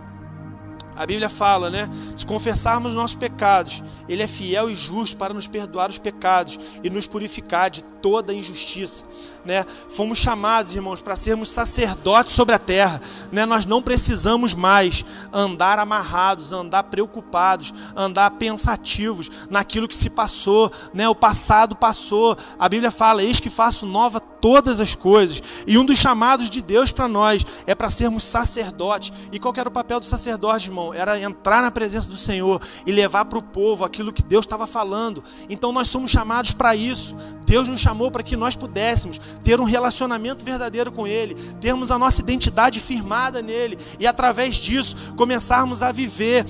A 0.98 1.06
Bíblia 1.06 1.30
fala, 1.30 1.70
né? 1.70 1.88
Se 2.16 2.26
confessarmos 2.26 2.92
os 2.92 2.98
nossos 2.98 3.16
pecados, 3.16 3.84
Ele 4.10 4.24
é 4.24 4.28
fiel 4.28 4.70
e 4.70 4.76
justo 4.76 5.16
para 5.16 5.34
nos 5.34 5.48
perdoar 5.48 5.90
os 5.90 6.00
pecados 6.00 6.60
e 6.84 6.90
nos 6.90 7.06
purificar 7.06 7.70
de 7.70 7.84
toda 8.08 8.34
injustiça. 8.34 9.04
Né? 9.44 9.66
Fomos 9.90 10.18
chamados, 10.18 10.74
irmãos, 10.74 11.02
para 11.02 11.16
sermos 11.16 11.50
sacerdotes 11.50 12.34
sobre 12.34 12.56
a 12.56 12.60
terra. 12.60 13.02
Né? 13.32 13.46
Nós 13.46 13.66
não 13.66 13.82
precisamos 13.82 14.56
mais 14.56 15.04
andar 15.32 15.78
amarrados, 15.78 16.54
andar 16.54 16.84
preocupados, 16.84 17.74
andar 17.96 18.32
pensativos 18.32 19.30
naquilo 19.50 19.88
que 19.88 19.96
se 19.96 20.10
passou. 20.10 20.72
Né? 20.94 21.08
O 21.10 21.16
passado 21.16 21.76
passou. 21.76 22.38
A 22.58 22.70
Bíblia 22.70 22.92
fala: 22.92 23.24
Eis 23.24 23.42
que 23.42 23.50
faço 23.50 23.86
nova 23.86 24.20
todas 24.20 24.80
as 24.80 24.96
coisas. 24.96 25.42
E 25.66 25.78
um 25.78 25.86
dos 25.86 25.98
chamados 25.98 26.50
de 26.50 26.62
Deus 26.62 26.92
para 26.92 27.08
nós 27.08 27.46
é 27.66 27.74
para 27.74 27.90
sermos 27.90 28.24
sacerdotes. 28.24 29.12
E 29.32 29.40
qual 29.40 29.54
era 29.58 29.70
o 29.70 29.72
papel 29.72 30.00
do 30.00 30.06
sacerdote, 30.06 30.68
irmão? 30.68 30.94
Era 30.94 31.20
entrar 31.20 31.62
na 31.62 31.72
presença 31.72 32.10
do 32.10 32.18
Senhor 32.18 32.62
e 32.86 32.92
levar 32.92 33.26
para 33.26 33.40
o 33.40 33.44
povo 33.44 33.84
aquilo 33.84 34.14
que 34.14 34.24
Deus 34.24 34.46
estava 34.46 34.68
falando. 34.68 35.24
Então 35.50 35.72
nós 35.72 35.88
somos 35.88 36.12
chamados 36.12 36.52
para 36.54 36.76
isso. 36.76 37.16
Deus 37.46 37.68
nos 37.68 37.80
chamou 37.80 37.97
para 38.12 38.24
que 38.24 38.38
nós 38.38 38.56
pudéssemos 38.56 39.20
ter 39.44 39.60
um 39.60 39.66
relacionamento 39.66 40.46
verdadeiro 40.46 40.92
com 40.92 41.08
Ele, 41.08 41.34
termos 41.60 41.92
a 41.92 41.98
nossa 41.98 42.22
identidade 42.22 42.80
firmada 42.80 43.42
nele 43.42 43.78
e 44.00 44.06
através 44.06 44.56
disso 44.56 45.14
começarmos 45.16 45.82
a 45.82 45.92
viver 45.92 46.46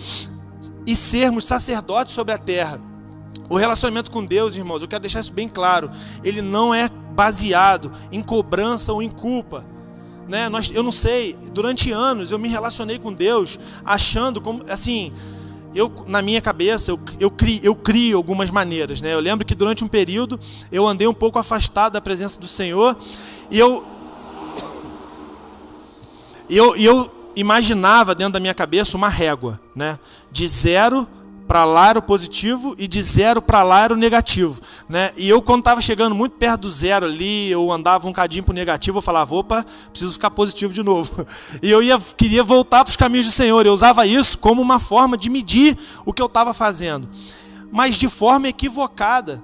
e 0.85 0.95
sermos 0.95 1.45
sacerdotes 1.45 2.13
sobre 2.13 2.33
a 2.33 2.37
terra. 2.37 2.79
O 3.49 3.57
relacionamento 3.57 4.11
com 4.11 4.25
Deus, 4.25 4.57
irmãos, 4.57 4.81
eu 4.81 4.87
quero 4.87 5.01
deixar 5.01 5.21
isso 5.21 5.31
bem 5.31 5.47
claro, 5.47 5.89
ele 6.23 6.41
não 6.41 6.73
é 6.73 6.89
baseado 6.89 7.91
em 8.11 8.21
cobrança 8.21 8.91
ou 8.91 9.01
em 9.01 9.09
culpa. 9.09 9.65
Né? 10.27 10.49
Nós, 10.49 10.69
eu 10.73 10.83
não 10.83 10.91
sei, 10.91 11.37
durante 11.53 11.91
anos 11.91 12.31
eu 12.31 12.37
me 12.37 12.49
relacionei 12.49 12.99
com 12.99 13.13
Deus 13.13 13.57
achando 13.85 14.41
como 14.41 14.63
assim, 14.69 15.13
eu 15.77 15.91
na 16.07 16.21
minha 16.21 16.41
cabeça 16.41 16.91
eu, 16.91 16.99
eu, 17.19 17.29
crio, 17.29 17.59
eu 17.63 17.75
crio 17.75 18.17
algumas 18.17 18.49
maneiras, 18.49 18.99
né? 19.01 19.13
Eu 19.13 19.19
lembro 19.19 19.45
que 19.45 19.53
durante 19.53 19.83
um 19.83 19.87
período 19.87 20.39
eu 20.71 20.87
andei 20.87 21.07
um 21.07 21.13
pouco 21.13 21.37
afastado 21.37 21.93
da 21.93 22.01
presença 22.01 22.39
do 22.39 22.47
Senhor 22.47 22.97
e 23.51 23.59
eu 23.59 23.85
eu, 26.49 26.75
eu 26.77 27.11
imaginava 27.35 28.15
dentro 28.15 28.33
da 28.33 28.39
minha 28.39 28.53
cabeça 28.53 28.97
uma 28.97 29.09
régua, 29.09 29.59
né? 29.75 29.99
De 30.31 30.47
zero 30.47 31.07
para 31.47 31.63
lá 31.63 31.89
era 31.89 31.99
o 31.99 32.01
positivo 32.01 32.75
e 32.77 32.87
de 32.87 33.01
zero 33.01 33.41
para 33.41 33.63
lá 33.63 33.81
era 33.81 33.93
o 33.93 33.97
negativo. 33.97 34.59
Né? 34.89 35.11
E 35.15 35.29
eu, 35.29 35.41
quando 35.41 35.59
estava 35.59 35.81
chegando 35.81 36.13
muito 36.13 36.33
perto 36.33 36.61
do 36.61 36.69
zero 36.69 37.05
ali, 37.05 37.49
eu 37.49 37.71
andava 37.71 38.07
um 38.07 38.13
cadinho 38.13 38.43
para 38.43 38.51
o 38.51 38.55
negativo, 38.55 38.97
eu 38.97 39.01
falava, 39.01 39.33
opa, 39.33 39.65
preciso 39.89 40.13
ficar 40.13 40.29
positivo 40.31 40.73
de 40.73 40.83
novo. 40.83 41.25
E 41.61 41.71
eu 41.71 41.81
ia, 41.81 41.97
queria 41.99 42.43
voltar 42.43 42.83
para 42.83 42.91
os 42.91 42.97
caminhos 42.97 43.25
do 43.25 43.31
Senhor. 43.31 43.65
Eu 43.65 43.73
usava 43.73 44.05
isso 44.05 44.37
como 44.37 44.61
uma 44.61 44.79
forma 44.79 45.15
de 45.15 45.29
medir 45.29 45.77
o 46.05 46.11
que 46.11 46.21
eu 46.21 46.25
estava 46.25 46.53
fazendo. 46.53 47.09
Mas 47.71 47.95
de 47.95 48.09
forma 48.09 48.47
equivocada. 48.47 49.43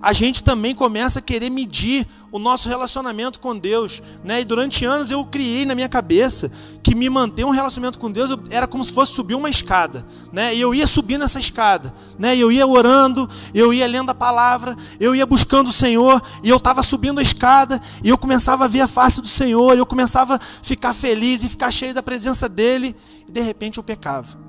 A 0.00 0.12
gente 0.12 0.42
também 0.42 0.74
começa 0.74 1.18
a 1.18 1.22
querer 1.22 1.50
medir 1.50 2.06
o 2.34 2.38
nosso 2.40 2.68
relacionamento 2.68 3.38
com 3.38 3.56
Deus. 3.56 4.02
Né? 4.24 4.40
E 4.40 4.44
durante 4.44 4.84
anos 4.84 5.08
eu 5.08 5.24
criei 5.24 5.64
na 5.64 5.72
minha 5.72 5.88
cabeça 5.88 6.50
que 6.82 6.92
me 6.92 7.08
manter 7.08 7.44
um 7.44 7.50
relacionamento 7.50 7.96
com 7.96 8.10
Deus 8.10 8.36
era 8.50 8.66
como 8.66 8.84
se 8.84 8.92
fosse 8.92 9.12
subir 9.12 9.36
uma 9.36 9.48
escada. 9.48 10.04
Né? 10.32 10.52
E 10.52 10.60
eu 10.60 10.74
ia 10.74 10.84
subindo 10.84 11.22
essa 11.22 11.38
escada. 11.38 11.94
Né? 12.18 12.36
Eu 12.36 12.50
ia 12.50 12.66
orando, 12.66 13.30
eu 13.54 13.72
ia 13.72 13.86
lendo 13.86 14.10
a 14.10 14.14
palavra, 14.16 14.76
eu 14.98 15.14
ia 15.14 15.24
buscando 15.24 15.68
o 15.68 15.72
Senhor, 15.72 16.20
e 16.42 16.48
eu 16.48 16.56
estava 16.56 16.82
subindo 16.82 17.20
a 17.20 17.22
escada, 17.22 17.80
e 18.02 18.08
eu 18.08 18.18
começava 18.18 18.64
a 18.64 18.68
ver 18.68 18.80
a 18.80 18.88
face 18.88 19.20
do 19.20 19.28
Senhor, 19.28 19.78
eu 19.78 19.86
começava 19.86 20.34
a 20.34 20.40
ficar 20.40 20.92
feliz 20.92 21.44
e 21.44 21.48
ficar 21.48 21.70
cheio 21.70 21.94
da 21.94 22.02
presença 22.02 22.48
dEle, 22.48 22.96
e 23.28 23.30
de 23.30 23.42
repente 23.42 23.78
eu 23.78 23.84
pecava. 23.84 24.43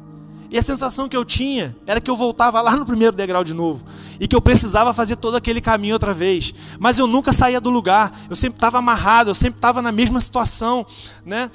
E 0.55 0.57
a 0.57 0.61
sensação 0.61 1.09
que 1.09 1.17
eu 1.17 1.25
tinha 1.25 1.75
era 1.85 1.99
que 1.99 2.09
eu 2.09 2.15
voltava 2.15 2.61
lá 2.61 2.77
no 2.77 2.85
primeiro 2.85 3.13
degrau 3.13 3.43
de 3.43 3.53
novo. 3.53 3.85
E 4.21 4.25
que 4.25 4.33
eu 4.33 4.39
precisava 4.39 4.93
fazer 4.93 5.17
todo 5.17 5.35
aquele 5.35 5.59
caminho 5.59 5.95
outra 5.95 6.13
vez. 6.13 6.53
Mas 6.79 6.97
eu 6.97 7.05
nunca 7.05 7.33
saía 7.33 7.59
do 7.59 7.69
lugar. 7.69 8.09
Eu 8.29 8.37
sempre 8.37 8.55
estava 8.55 8.77
amarrado, 8.77 9.29
eu 9.29 9.35
sempre 9.35 9.57
estava 9.57 9.81
na 9.81 9.91
mesma 9.91 10.17
situação. 10.17 10.87
Né? 11.25 11.51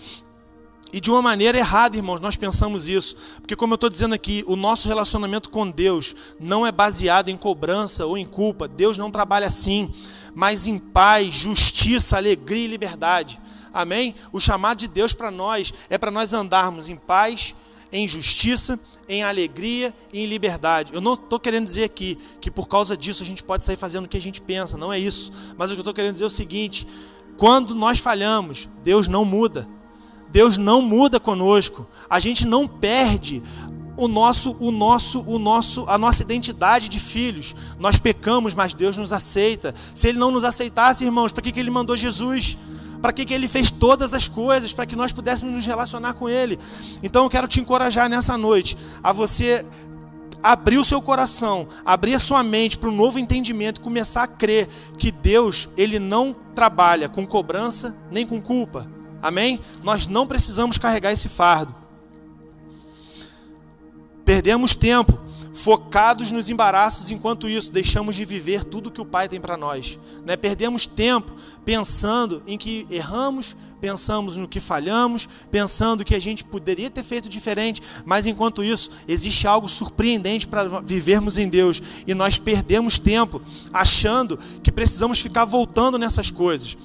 E 0.93 1.01
de 1.01 1.11
uma 1.11 1.23
maneira 1.23 1.57
errada, 1.57 1.97
irmãos, 1.97 2.21
nós 2.21 2.37
pensamos 2.37 2.89
isso. 2.89 3.17
Porque, 3.41 3.57
como 3.57 3.73
eu 3.73 3.77
estou 3.77 3.89
dizendo 3.89 4.15
aqui, 4.15 4.45
o 4.47 4.55
nosso 4.55 4.87
relacionamento 4.87 5.49
com 5.49 5.67
Deus 5.67 6.15
não 6.39 6.67
é 6.67 6.71
baseado 6.71 7.31
em 7.31 7.39
cobrança 7.39 8.05
ou 8.05 8.19
em 8.19 8.27
culpa. 8.27 8.69
Deus 8.69 8.99
não 8.99 9.11
trabalha 9.11 9.47
assim. 9.47 9.91
Mas 10.35 10.67
em 10.67 10.79
paz, 10.79 11.33
justiça, 11.33 12.19
alegria 12.19 12.67
e 12.67 12.69
liberdade. 12.69 13.41
Amém? 13.73 14.15
O 14.31 14.39
chamado 14.39 14.77
de 14.77 14.89
Deus 14.89 15.15
para 15.15 15.31
nós 15.31 15.73
é 15.89 15.97
para 15.97 16.11
nós 16.11 16.35
andarmos 16.35 16.91
em 16.91 16.97
paz, 16.97 17.55
em 17.91 18.07
justiça 18.07 18.79
em 19.11 19.25
alegria 19.25 19.93
e 20.13 20.21
em 20.21 20.27
liberdade. 20.27 20.95
Eu 20.95 21.01
não 21.01 21.15
estou 21.15 21.41
querendo 21.41 21.65
dizer 21.65 21.85
aqui 21.85 22.17
que 22.41 22.51
por 22.51 22.69
causa 22.69 22.97
disso 22.97 23.25
a 23.25 23.27
gente 23.27 23.43
pode 23.43 23.65
sair 23.65 23.77
fazendo 23.77 24.05
o 24.05 24.09
que 24.09 24.17
a 24.17 24.21
gente 24.21 24.41
pensa, 24.41 24.79
não 24.79 24.93
é 24.93 24.99
isso. 24.99 25.33
Mas 25.59 25.71
o 25.71 25.75
que 25.75 25.81
eu 25.81 25.83
estou 25.83 25.93
querendo 25.93 26.13
dizer 26.13 26.25
é 26.25 26.29
o 26.29 26.31
seguinte: 26.31 26.87
quando 27.37 27.75
nós 27.75 27.99
falhamos, 27.99 28.69
Deus 28.85 29.09
não 29.09 29.25
muda. 29.25 29.69
Deus 30.31 30.57
não 30.57 30.81
muda 30.81 31.19
conosco. 31.19 31.87
A 32.09 32.21
gente 32.21 32.47
não 32.47 32.69
perde 32.69 33.43
o 33.97 34.07
nosso, 34.07 34.57
o 34.61 34.71
nosso, 34.71 35.21
o 35.23 35.39
nosso, 35.39 35.85
a 35.89 35.99
nossa 35.99 36.23
identidade 36.23 36.89
de 36.89 37.01
filhos. 37.01 37.55
Nós 37.81 37.99
pecamos, 37.99 38.55
mas 38.55 38.73
Deus 38.73 38.97
nos 38.97 39.13
aceita. 39.13 39.75
Se 39.93 40.07
Ele 40.07 40.19
não 40.19 40.31
nos 40.31 40.45
aceitasse, 40.45 41.05
irmãos, 41.05 41.33
para 41.33 41.43
que, 41.43 41.51
que 41.51 41.59
Ele 41.59 41.71
mandou 41.71 41.97
Jesus? 41.97 42.57
Para 43.01 43.13
que, 43.13 43.25
que 43.25 43.35
ele 43.35 43.49
fez 43.49 43.71
todas 43.71 44.15
as 44.15 44.29
coisas, 44.29 44.73
para 44.73 44.87
que 44.87 44.97
nós 44.97 45.13
pudéssemos 45.13 45.55
nos 45.55 45.67
relacionar 45.67 46.15
com 46.15 46.29
ele. 46.29 46.59
Então 47.03 47.25
eu 47.25 47.31
quero 47.31 47.49
te 47.49 47.61
encorajar 47.61 48.09
nessa 48.09 48.37
noite 48.37 48.77
a 49.03 49.13
você 49.13 49.65
abrir 50.43 50.79
o 50.79 50.85
seu 50.85 51.03
coração, 51.03 51.67
abrir 51.85 52.15
a 52.15 52.19
sua 52.19 52.43
mente 52.43 52.79
para 52.79 52.89
um 52.89 52.95
novo 52.95 53.19
entendimento, 53.19 53.81
começar 53.81 54.23
a 54.23 54.29
crer 54.29 54.69
que 54.97 55.11
Deus, 55.11 55.69
ele 55.77 55.99
não 55.99 56.35
trabalha 56.55 57.09
com 57.09 57.27
cobrança 57.27 57.97
nem 58.11 58.27
com 58.27 58.41
culpa. 58.41 58.87
Amém? 59.23 59.61
Nós 59.83 60.07
não 60.07 60.27
precisamos 60.27 60.79
carregar 60.79 61.13
esse 61.13 61.29
fardo. 61.29 61.75
Perdemos 64.25 64.75
tempo 64.75 65.19
focados 65.53 66.31
nos 66.31 66.49
embaraços, 66.49 67.11
enquanto 67.11 67.49
isso 67.49 67.73
deixamos 67.73 68.17
de 68.17 68.25
viver 68.25 68.65
tudo 68.65 68.91
que 68.91 69.01
o 69.01 69.07
Pai 69.07 69.29
tem 69.29 69.41
para 69.41 69.57
nós. 69.57 69.99
Né? 70.25 70.37
Perdemos 70.37 70.87
tempo 70.87 71.35
pensando 71.65 72.43
em 72.47 72.57
que 72.57 72.87
erramos, 72.91 73.57
pensamos 73.81 74.37
no 74.37 74.49
que 74.49 74.61
falhamos, 74.61 75.29
pensando 75.51 76.05
que 76.05 76.15
a 76.15 76.19
gente 76.19 76.45
poderia 76.45 76.91
ter 76.91 77.03
feito 77.03 77.29
diferente, 77.29 77.83
mas 78.05 78.27
enquanto 78.27 78.63
isso 78.63 78.91
existe 79.09 79.47
algo 79.47 79.69
surpreendente 79.69 80.47
para 80.47 80.81
vivermos 80.81 81.39
em 81.39 81.49
Deus 81.49 81.83
e 82.07 82.15
nós 82.15 82.39
perdemos 82.39 82.99
tempo 82.99 83.41
achando 83.73 84.39
que 84.63 84.71
precisamos 84.71 85.19
ficar 85.21 85.45
voltando 85.45 85.99
nessas 85.99 86.31
coisas. 86.31 86.77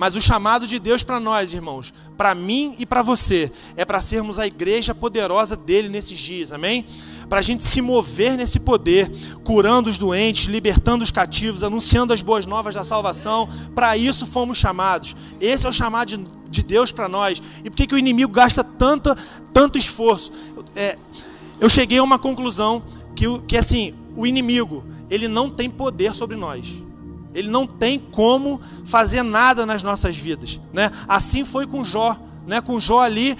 Mas 0.00 0.16
o 0.16 0.20
chamado 0.20 0.66
de 0.66 0.78
Deus 0.78 1.04
para 1.04 1.20
nós, 1.20 1.52
irmãos, 1.52 1.92
para 2.16 2.34
mim 2.34 2.74
e 2.78 2.86
para 2.86 3.02
você, 3.02 3.52
é 3.76 3.84
para 3.84 4.00
sermos 4.00 4.38
a 4.38 4.46
igreja 4.46 4.94
poderosa 4.94 5.54
dele 5.54 5.90
nesses 5.90 6.18
dias, 6.18 6.52
amém? 6.52 6.86
Para 7.28 7.40
a 7.40 7.42
gente 7.42 7.62
se 7.62 7.82
mover 7.82 8.34
nesse 8.34 8.60
poder, 8.60 9.12
curando 9.44 9.90
os 9.90 9.98
doentes, 9.98 10.46
libertando 10.46 11.04
os 11.04 11.10
cativos, 11.10 11.62
anunciando 11.62 12.14
as 12.14 12.22
boas 12.22 12.46
novas 12.46 12.74
da 12.74 12.82
salvação. 12.82 13.46
Para 13.74 13.94
isso 13.94 14.24
fomos 14.24 14.56
chamados. 14.56 15.14
Esse 15.38 15.66
é 15.66 15.68
o 15.68 15.72
chamado 15.72 16.08
de, 16.08 16.24
de 16.48 16.62
Deus 16.62 16.90
para 16.92 17.06
nós. 17.06 17.42
E 17.62 17.68
por 17.68 17.76
que, 17.76 17.86
que 17.86 17.94
o 17.94 17.98
inimigo 17.98 18.32
gasta 18.32 18.64
tanto, 18.64 19.14
tanto 19.52 19.76
esforço? 19.76 20.32
É, 20.76 20.96
eu 21.60 21.68
cheguei 21.68 21.98
a 21.98 22.02
uma 22.02 22.18
conclusão 22.18 22.82
que, 23.14 23.26
que 23.40 23.54
assim, 23.54 23.92
o 24.16 24.26
inimigo 24.26 24.82
ele 25.10 25.28
não 25.28 25.50
tem 25.50 25.68
poder 25.68 26.14
sobre 26.14 26.36
nós. 26.36 26.82
Ele 27.34 27.48
não 27.48 27.66
tem 27.66 27.98
como 27.98 28.60
fazer 28.84 29.22
nada 29.22 29.64
nas 29.64 29.82
nossas 29.82 30.16
vidas, 30.16 30.60
né? 30.72 30.90
Assim 31.06 31.44
foi 31.44 31.66
com 31.66 31.84
Jó, 31.84 32.16
né? 32.46 32.60
Com 32.60 32.80
Jó 32.80 33.00
ali, 33.00 33.36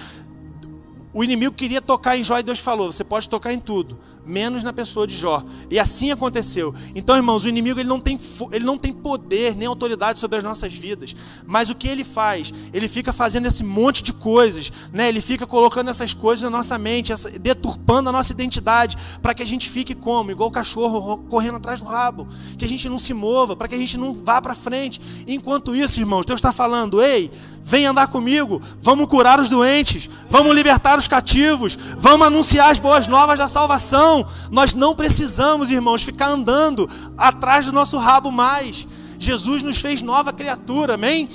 o 1.13 1.23
inimigo 1.23 1.53
queria 1.53 1.81
tocar 1.81 2.17
em 2.17 2.23
Jó 2.23 2.37
e 2.39 2.43
Deus 2.43 2.59
falou: 2.59 2.91
"Você 2.91 3.03
pode 3.03 3.27
tocar 3.27 3.51
em 3.53 3.59
tudo, 3.59 3.99
menos 4.31 4.63
na 4.63 4.71
pessoa 4.71 5.05
de 5.05 5.15
Jó". 5.15 5.43
E 5.69 5.77
assim 5.77 6.11
aconteceu. 6.11 6.73
Então, 6.95 7.15
irmãos, 7.15 7.45
o 7.45 7.49
inimigo 7.49 7.79
ele 7.79 7.89
não 7.89 7.99
tem 7.99 8.17
ele 8.51 8.65
não 8.65 8.77
tem 8.77 8.93
poder 8.93 9.55
nem 9.55 9.67
autoridade 9.67 10.19
sobre 10.19 10.37
as 10.37 10.43
nossas 10.43 10.73
vidas. 10.73 11.15
Mas 11.45 11.69
o 11.69 11.75
que 11.75 11.87
ele 11.87 12.03
faz? 12.03 12.53
Ele 12.73 12.87
fica 12.87 13.11
fazendo 13.11 13.47
esse 13.47 13.63
monte 13.63 14.01
de 14.01 14.13
coisas, 14.13 14.71
né? 14.93 15.09
Ele 15.09 15.21
fica 15.21 15.45
colocando 15.45 15.89
essas 15.89 16.13
coisas 16.13 16.43
na 16.43 16.49
nossa 16.49 16.77
mente, 16.77 17.11
essa, 17.11 17.29
deturpando 17.29 18.09
a 18.09 18.11
nossa 18.11 18.31
identidade, 18.31 18.97
para 19.21 19.33
que 19.33 19.43
a 19.43 19.45
gente 19.45 19.69
fique 19.69 19.93
como 19.93 20.31
igual 20.31 20.49
o 20.49 20.51
cachorro 20.51 21.17
correndo 21.29 21.57
atrás 21.57 21.81
do 21.81 21.87
rabo, 21.87 22.27
que 22.57 22.65
a 22.65 22.67
gente 22.67 22.87
não 22.87 22.97
se 22.97 23.13
mova, 23.13 23.55
para 23.55 23.67
que 23.67 23.75
a 23.75 23.77
gente 23.77 23.97
não 23.97 24.13
vá 24.13 24.41
para 24.41 24.55
frente. 24.55 25.01
Enquanto 25.27 25.75
isso, 25.75 25.99
irmãos, 25.99 26.25
Deus 26.25 26.37
está 26.37 26.53
falando: 26.53 27.01
"Ei, 27.01 27.29
Vem 27.63 27.85
andar 27.85 28.07
comigo, 28.07 28.59
vamos 28.81 29.07
curar 29.07 29.39
os 29.39 29.47
doentes, 29.47 30.09
vamos 30.29 30.55
libertar 30.55 30.97
os 30.97 31.07
cativos, 31.07 31.77
vamos 31.97 32.25
anunciar 32.25 32.71
as 32.71 32.79
boas 32.79 33.07
novas 33.07 33.37
da 33.37 33.47
salvação. 33.47 34.20
Nós 34.49 34.73
não 34.73 34.95
precisamos, 34.95 35.71
irmãos, 35.71 36.03
ficar 36.03 36.27
andando 36.27 36.89
atrás 37.17 37.65
do 37.65 37.71
nosso 37.71 37.97
rabo 37.97 38.31
mais. 38.31 38.87
Jesus 39.19 39.61
nos 39.61 39.79
fez 39.79 40.01
nova 40.01 40.33
criatura, 40.33 40.95
amém? 40.95 41.29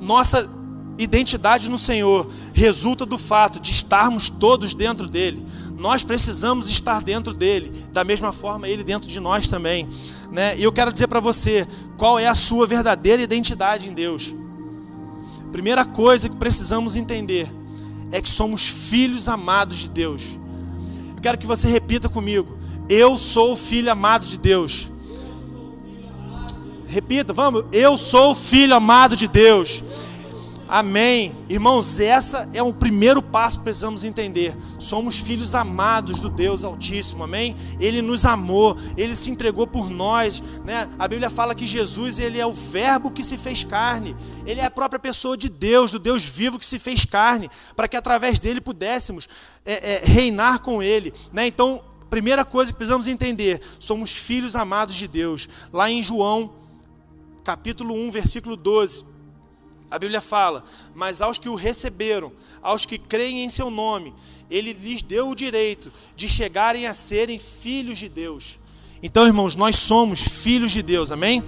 Nossa 0.00 0.48
identidade 0.98 1.70
no 1.70 1.78
Senhor 1.78 2.28
resulta 2.52 3.06
do 3.06 3.16
fato 3.16 3.60
de 3.60 3.70
estarmos 3.70 4.28
todos 4.28 4.74
dentro 4.74 5.08
dele. 5.08 5.44
Nós 5.76 6.04
precisamos 6.04 6.68
estar 6.68 7.02
dentro 7.02 7.32
dele, 7.32 7.72
da 7.92 8.04
mesma 8.04 8.32
forma 8.32 8.68
ele 8.68 8.84
dentro 8.84 9.08
de 9.08 9.18
nós 9.18 9.48
também. 9.48 9.88
Né? 10.30 10.56
E 10.58 10.62
eu 10.62 10.72
quero 10.72 10.92
dizer 10.92 11.08
para 11.08 11.20
você 11.20 11.66
qual 11.96 12.18
é 12.18 12.26
a 12.26 12.34
sua 12.34 12.66
verdadeira 12.66 13.22
identidade 13.22 13.88
em 13.88 13.92
Deus. 13.92 14.34
Primeira 15.50 15.84
coisa 15.84 16.28
que 16.28 16.36
precisamos 16.36 16.96
entender 16.96 17.52
é 18.10 18.20
que 18.20 18.28
somos 18.28 18.66
filhos 18.66 19.28
amados 19.28 19.78
de 19.78 19.88
Deus. 19.88 20.38
Quero 21.22 21.38
que 21.38 21.46
você 21.46 21.68
repita 21.68 22.08
comigo: 22.08 22.58
Eu 22.88 23.16
sou 23.16 23.54
filho 23.56 23.90
amado 23.90 24.26
de 24.26 24.36
Deus. 24.36 24.88
Repita, 26.86 27.32
vamos. 27.32 27.64
Eu 27.72 27.96
sou 27.96 28.34
filho 28.34 28.74
amado 28.74 29.16
de 29.16 29.28
Deus. 29.28 29.82
Amém. 30.72 31.36
Irmãos, 31.50 32.00
essa 32.00 32.48
é 32.54 32.62
o 32.62 32.72
primeiro 32.72 33.20
passo 33.20 33.58
que 33.58 33.64
precisamos 33.64 34.04
entender. 34.04 34.56
Somos 34.78 35.18
filhos 35.18 35.54
amados 35.54 36.22
do 36.22 36.30
Deus 36.30 36.64
Altíssimo. 36.64 37.24
Amém? 37.24 37.54
Ele 37.78 38.00
nos 38.00 38.24
amou, 38.24 38.74
ele 38.96 39.14
se 39.14 39.30
entregou 39.30 39.66
por 39.66 39.90
nós, 39.90 40.42
né? 40.64 40.88
A 40.98 41.06
Bíblia 41.06 41.28
fala 41.28 41.54
que 41.54 41.66
Jesus, 41.66 42.18
ele 42.18 42.40
é 42.40 42.46
o 42.46 42.54
verbo 42.54 43.10
que 43.10 43.22
se 43.22 43.36
fez 43.36 43.62
carne. 43.62 44.16
Ele 44.46 44.62
é 44.62 44.64
a 44.64 44.70
própria 44.70 44.98
pessoa 44.98 45.36
de 45.36 45.50
Deus, 45.50 45.92
do 45.92 45.98
Deus 45.98 46.24
vivo 46.24 46.58
que 46.58 46.64
se 46.64 46.78
fez 46.78 47.04
carne, 47.04 47.50
para 47.76 47.86
que 47.86 47.94
através 47.94 48.38
dele 48.38 48.62
pudéssemos 48.62 49.28
é, 49.66 49.96
é, 49.96 50.02
reinar 50.02 50.60
com 50.60 50.82
ele, 50.82 51.12
né? 51.34 51.46
Então, 51.46 51.84
primeira 52.08 52.46
coisa 52.46 52.72
que 52.72 52.78
precisamos 52.78 53.08
entender, 53.08 53.60
somos 53.78 54.16
filhos 54.16 54.56
amados 54.56 54.94
de 54.94 55.06
Deus. 55.06 55.50
Lá 55.70 55.90
em 55.90 56.02
João, 56.02 56.50
capítulo 57.44 57.94
1, 57.94 58.10
versículo 58.10 58.56
12, 58.56 59.12
a 59.92 59.98
Bíblia 59.98 60.22
fala: 60.22 60.64
Mas 60.94 61.20
aos 61.20 61.36
que 61.36 61.50
o 61.50 61.54
receberam, 61.54 62.32
aos 62.62 62.86
que 62.86 62.96
creem 62.96 63.44
em 63.44 63.50
seu 63.50 63.70
nome, 63.70 64.14
ele 64.50 64.72
lhes 64.72 65.02
deu 65.02 65.28
o 65.28 65.34
direito 65.34 65.92
de 66.16 66.26
chegarem 66.26 66.86
a 66.86 66.94
serem 66.94 67.38
filhos 67.38 67.98
de 67.98 68.08
Deus. 68.08 68.58
Então, 69.02 69.26
irmãos, 69.26 69.54
nós 69.54 69.76
somos 69.76 70.20
filhos 70.20 70.72
de 70.72 70.80
Deus, 70.80 71.12
amém? 71.12 71.44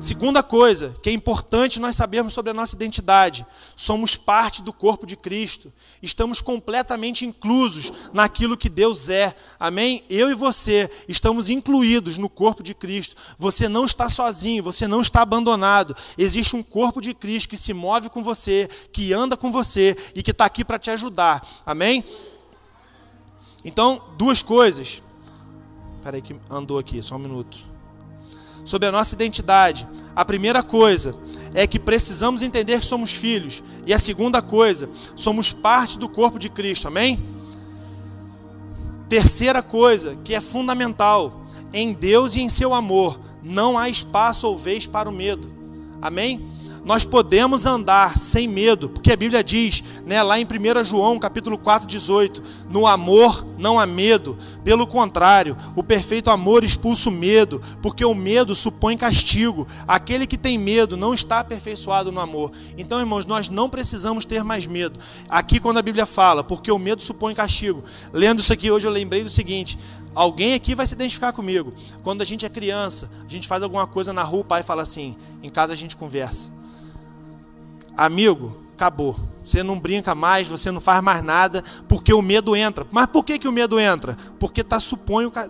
Segunda 0.00 0.44
coisa 0.44 0.94
que 1.02 1.10
é 1.10 1.12
importante 1.12 1.80
nós 1.80 1.96
sabermos 1.96 2.32
sobre 2.32 2.52
a 2.52 2.54
nossa 2.54 2.76
identidade: 2.76 3.44
somos 3.78 4.16
parte 4.16 4.60
do 4.60 4.72
corpo 4.72 5.06
de 5.06 5.14
Cristo, 5.14 5.72
estamos 6.02 6.40
completamente 6.40 7.24
inclusos 7.24 7.92
naquilo 8.12 8.56
que 8.56 8.68
Deus 8.68 9.08
é, 9.08 9.32
amém? 9.58 10.02
Eu 10.10 10.32
e 10.32 10.34
você 10.34 10.90
estamos 11.06 11.48
incluídos 11.48 12.18
no 12.18 12.28
corpo 12.28 12.60
de 12.60 12.74
Cristo. 12.74 13.14
Você 13.38 13.68
não 13.68 13.84
está 13.84 14.08
sozinho, 14.08 14.64
você 14.64 14.88
não 14.88 15.00
está 15.00 15.22
abandonado. 15.22 15.94
Existe 16.18 16.56
um 16.56 16.62
corpo 16.62 17.00
de 17.00 17.14
Cristo 17.14 17.50
que 17.50 17.56
se 17.56 17.72
move 17.72 18.10
com 18.10 18.20
você, 18.20 18.68
que 18.92 19.12
anda 19.12 19.36
com 19.36 19.52
você 19.52 19.96
e 20.12 20.24
que 20.24 20.32
está 20.32 20.44
aqui 20.44 20.64
para 20.64 20.80
te 20.80 20.90
ajudar, 20.90 21.46
amém? 21.64 22.04
Então, 23.64 24.02
duas 24.18 24.42
coisas. 24.42 25.00
Espera 25.98 26.16
aí 26.16 26.22
que 26.22 26.34
andou 26.50 26.80
aqui, 26.80 27.00
só 27.00 27.14
um 27.14 27.20
minuto 27.20 27.58
sobre 28.64 28.88
a 28.88 28.92
nossa 28.92 29.14
identidade. 29.14 29.86
A 30.16 30.24
primeira 30.24 30.64
coisa 30.64 31.16
é 31.54 31.66
que 31.66 31.78
precisamos 31.78 32.42
entender 32.42 32.80
que 32.80 32.86
somos 32.86 33.12
filhos. 33.12 33.62
E 33.86 33.92
a 33.92 33.98
segunda 33.98 34.42
coisa, 34.42 34.88
somos 35.16 35.52
parte 35.52 35.98
do 35.98 36.08
corpo 36.08 36.38
de 36.38 36.48
Cristo. 36.48 36.88
Amém? 36.88 37.18
Terceira 39.08 39.62
coisa, 39.62 40.16
que 40.22 40.34
é 40.34 40.40
fundamental, 40.40 41.46
em 41.72 41.92
Deus 41.92 42.36
e 42.36 42.40
em 42.40 42.48
seu 42.48 42.74
amor, 42.74 43.18
não 43.42 43.78
há 43.78 43.88
espaço 43.88 44.46
ou 44.46 44.56
vez 44.56 44.86
para 44.86 45.08
o 45.08 45.12
medo. 45.12 45.50
Amém? 46.00 46.46
Nós 46.88 47.04
podemos 47.04 47.66
andar 47.66 48.16
sem 48.16 48.48
medo, 48.48 48.88
porque 48.88 49.12
a 49.12 49.16
Bíblia 49.16 49.44
diz, 49.44 49.84
né, 50.06 50.22
lá 50.22 50.40
em 50.40 50.46
1 50.46 50.82
João, 50.82 51.18
capítulo 51.18 51.58
4, 51.58 51.86
18, 51.86 52.42
no 52.70 52.86
amor 52.86 53.46
não 53.58 53.78
há 53.78 53.84
medo, 53.84 54.38
pelo 54.64 54.86
contrário, 54.86 55.54
o 55.76 55.82
perfeito 55.82 56.30
amor 56.30 56.64
expulsa 56.64 57.10
o 57.10 57.12
medo, 57.12 57.60
porque 57.82 58.02
o 58.02 58.14
medo 58.14 58.54
supõe 58.54 58.96
castigo. 58.96 59.68
Aquele 59.86 60.26
que 60.26 60.38
tem 60.38 60.56
medo 60.56 60.96
não 60.96 61.12
está 61.12 61.40
aperfeiçoado 61.40 62.10
no 62.10 62.20
amor. 62.20 62.52
Então, 62.78 62.98
irmãos, 62.98 63.26
nós 63.26 63.50
não 63.50 63.68
precisamos 63.68 64.24
ter 64.24 64.42
mais 64.42 64.66
medo. 64.66 64.98
Aqui 65.28 65.60
quando 65.60 65.76
a 65.76 65.82
Bíblia 65.82 66.06
fala, 66.06 66.42
porque 66.42 66.72
o 66.72 66.78
medo 66.78 67.02
supõe 67.02 67.34
castigo. 67.34 67.84
Lendo 68.14 68.38
isso 68.38 68.52
aqui 68.54 68.70
hoje 68.70 68.88
eu 68.88 68.92
lembrei 68.92 69.22
do 69.22 69.28
seguinte: 69.28 69.78
Alguém 70.14 70.54
aqui 70.54 70.74
vai 70.74 70.86
se 70.86 70.94
identificar 70.94 71.34
comigo. 71.34 71.70
Quando 72.02 72.22
a 72.22 72.24
gente 72.24 72.46
é 72.46 72.48
criança, 72.48 73.10
a 73.26 73.30
gente 73.30 73.46
faz 73.46 73.62
alguma 73.62 73.86
coisa 73.86 74.10
na 74.10 74.22
rua, 74.22 74.40
o 74.40 74.44
pai 74.44 74.62
fala 74.62 74.80
assim: 74.80 75.14
em 75.42 75.50
casa 75.50 75.74
a 75.74 75.76
gente 75.76 75.94
conversa 75.94 76.56
amigo, 77.98 78.56
acabou. 78.74 79.18
Você 79.42 79.62
não 79.62 79.78
brinca 79.78 80.14
mais, 80.14 80.46
você 80.46 80.70
não 80.70 80.80
faz 80.80 81.02
mais 81.02 81.22
nada, 81.22 81.62
porque 81.88 82.12
o 82.12 82.22
medo 82.22 82.54
entra. 82.54 82.86
Mas 82.90 83.06
por 83.06 83.24
que, 83.24 83.38
que 83.38 83.48
o 83.48 83.52
medo 83.52 83.80
entra? 83.80 84.16
Porque 84.38 84.60
está 84.60 84.78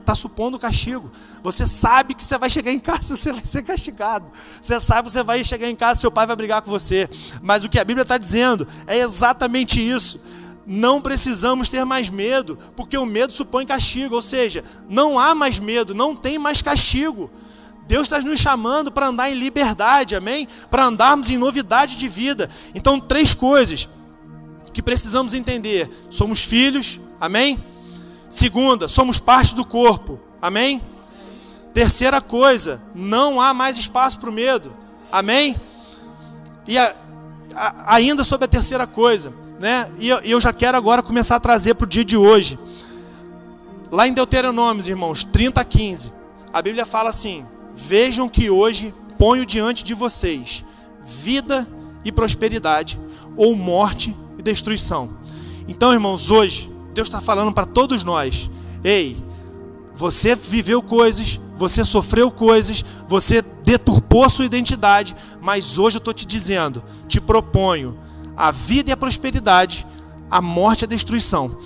tá 0.04 0.14
supondo 0.14 0.56
o 0.56 0.60
castigo. 0.60 1.10
Você 1.42 1.66
sabe 1.66 2.14
que 2.14 2.24
você 2.24 2.38
vai 2.38 2.48
chegar 2.48 2.72
em 2.72 2.78
casa, 2.78 3.14
você 3.16 3.32
vai 3.32 3.44
ser 3.44 3.62
castigado. 3.62 4.30
Você 4.62 4.80
sabe 4.80 5.08
que 5.08 5.12
você 5.12 5.22
vai 5.22 5.44
chegar 5.44 5.68
em 5.68 5.76
casa, 5.76 6.00
seu 6.00 6.10
pai 6.10 6.26
vai 6.26 6.36
brigar 6.36 6.62
com 6.62 6.70
você. 6.70 7.08
Mas 7.42 7.64
o 7.64 7.68
que 7.68 7.78
a 7.78 7.84
Bíblia 7.84 8.02
está 8.02 8.16
dizendo 8.16 8.66
é 8.86 8.98
exatamente 8.98 9.80
isso. 9.80 10.20
Não 10.64 11.00
precisamos 11.00 11.68
ter 11.68 11.84
mais 11.84 12.08
medo, 12.10 12.56
porque 12.76 12.96
o 12.96 13.06
medo 13.06 13.32
supõe 13.32 13.66
castigo. 13.66 14.14
Ou 14.14 14.22
seja, 14.22 14.64
não 14.88 15.18
há 15.18 15.34
mais 15.34 15.58
medo, 15.58 15.94
não 15.94 16.14
tem 16.14 16.38
mais 16.38 16.62
castigo. 16.62 17.30
Deus 17.88 18.02
está 18.02 18.20
nos 18.20 18.38
chamando 18.38 18.92
para 18.92 19.06
andar 19.06 19.30
em 19.30 19.34
liberdade, 19.34 20.14
amém? 20.14 20.46
Para 20.70 20.84
andarmos 20.84 21.30
em 21.30 21.38
novidade 21.38 21.96
de 21.96 22.06
vida. 22.06 22.48
Então, 22.74 23.00
três 23.00 23.32
coisas 23.32 23.88
que 24.74 24.82
precisamos 24.82 25.32
entender: 25.32 25.90
somos 26.10 26.44
filhos, 26.44 27.00
amém? 27.18 27.58
Segunda, 28.28 28.88
somos 28.88 29.18
parte 29.18 29.54
do 29.54 29.64
corpo, 29.64 30.20
amém? 30.40 30.82
Terceira 31.72 32.20
coisa, 32.20 32.82
não 32.94 33.40
há 33.40 33.54
mais 33.54 33.78
espaço 33.78 34.18
para 34.18 34.28
o 34.28 34.32
medo, 34.32 34.76
amém? 35.10 35.56
E 36.66 36.76
a, 36.76 36.94
a, 37.54 37.94
ainda 37.94 38.22
sobre 38.22 38.44
a 38.44 38.48
terceira 38.48 38.86
coisa, 38.86 39.32
né? 39.58 39.90
E 39.98 40.10
eu, 40.10 40.18
eu 40.18 40.40
já 40.42 40.52
quero 40.52 40.76
agora 40.76 41.02
começar 41.02 41.36
a 41.36 41.40
trazer 41.40 41.74
para 41.74 41.86
o 41.86 41.88
dia 41.88 42.04
de 42.04 42.18
hoje. 42.18 42.58
Lá 43.90 44.06
em 44.06 44.12
Deuteronômio, 44.12 44.86
irmãos, 44.86 45.24
30 45.24 45.62
a 45.62 45.64
15, 45.64 46.12
a 46.52 46.60
Bíblia 46.60 46.84
fala 46.84 47.08
assim: 47.08 47.46
Vejam 47.86 48.28
que 48.28 48.50
hoje 48.50 48.92
ponho 49.16 49.46
diante 49.46 49.84
de 49.84 49.94
vocês 49.94 50.64
vida 51.00 51.66
e 52.04 52.12
prosperidade, 52.12 52.98
ou 53.36 53.56
morte 53.56 54.14
e 54.36 54.42
destruição. 54.42 55.16
Então, 55.66 55.92
irmãos, 55.92 56.30
hoje 56.30 56.70
Deus 56.92 57.08
está 57.08 57.20
falando 57.20 57.52
para 57.52 57.66
todos 57.66 58.04
nós: 58.04 58.50
ei, 58.82 59.16
você 59.94 60.34
viveu 60.34 60.82
coisas, 60.82 61.40
você 61.56 61.84
sofreu 61.84 62.30
coisas, 62.30 62.84
você 63.06 63.42
deturpou 63.64 64.28
sua 64.28 64.44
identidade, 64.44 65.14
mas 65.40 65.78
hoje 65.78 65.96
eu 65.96 66.00
estou 66.00 66.12
te 66.12 66.26
dizendo, 66.26 66.82
te 67.06 67.20
proponho 67.20 67.98
a 68.36 68.50
vida 68.50 68.90
e 68.90 68.92
a 68.92 68.96
prosperidade, 68.96 69.86
a 70.30 70.40
morte 70.40 70.82
e 70.82 70.84
a 70.84 70.88
destruição. 70.88 71.58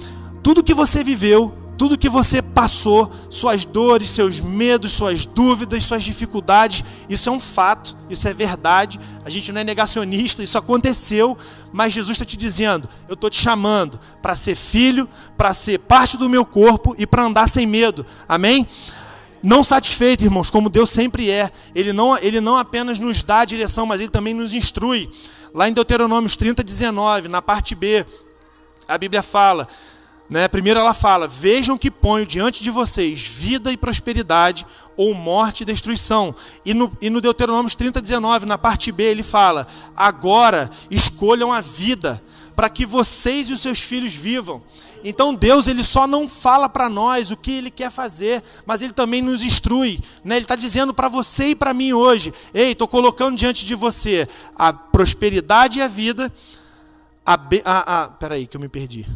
Tudo 0.42 0.62
que 0.62 0.74
você 0.74 1.02
viveu, 1.02 1.54
tudo 1.82 1.98
que 1.98 2.08
você 2.08 2.40
passou, 2.40 3.10
suas 3.28 3.64
dores, 3.64 4.08
seus 4.08 4.40
medos, 4.40 4.92
suas 4.92 5.26
dúvidas, 5.26 5.82
suas 5.82 6.04
dificuldades, 6.04 6.84
isso 7.08 7.28
é 7.28 7.32
um 7.32 7.40
fato, 7.40 7.96
isso 8.08 8.28
é 8.28 8.32
verdade. 8.32 9.00
A 9.24 9.28
gente 9.28 9.50
não 9.50 9.60
é 9.60 9.64
negacionista, 9.64 10.44
isso 10.44 10.56
aconteceu, 10.56 11.36
mas 11.72 11.92
Jesus 11.92 12.12
está 12.12 12.24
te 12.24 12.36
dizendo: 12.36 12.88
eu 13.08 13.14
estou 13.14 13.28
te 13.28 13.36
chamando 13.36 13.98
para 14.22 14.36
ser 14.36 14.54
filho, 14.54 15.08
para 15.36 15.52
ser 15.52 15.80
parte 15.80 16.16
do 16.16 16.28
meu 16.28 16.46
corpo 16.46 16.94
e 16.96 17.04
para 17.04 17.24
andar 17.24 17.48
sem 17.48 17.66
medo. 17.66 18.06
Amém? 18.28 18.64
Não 19.42 19.64
satisfeito, 19.64 20.22
irmãos, 20.22 20.50
como 20.50 20.70
Deus 20.70 20.88
sempre 20.88 21.32
é. 21.32 21.50
Ele 21.74 21.92
não, 21.92 22.16
ele 22.18 22.40
não 22.40 22.56
apenas 22.56 23.00
nos 23.00 23.24
dá 23.24 23.40
a 23.40 23.44
direção, 23.44 23.86
mas 23.86 24.00
ele 24.00 24.08
também 24.08 24.34
nos 24.34 24.54
instrui. 24.54 25.10
Lá 25.52 25.68
em 25.68 25.72
Deuteronômio 25.72 26.30
30, 26.30 26.62
19, 26.62 27.26
na 27.26 27.42
parte 27.42 27.74
B, 27.74 28.06
a 28.86 28.96
Bíblia 28.96 29.20
fala 29.20 29.66
né? 30.28 30.48
Primeiro 30.48 30.80
ela 30.80 30.94
fala: 30.94 31.28
Vejam 31.28 31.76
que 31.76 31.90
ponho 31.90 32.26
diante 32.26 32.62
de 32.62 32.70
vocês 32.70 33.20
vida 33.22 33.72
e 33.72 33.76
prosperidade, 33.76 34.66
ou 34.96 35.14
morte 35.14 35.62
e 35.62 35.66
destruição. 35.66 36.34
E 36.64 36.72
no, 36.74 36.90
e 37.00 37.10
no 37.10 37.20
Deuteronômio 37.20 37.74
30, 37.74 38.00
19, 38.00 38.46
na 38.46 38.58
parte 38.58 38.90
B, 38.92 39.02
ele 39.04 39.22
fala: 39.22 39.66
Agora 39.96 40.70
escolham 40.90 41.52
a 41.52 41.60
vida, 41.60 42.22
para 42.54 42.70
que 42.70 42.86
vocês 42.86 43.50
e 43.50 43.52
os 43.52 43.60
seus 43.60 43.80
filhos 43.80 44.14
vivam. 44.14 44.62
Então 45.04 45.34
Deus 45.34 45.66
ele 45.66 45.82
só 45.82 46.06
não 46.06 46.28
fala 46.28 46.68
para 46.68 46.88
nós 46.88 47.32
o 47.32 47.36
que 47.36 47.50
Ele 47.50 47.70
quer 47.70 47.90
fazer, 47.90 48.40
mas 48.64 48.82
Ele 48.82 48.92
também 48.92 49.20
nos 49.20 49.42
instrui. 49.42 49.98
Né? 50.24 50.36
Ele 50.36 50.44
está 50.44 50.54
dizendo 50.54 50.94
para 50.94 51.08
você 51.08 51.48
e 51.48 51.54
para 51.54 51.74
mim 51.74 51.92
hoje: 51.92 52.32
Ei, 52.54 52.72
estou 52.72 52.86
colocando 52.86 53.36
diante 53.36 53.66
de 53.66 53.74
você 53.74 54.28
a 54.54 54.72
prosperidade 54.72 55.80
e 55.80 55.82
a 55.82 55.88
vida. 55.88 56.32
A, 57.24 57.34
a, 57.64 58.02
a, 58.02 58.08
peraí, 58.08 58.46
que 58.46 58.56
eu 58.56 58.60
me 58.60 58.68
perdi 58.68 59.06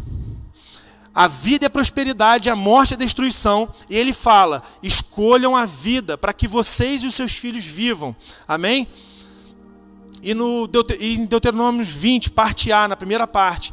a 1.19 1.29
vida 1.29 1.64
é 1.64 1.69
prosperidade, 1.71 2.51
a 2.51 2.55
morte 2.55 2.93
é 2.93 2.97
destruição. 2.97 3.73
E 3.89 3.97
ele 3.97 4.12
fala: 4.12 4.62
escolham 4.83 5.57
a 5.57 5.64
vida 5.64 6.19
para 6.19 6.31
que 6.31 6.47
vocês 6.47 7.03
e 7.03 7.07
os 7.07 7.14
seus 7.14 7.33
filhos 7.33 7.64
vivam. 7.64 8.14
Amém? 8.47 8.87
E 10.23 10.35
no 10.35 10.69
em 11.01 11.25
Deuteronômio 11.25 11.87
20, 11.87 12.33
parte 12.33 12.71
A, 12.71 12.87
na 12.87 12.97
primeira 12.97 13.27
parte, 13.27 13.73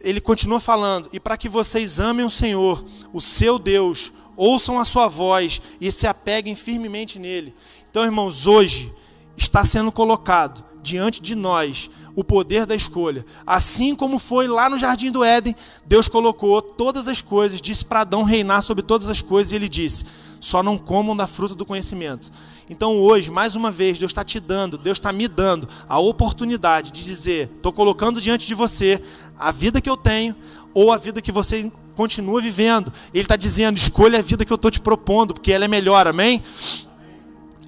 ele 0.00 0.18
continua 0.18 0.58
falando: 0.58 1.10
e 1.12 1.20
para 1.20 1.36
que 1.36 1.46
vocês 1.46 2.00
amem 2.00 2.24
o 2.24 2.30
Senhor, 2.30 2.82
o 3.12 3.20
seu 3.20 3.58
Deus, 3.58 4.10
ouçam 4.34 4.80
a 4.80 4.84
sua 4.86 5.08
voz 5.08 5.60
e 5.78 5.92
se 5.92 6.06
apeguem 6.06 6.54
firmemente 6.54 7.18
nele. 7.18 7.54
Então, 7.90 8.02
irmãos, 8.02 8.46
hoje 8.46 8.90
está 9.36 9.62
sendo 9.62 9.92
colocado 9.92 10.64
diante 10.80 11.20
de 11.20 11.34
nós 11.34 11.90
o 12.20 12.24
poder 12.24 12.66
da 12.66 12.74
escolha. 12.74 13.24
Assim 13.46 13.94
como 13.94 14.18
foi 14.18 14.46
lá 14.46 14.68
no 14.68 14.76
jardim 14.76 15.10
do 15.10 15.24
Éden, 15.24 15.56
Deus 15.86 16.06
colocou 16.06 16.60
todas 16.60 17.08
as 17.08 17.22
coisas, 17.22 17.62
disse 17.62 17.82
para 17.82 18.02
Adão 18.02 18.22
reinar 18.24 18.62
sobre 18.62 18.82
todas 18.82 19.08
as 19.08 19.22
coisas, 19.22 19.52
e 19.52 19.56
ele 19.56 19.68
disse: 19.68 20.04
só 20.38 20.62
não 20.62 20.76
comam 20.76 21.16
da 21.16 21.26
fruta 21.26 21.54
do 21.54 21.64
conhecimento. 21.64 22.30
Então 22.68 22.98
hoje, 22.98 23.30
mais 23.30 23.56
uma 23.56 23.70
vez, 23.70 23.98
Deus 23.98 24.10
está 24.10 24.22
te 24.22 24.38
dando, 24.38 24.76
Deus 24.76 24.98
está 24.98 25.14
me 25.14 25.26
dando 25.26 25.66
a 25.88 25.98
oportunidade 25.98 26.90
de 26.90 27.02
dizer: 27.02 27.50
estou 27.56 27.72
colocando 27.72 28.20
diante 28.20 28.46
de 28.46 28.54
você 28.54 29.02
a 29.38 29.50
vida 29.50 29.80
que 29.80 29.88
eu 29.88 29.96
tenho 29.96 30.36
ou 30.74 30.92
a 30.92 30.98
vida 30.98 31.22
que 31.22 31.32
você 31.32 31.72
continua 31.96 32.38
vivendo. 32.42 32.92
Ele 33.14 33.24
está 33.24 33.34
dizendo: 33.34 33.78
escolha 33.78 34.18
a 34.18 34.22
vida 34.22 34.44
que 34.44 34.52
eu 34.52 34.56
estou 34.56 34.70
te 34.70 34.80
propondo, 34.80 35.32
porque 35.32 35.52
ela 35.52 35.64
é 35.64 35.68
melhor, 35.68 36.06
amém? 36.06 36.42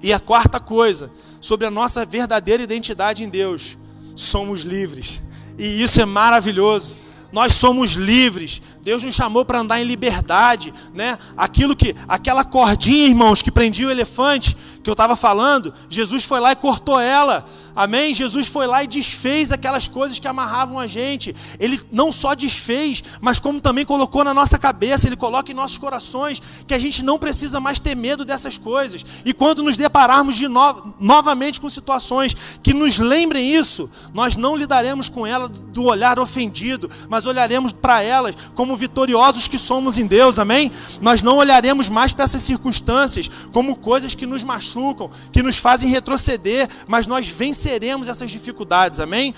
E 0.03 0.13
a 0.13 0.19
quarta 0.19 0.59
coisa, 0.59 1.09
sobre 1.41 1.65
a 1.65 1.71
nossa 1.71 2.05
verdadeira 2.05 2.61
identidade 2.61 3.23
em 3.23 3.29
Deus: 3.29 3.77
somos 4.15 4.61
livres. 4.61 5.21
E 5.57 5.83
isso 5.83 6.01
é 6.01 6.05
maravilhoso. 6.05 6.95
Nós 7.31 7.53
somos 7.53 7.93
livres. 7.93 8.61
Deus 8.83 9.03
nos 9.03 9.15
chamou 9.15 9.43
para 9.43 9.59
andar 9.59 9.81
em 9.81 9.85
liberdade, 9.85 10.71
né? 10.93 11.17
Aquilo 11.35 11.75
que, 11.75 11.95
aquela 12.07 12.43
cordinha, 12.43 13.07
irmãos, 13.07 13.41
que 13.41 13.51
prendia 13.51 13.87
o 13.87 13.91
elefante, 13.91 14.55
que 14.83 14.89
eu 14.89 14.93
estava 14.93 15.15
falando, 15.15 15.73
Jesus 15.89 16.23
foi 16.23 16.39
lá 16.39 16.51
e 16.51 16.55
cortou 16.55 16.99
ela. 16.99 17.43
Amém? 17.75 18.13
Jesus 18.13 18.47
foi 18.47 18.67
lá 18.67 18.83
e 18.83 18.87
desfez 18.87 19.51
aquelas 19.51 19.87
coisas 19.87 20.19
que 20.19 20.27
amarravam 20.27 20.77
a 20.77 20.85
gente. 20.85 21.35
Ele 21.59 21.81
não 21.91 22.11
só 22.11 22.35
desfez, 22.35 23.03
mas 23.19 23.39
como 23.39 23.59
também 23.59 23.83
colocou 23.83 24.23
na 24.23 24.33
nossa 24.33 24.59
cabeça, 24.59 25.07
ele 25.07 25.15
coloca 25.15 25.51
em 25.51 25.55
nossos 25.55 25.79
corações 25.79 26.41
que 26.67 26.73
a 26.73 26.79
gente 26.79 27.03
não 27.03 27.17
precisa 27.17 27.59
mais 27.59 27.79
ter 27.79 27.95
medo 27.95 28.23
dessas 28.23 28.59
coisas. 28.59 29.03
E 29.25 29.33
quando 29.33 29.63
nos 29.63 29.75
depararmos 29.75 30.35
de 30.35 30.47
no 30.47 30.93
novamente 30.99 31.59
com 31.59 31.69
situações 31.69 32.35
que 32.61 32.73
nos 32.73 32.99
lembrem 32.99 33.55
isso, 33.55 33.89
nós 34.13 34.35
não 34.35 34.55
lidaremos 34.55 35.09
com 35.09 35.25
ela 35.25 35.49
do 35.49 35.85
olhar 35.85 36.19
ofendido, 36.19 36.89
mas 37.09 37.25
olharemos 37.25 37.73
para 37.73 38.03
elas 38.03 38.35
como 38.53 38.77
vitoriosos 38.77 39.47
que 39.47 39.57
somos 39.57 39.97
em 39.97 40.05
Deus. 40.05 40.37
Amém? 40.37 40.71
Nós 41.01 41.23
não 41.23 41.37
olharemos 41.37 41.89
mais 41.89 42.13
para 42.13 42.25
essas 42.25 42.43
circunstâncias 42.43 43.29
como 43.51 43.75
coisas 43.75 44.13
que 44.13 44.27
nos 44.27 44.43
machucam, 44.43 45.09
que 45.31 45.41
nos 45.41 45.57
fazem 45.57 45.89
retroceder, 45.89 46.69
mas 46.87 47.07
nós 47.07 47.27
venceremos 47.27 47.62
venceremos 47.63 48.09
essas 48.09 48.29
dificuldades, 48.29 48.99
amém? 48.99 49.33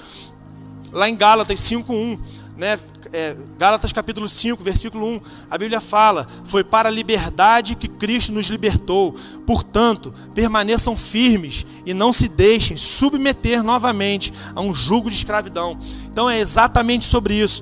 Lá 0.91 1.07
em 1.07 1.15
Gálatas 1.15 1.59
5:1, 1.59 2.19
né? 2.57 2.80
É, 3.13 3.38
Gálatas 3.59 3.93
capítulo 3.93 4.28
5, 4.28 4.63
versículo 4.63 5.05
1, 5.05 5.21
a 5.51 5.57
Bíblia 5.57 5.80
fala: 5.80 6.26
Foi 6.43 6.63
para 6.63 6.89
a 6.89 6.91
liberdade 6.91 7.76
que 7.76 7.88
Cristo 7.88 8.34
nos 8.34 8.47
libertou. 8.47 9.13
Portanto, 9.45 10.11
permaneçam 10.34 10.95
firmes 10.95 11.65
e 11.86 11.93
não 11.93 12.11
se 12.11 12.28
deixem 12.28 12.76
submeter 12.76 13.61
novamente 13.61 14.34
a 14.55 14.61
um 14.61 14.73
jugo 14.73 15.09
de 15.09 15.15
escravidão. 15.15 15.78
Então 16.07 16.28
é 16.30 16.39
exatamente 16.39 17.05
sobre 17.05 17.36
isso. 17.36 17.61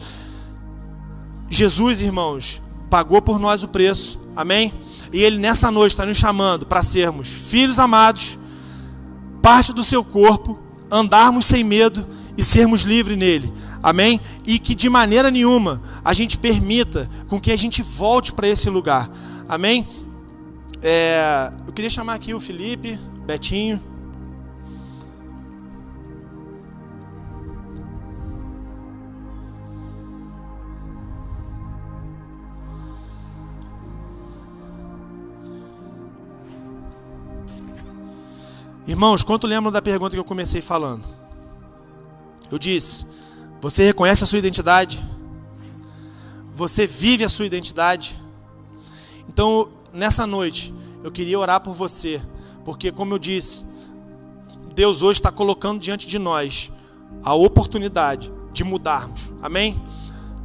Jesus, 1.50 2.02
irmãos, 2.02 2.62
pagou 2.90 3.22
por 3.22 3.38
nós 3.38 3.64
o 3.64 3.68
preço, 3.68 4.22
amém? 4.36 4.72
E 5.12 5.22
Ele 5.22 5.38
nessa 5.38 5.70
noite 5.70 5.92
está 5.92 6.06
nos 6.06 6.18
chamando 6.18 6.66
para 6.66 6.82
sermos 6.82 7.28
filhos 7.28 7.80
amados 7.80 8.43
parte 9.44 9.74
do 9.74 9.84
seu 9.84 10.06
corpo, 10.06 10.58
andarmos 10.90 11.44
sem 11.44 11.66
medo 11.66 12.08
e 12.38 12.42
sermos 12.42 12.84
livres 12.84 13.18
nele. 13.18 13.52
Amém? 13.84 14.22
E 14.46 14.58
que 14.58 14.74
de 14.74 14.90
maneira 14.90 15.30
nenhuma 15.30 15.82
a 16.04 16.14
gente 16.14 16.38
permita 16.38 17.10
com 17.28 17.42
que 17.42 17.52
a 17.52 17.56
gente 17.58 17.82
volte 17.84 18.32
para 18.32 18.48
esse 18.48 18.70
lugar. 18.70 19.10
Amém? 19.48 19.86
É, 20.82 21.52
eu 21.68 21.74
queria 21.74 21.90
chamar 21.90 22.14
aqui 22.14 22.34
o 22.34 22.40
Felipe, 22.40 22.98
Betinho. 23.26 23.82
Irmãos, 38.86 39.24
quanto 39.24 39.48
lembram 39.48 39.72
da 39.72 39.82
pergunta 39.82 40.16
que 40.16 40.20
eu 40.20 40.26
comecei 40.26 40.62
falando? 40.62 41.08
Eu 42.52 42.60
disse: 42.60 43.06
Você 43.62 43.84
reconhece 43.86 44.24
a 44.24 44.28
sua 44.28 44.40
identidade? 44.40 45.04
Você 46.54 46.86
vive 46.86 47.24
a 47.24 47.30
sua 47.30 47.46
identidade? 47.46 48.20
Então, 49.28 49.70
nessa 49.94 50.28
noite, 50.28 50.74
eu 51.02 51.12
queria 51.12 51.40
orar 51.40 51.62
por 51.62 51.74
você, 51.74 52.22
porque, 52.66 52.92
como 52.92 53.14
eu 53.14 53.20
disse, 53.20 53.64
Deus 54.76 55.02
hoje 55.02 55.20
está 55.20 55.32
colocando 55.32 55.80
diante 55.80 56.06
de 56.06 56.20
nós 56.20 56.70
a 57.24 57.34
oportunidade 57.34 58.34
de 58.52 58.64
mudarmos. 58.66 59.32
Amém? 59.42 59.82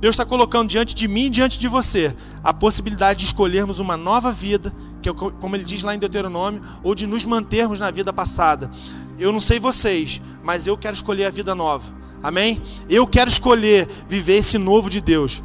Deus 0.00 0.14
está 0.14 0.24
colocando 0.24 0.68
diante 0.68 0.94
de 0.94 1.08
mim 1.08 1.24
e 1.24 1.30
diante 1.30 1.58
de 1.58 1.66
você 1.66 2.16
a 2.42 2.52
possibilidade 2.52 3.20
de 3.20 3.26
escolhermos 3.26 3.78
uma 3.78 3.96
nova 3.96 4.32
vida, 4.32 4.72
que 5.02 5.08
é 5.08 5.12
como 5.12 5.56
ele 5.56 5.64
diz 5.64 5.82
lá 5.82 5.94
em 5.94 5.98
Deuteronômio, 5.98 6.60
ou 6.82 6.94
de 6.94 7.06
nos 7.06 7.24
mantermos 7.26 7.80
na 7.80 7.90
vida 7.90 8.12
passada. 8.12 8.70
Eu 9.18 9.32
não 9.32 9.40
sei 9.40 9.58
vocês, 9.58 10.20
mas 10.42 10.66
eu 10.66 10.76
quero 10.76 10.94
escolher 10.94 11.26
a 11.26 11.30
vida 11.30 11.54
nova. 11.54 11.92
Amém? 12.22 12.60
Eu 12.88 13.06
quero 13.06 13.28
escolher 13.28 13.88
viver 14.08 14.38
esse 14.38 14.58
novo 14.58 14.90
de 14.90 15.00
Deus. 15.00 15.42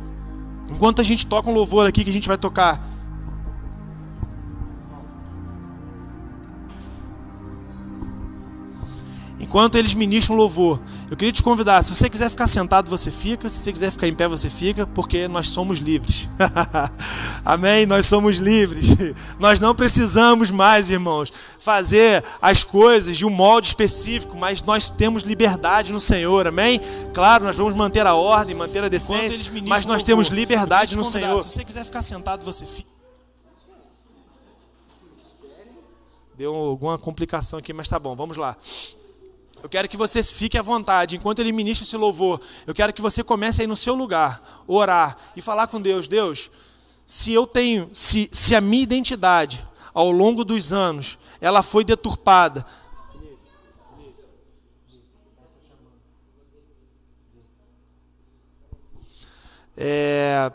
Enquanto 0.72 1.02
a 1.02 1.04
gente 1.04 1.26
toca 1.26 1.50
um 1.50 1.54
louvor 1.54 1.86
aqui 1.86 2.04
que 2.04 2.10
a 2.10 2.14
gente 2.14 2.28
vai 2.28 2.38
tocar 2.38 2.93
enquanto 9.54 9.78
eles 9.78 9.94
ministram 9.94 10.36
louvor. 10.36 10.82
Eu 11.12 11.16
queria 11.16 11.32
te 11.32 11.44
convidar, 11.44 11.84
se 11.84 11.94
você 11.94 12.10
quiser 12.10 12.28
ficar 12.28 12.48
sentado, 12.48 12.90
você 12.90 13.12
fica, 13.12 13.48
se 13.52 13.60
você 13.60 13.72
quiser 13.72 13.92
ficar 13.92 14.08
em 14.08 14.14
pé, 14.14 14.28
você 14.28 14.50
fica, 14.50 14.88
porque 14.88 15.28
nós 15.28 15.50
somos 15.50 15.78
livres. 15.78 16.28
Amém? 17.46 17.86
Nós 17.86 18.08
somos 18.08 18.38
livres. 18.38 18.98
Nós 19.40 19.60
não 19.60 19.76
precisamos 19.76 20.50
mais, 20.50 20.90
irmãos, 20.90 21.32
fazer 21.60 22.24
as 22.42 22.64
coisas 22.64 23.16
de 23.16 23.28
um 23.28 23.30
molde 23.30 23.68
específico, 23.68 24.36
mas 24.36 24.64
nós 24.64 24.90
temos 24.90 25.22
liberdade 25.22 25.94
no 25.94 26.00
Senhor. 26.00 26.48
Amém? 26.48 26.82
Claro, 27.14 27.44
nós 27.44 27.56
vamos 27.56 27.76
manter 27.76 28.08
a 28.08 28.16
ordem, 28.16 28.56
manter 28.56 28.84
a 28.84 28.90
decência, 28.90 29.54
mas 29.68 29.86
nós 29.86 30.02
temos 30.02 30.30
liberdade 30.30 30.98
no 30.98 31.04
Senhor. 31.04 31.44
Se 31.44 31.50
você 31.52 31.64
quiser 31.64 31.86
ficar 31.86 32.02
sentado, 32.02 32.44
você 32.44 32.66
fica. 32.66 32.90
Deu 36.36 36.56
alguma 36.56 36.98
complicação 36.98 37.60
aqui, 37.60 37.72
mas 37.72 37.88
tá 37.88 38.00
bom, 38.00 38.16
vamos 38.16 38.36
lá. 38.36 38.58
Eu 39.64 39.70
quero 39.70 39.88
que 39.88 39.98
você 39.98 40.22
fique 40.22 40.58
à 40.58 40.62
vontade, 40.62 41.16
enquanto 41.16 41.40
ele 41.40 41.52
ministra 41.52 41.86
esse 41.86 41.96
louvor, 41.98 42.40
eu 42.68 42.74
quero 42.74 42.94
que 42.94 43.02
você 43.02 43.24
comece 43.24 43.62
aí 43.62 43.68
no 43.68 43.76
seu 43.76 43.96
lugar, 43.96 44.64
orar 44.68 45.18
e 45.36 45.42
falar 45.42 45.68
com 45.68 45.82
Deus, 45.82 46.08
Deus, 46.08 46.52
se 47.08 47.32
eu 47.34 47.48
tenho, 47.48 47.90
se, 47.94 48.30
se 48.32 48.56
a 48.56 48.62
minha 48.62 48.84
identidade 48.84 49.66
ao 49.94 50.12
longo 50.12 50.44
dos 50.44 50.74
anos, 50.74 51.18
ela 51.40 51.64
foi 51.64 51.84
deturpada, 51.86 52.66
É... 59.78 60.52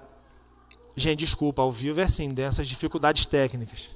Gente, 0.97 1.21
desculpa, 1.21 1.63
ao 1.63 1.71
vivo 1.71 2.01
é 2.01 2.05
assim, 2.05 2.29
dessas 2.29 2.67
dificuldades 2.67 3.25
técnicas. 3.25 3.91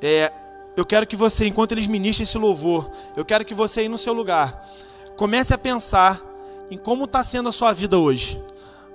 É, 0.00 0.32
eu 0.76 0.86
quero 0.86 1.06
que 1.06 1.16
você, 1.16 1.46
enquanto 1.46 1.72
eles 1.72 1.86
ministram 1.86 2.22
esse 2.22 2.38
louvor, 2.38 2.90
eu 3.16 3.24
quero 3.24 3.44
que 3.44 3.54
você 3.54 3.80
aí 3.80 3.88
no 3.88 3.98
seu 3.98 4.12
lugar, 4.12 4.68
comece 5.16 5.52
a 5.52 5.58
pensar 5.58 6.20
em 6.70 6.78
como 6.78 7.04
está 7.04 7.22
sendo 7.22 7.48
a 7.48 7.52
sua 7.52 7.72
vida 7.72 7.98
hoje. 7.98 8.40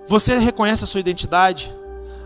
Você 0.08 0.38
reconhece 0.38 0.84
a 0.84 0.88
sua 0.88 1.00
identidade? 1.00 1.72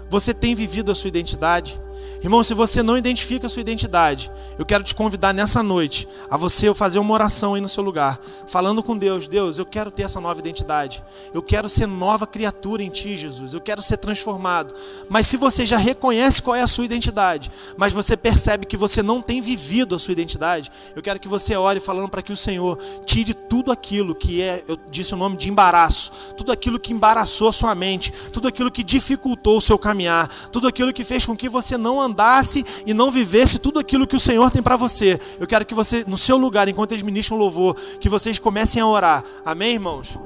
Você 0.10 0.34
tem 0.34 0.56
vivido 0.56 0.91
a 0.91 0.95
sua 0.95 1.08
identidade? 1.08 1.80
Irmão, 2.22 2.43
se 2.43 2.53
você 2.53 2.84
não 2.84 2.95
identifica 2.95 3.47
a 3.47 3.49
sua 3.49 3.61
identidade, 3.61 4.30
eu 4.55 4.63
quero 4.63 4.84
te 4.84 4.93
convidar 4.93 5.34
nessa 5.34 5.63
noite 5.63 6.07
a 6.30 6.38
você 6.38 6.72
fazer 6.72 6.99
uma 6.99 7.15
oração 7.15 7.55
aí 7.55 7.61
no 7.61 7.67
seu 7.67 7.84
lugar, 7.84 8.19
falando 8.45 8.84
com 8.84 8.95
Deus: 8.95 9.28
Deus, 9.28 9.57
eu 9.57 9.65
quero 9.65 9.89
ter 9.89 10.03
essa 10.03 10.22
nova 10.22 10.39
identidade, 10.39 11.03
eu 11.34 11.41
quero 11.41 11.67
ser 11.67 11.88
nova 11.88 12.28
criatura 12.28 12.84
em 12.84 12.89
Ti, 12.89 13.15
Jesus, 13.15 13.55
eu 13.55 13.59
quero 13.59 13.82
ser 13.82 13.97
transformado. 13.97 14.72
Mas 15.09 15.26
se 15.26 15.36
você 15.36 15.65
já 15.65 15.78
reconhece 15.78 16.43
qual 16.43 16.55
é 16.55 16.61
a 16.61 16.67
sua 16.67 16.86
identidade, 16.86 17.51
mas 17.76 17.91
você 17.91 18.15
percebe 18.15 18.67
que 18.67 18.78
você 18.78 19.01
não 19.01 19.19
tem 19.19 19.41
vivido 19.41 19.95
a 19.95 19.99
sua 19.99 20.11
identidade, 20.11 20.69
eu 20.95 21.01
quero 21.01 21.19
que 21.19 21.28
você 21.28 21.55
ore 21.55 21.80
falando 21.80 22.07
para 22.07 22.22
que 22.22 22.32
o 22.32 22.38
Senhor 22.38 22.78
tire 23.03 23.34
tudo 23.34 23.72
aquilo 23.72 24.13
que 24.13 24.43
é, 24.43 24.63
eu 24.67 24.78
disse 24.91 25.15
o 25.15 25.17
nome 25.17 25.38
de 25.38 25.49
embaraço, 25.49 26.36
tudo 26.38 26.51
aquilo 26.51 26.80
que 26.80 26.93
embaraçou 26.93 27.47
a 27.47 27.51
sua 27.51 27.74
mente, 27.74 28.13
tudo 28.32 28.47
aquilo 28.47 28.69
que 28.69 28.84
dificultou 28.84 29.57
o 29.57 29.61
seu 29.61 29.80
caminhar, 29.80 30.28
tudo 30.51 30.67
aquilo 30.67 30.93
que 30.93 31.03
fez 31.03 31.26
com 31.26 31.36
que 31.36 31.49
você 31.49 31.78
não 31.78 31.99
andasse 31.99 32.11
andasse 32.12 32.66
e 32.86 32.93
não 32.93 33.09
vivesse 33.09 33.59
tudo 33.59 33.80
aquilo 33.80 34.05
que 34.05 34.16
o 34.16 34.20
Senhor 34.20 34.51
tem 34.51 34.62
para 34.62 34.76
você. 34.76 35.20
Eu 35.39 35.47
quero 35.47 35.66
que 35.66 35.74
você, 35.74 36.03
no 36.07 36.18
seu 36.18 36.38
lugar, 36.38 36.68
enquanto 36.68 36.91
eles 36.91 37.03
ministram 37.03 37.38
louvor, 37.38 37.76
que 37.99 38.09
vocês 38.09 38.38
comecem 38.38 38.82
a 38.82 38.88
orar. 38.88 39.24
Amém, 39.43 39.74
irmãos? 39.74 40.18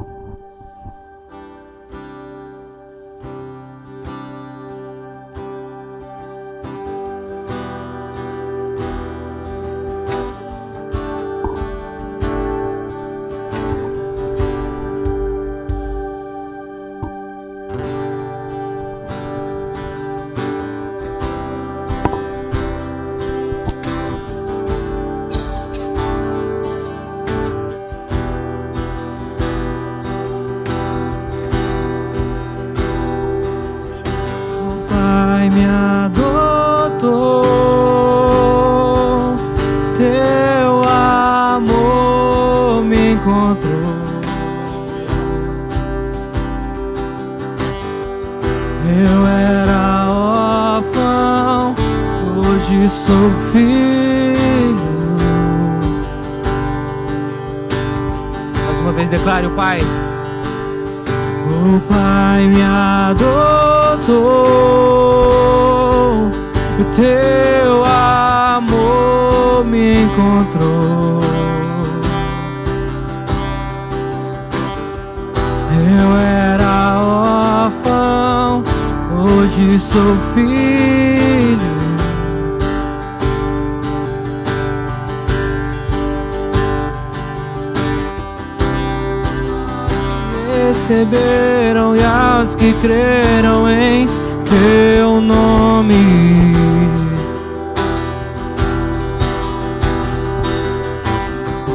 Receberam 90.88 91.96
e 91.96 92.04
aos 92.04 92.54
que 92.54 92.72
creram 92.74 93.68
em 93.68 94.08
teu 94.46 95.20
nome. 95.20 95.96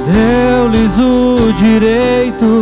Deu-lhes 0.06 0.96
o 0.96 1.52
direito 1.58 2.60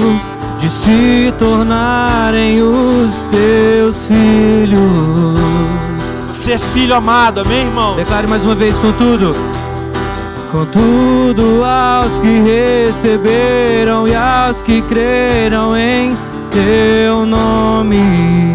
de 0.58 0.70
se 0.70 1.34
tornarem 1.38 2.62
os 2.62 3.14
teus 3.30 4.06
filhos. 4.06 5.38
Você 6.28 6.52
é 6.52 6.58
filho 6.58 6.94
amado, 6.94 7.40
amém, 7.40 7.66
irmão? 7.66 7.94
Declare 7.94 8.26
mais 8.26 8.42
uma 8.42 8.54
vez 8.54 8.74
com 8.76 8.90
tudo. 8.92 9.36
Contudo, 10.50 11.62
aos 11.62 12.18
que 12.20 12.40
receberam 12.40 14.08
e 14.08 14.14
aos 14.14 14.62
que 14.62 14.80
creram 14.80 15.76
em 15.76 16.16
teu 16.58 17.24
nome. 17.24 18.52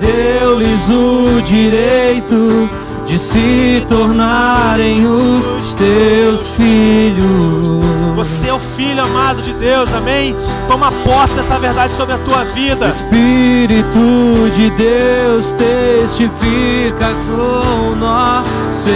Deu-lhes 0.00 0.88
o 0.88 1.42
direito 1.42 2.70
de 3.06 3.18
se 3.18 3.84
tornarem 3.88 5.06
os 5.06 5.74
teus 5.74 6.54
filhos. 6.54 7.84
Você 8.16 8.48
é 8.48 8.54
o 8.54 8.58
filho 8.58 9.02
amado 9.02 9.42
de 9.42 9.52
Deus, 9.54 9.92
amém? 9.92 10.34
Toma 10.68 10.90
posse 10.92 11.36
dessa 11.36 11.58
verdade 11.58 11.94
sobre 11.94 12.14
a 12.14 12.18
tua 12.18 12.44
vida. 12.44 12.88
Espírito 12.88 14.50
de 14.56 14.70
Deus 14.70 15.52
testifica 15.58 17.10
com 17.26 17.92
o 17.92 17.96
nosso 17.96 18.88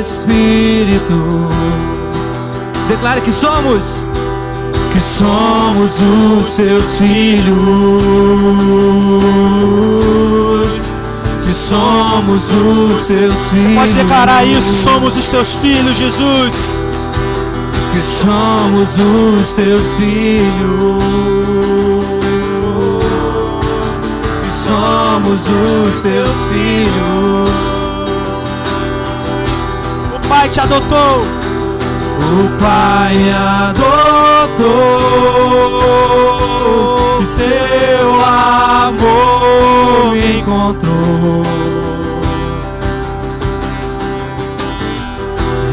espírito. 0.00 1.48
Declare 2.88 3.20
que 3.20 3.32
somos, 3.32 3.82
que 4.92 5.00
somos 5.00 6.00
os 6.00 6.56
teus 6.56 6.98
filhos, 6.98 8.02
que 11.44 11.52
somos 11.52 12.48
os 12.48 13.06
teus 13.06 13.32
filhos. 13.50 13.64
Você 13.64 13.74
pode 13.74 13.92
declarar 13.94 14.44
isso, 14.44 14.74
somos 14.74 15.16
os 15.16 15.28
teus 15.28 15.54
filhos, 15.56 15.96
Jesus. 15.96 16.78
que 17.92 18.00
somos 18.00 18.88
os 19.44 19.54
teus 19.54 19.82
filhos. 19.96 21.02
Que 24.42 24.50
somos 24.50 25.40
os 25.40 26.00
teus 26.00 26.46
filhos. 26.48 27.48
O 30.14 30.28
Pai 30.28 30.48
te 30.48 30.60
adotou. 30.60 31.41
O 32.22 32.48
Pai 32.60 33.16
adotou. 33.30 33.82
E 37.20 37.26
seu 37.26 38.08
amor 38.24 40.12
me 40.12 40.38
encontrou. 40.38 41.42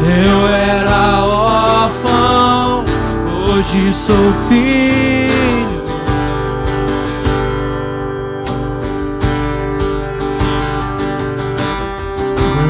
Eu 0.02 0.38
era 0.48 1.24
órfão, 1.24 2.84
hoje 3.46 3.92
sou 3.94 4.32
filho. 4.48 5.30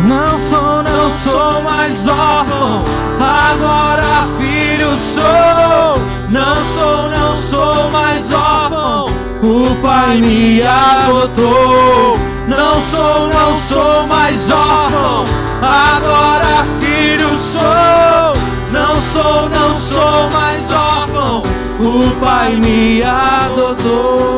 Não 0.06 0.38
sou, 0.48 0.82
não 1.10 1.18
sou 1.18 1.62
mais 1.62 2.06
órfão, 2.06 2.84
agora 3.18 4.28
filho 4.38 4.96
sou. 4.96 6.00
Não 6.28 6.54
sou, 6.64 7.10
não 7.10 7.42
sou 7.42 7.90
mais 7.90 8.32
órfão, 8.32 9.06
o 9.42 9.74
Pai 9.82 10.20
me 10.20 10.62
adotou. 10.62 12.16
Não 12.46 12.84
sou, 12.84 13.28
não 13.28 13.60
sou 13.60 14.06
mais 14.06 14.50
órfão, 14.50 15.24
agora 15.60 16.64
filho 16.78 17.28
sou. 17.40 18.32
Não 18.70 19.02
sou, 19.02 19.48
não 19.48 19.80
sou 19.80 20.30
mais 20.30 20.70
órfão, 20.70 21.42
o 21.80 22.10
Pai 22.20 22.54
me 22.54 23.02
adotou. 23.02 24.30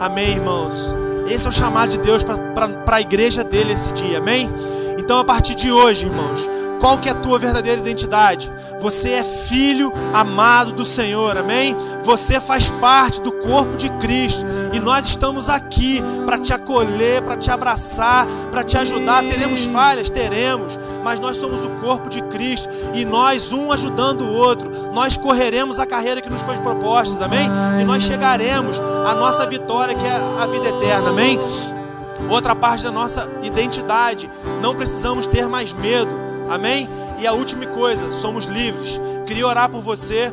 Amém, 0.00 0.36
irmãos. 0.36 0.99
Esse 1.30 1.46
é 1.46 1.48
o 1.48 1.52
chamado 1.52 1.90
de 1.90 1.98
Deus 1.98 2.24
para 2.24 2.96
a 2.96 3.00
igreja 3.00 3.44
dele 3.44 3.72
esse 3.72 3.92
dia, 3.92 4.18
amém? 4.18 4.50
Então, 4.98 5.18
a 5.18 5.24
partir 5.24 5.54
de 5.54 5.70
hoje, 5.70 6.06
irmãos, 6.06 6.50
qual 6.80 6.96
que 6.96 7.08
é 7.08 7.12
a 7.12 7.14
tua 7.14 7.38
verdadeira 7.38 7.78
identidade? 7.78 8.50
Você 8.80 9.10
é 9.10 9.22
filho 9.22 9.92
amado 10.14 10.72
do 10.72 10.84
Senhor, 10.84 11.36
amém? 11.36 11.76
Você 12.02 12.40
faz 12.40 12.70
parte 12.70 13.20
do 13.20 13.30
corpo 13.30 13.76
de 13.76 13.90
Cristo 13.90 14.46
e 14.72 14.80
nós 14.80 15.06
estamos 15.06 15.50
aqui 15.50 16.02
para 16.24 16.38
te 16.38 16.54
acolher, 16.54 17.20
para 17.20 17.36
te 17.36 17.50
abraçar, 17.50 18.26
para 18.50 18.64
te 18.64 18.78
ajudar. 18.78 19.22
Teremos 19.22 19.66
falhas, 19.66 20.08
teremos, 20.08 20.78
mas 21.04 21.20
nós 21.20 21.36
somos 21.36 21.64
o 21.64 21.68
corpo 21.82 22.08
de 22.08 22.22
Cristo 22.22 22.70
e 22.94 23.04
nós, 23.04 23.52
um 23.52 23.70
ajudando 23.70 24.22
o 24.22 24.32
outro, 24.32 24.90
nós 24.92 25.18
correremos 25.18 25.78
a 25.78 25.84
carreira 25.84 26.22
que 26.22 26.30
nos 26.30 26.40
foi 26.40 26.56
proposta, 26.56 27.26
amém? 27.26 27.50
E 27.78 27.84
nós 27.84 28.02
chegaremos 28.02 28.80
à 29.06 29.14
nossa 29.14 29.46
vitória, 29.46 29.94
que 29.94 30.06
é 30.06 30.42
a 30.42 30.46
vida 30.46 30.68
eterna, 30.70 31.10
amém? 31.10 31.38
Outra 32.30 32.54
parte 32.54 32.84
da 32.84 32.90
nossa 32.90 33.28
identidade, 33.42 34.30
não 34.62 34.74
precisamos 34.74 35.26
ter 35.26 35.46
mais 35.46 35.74
medo, 35.74 36.29
amém? 36.50 36.88
E 37.20 37.26
a 37.26 37.32
última 37.32 37.66
coisa, 37.66 38.10
somos 38.10 38.46
livres. 38.46 39.00
Queria 39.26 39.46
orar 39.46 39.70
por 39.70 39.80
você, 39.80 40.32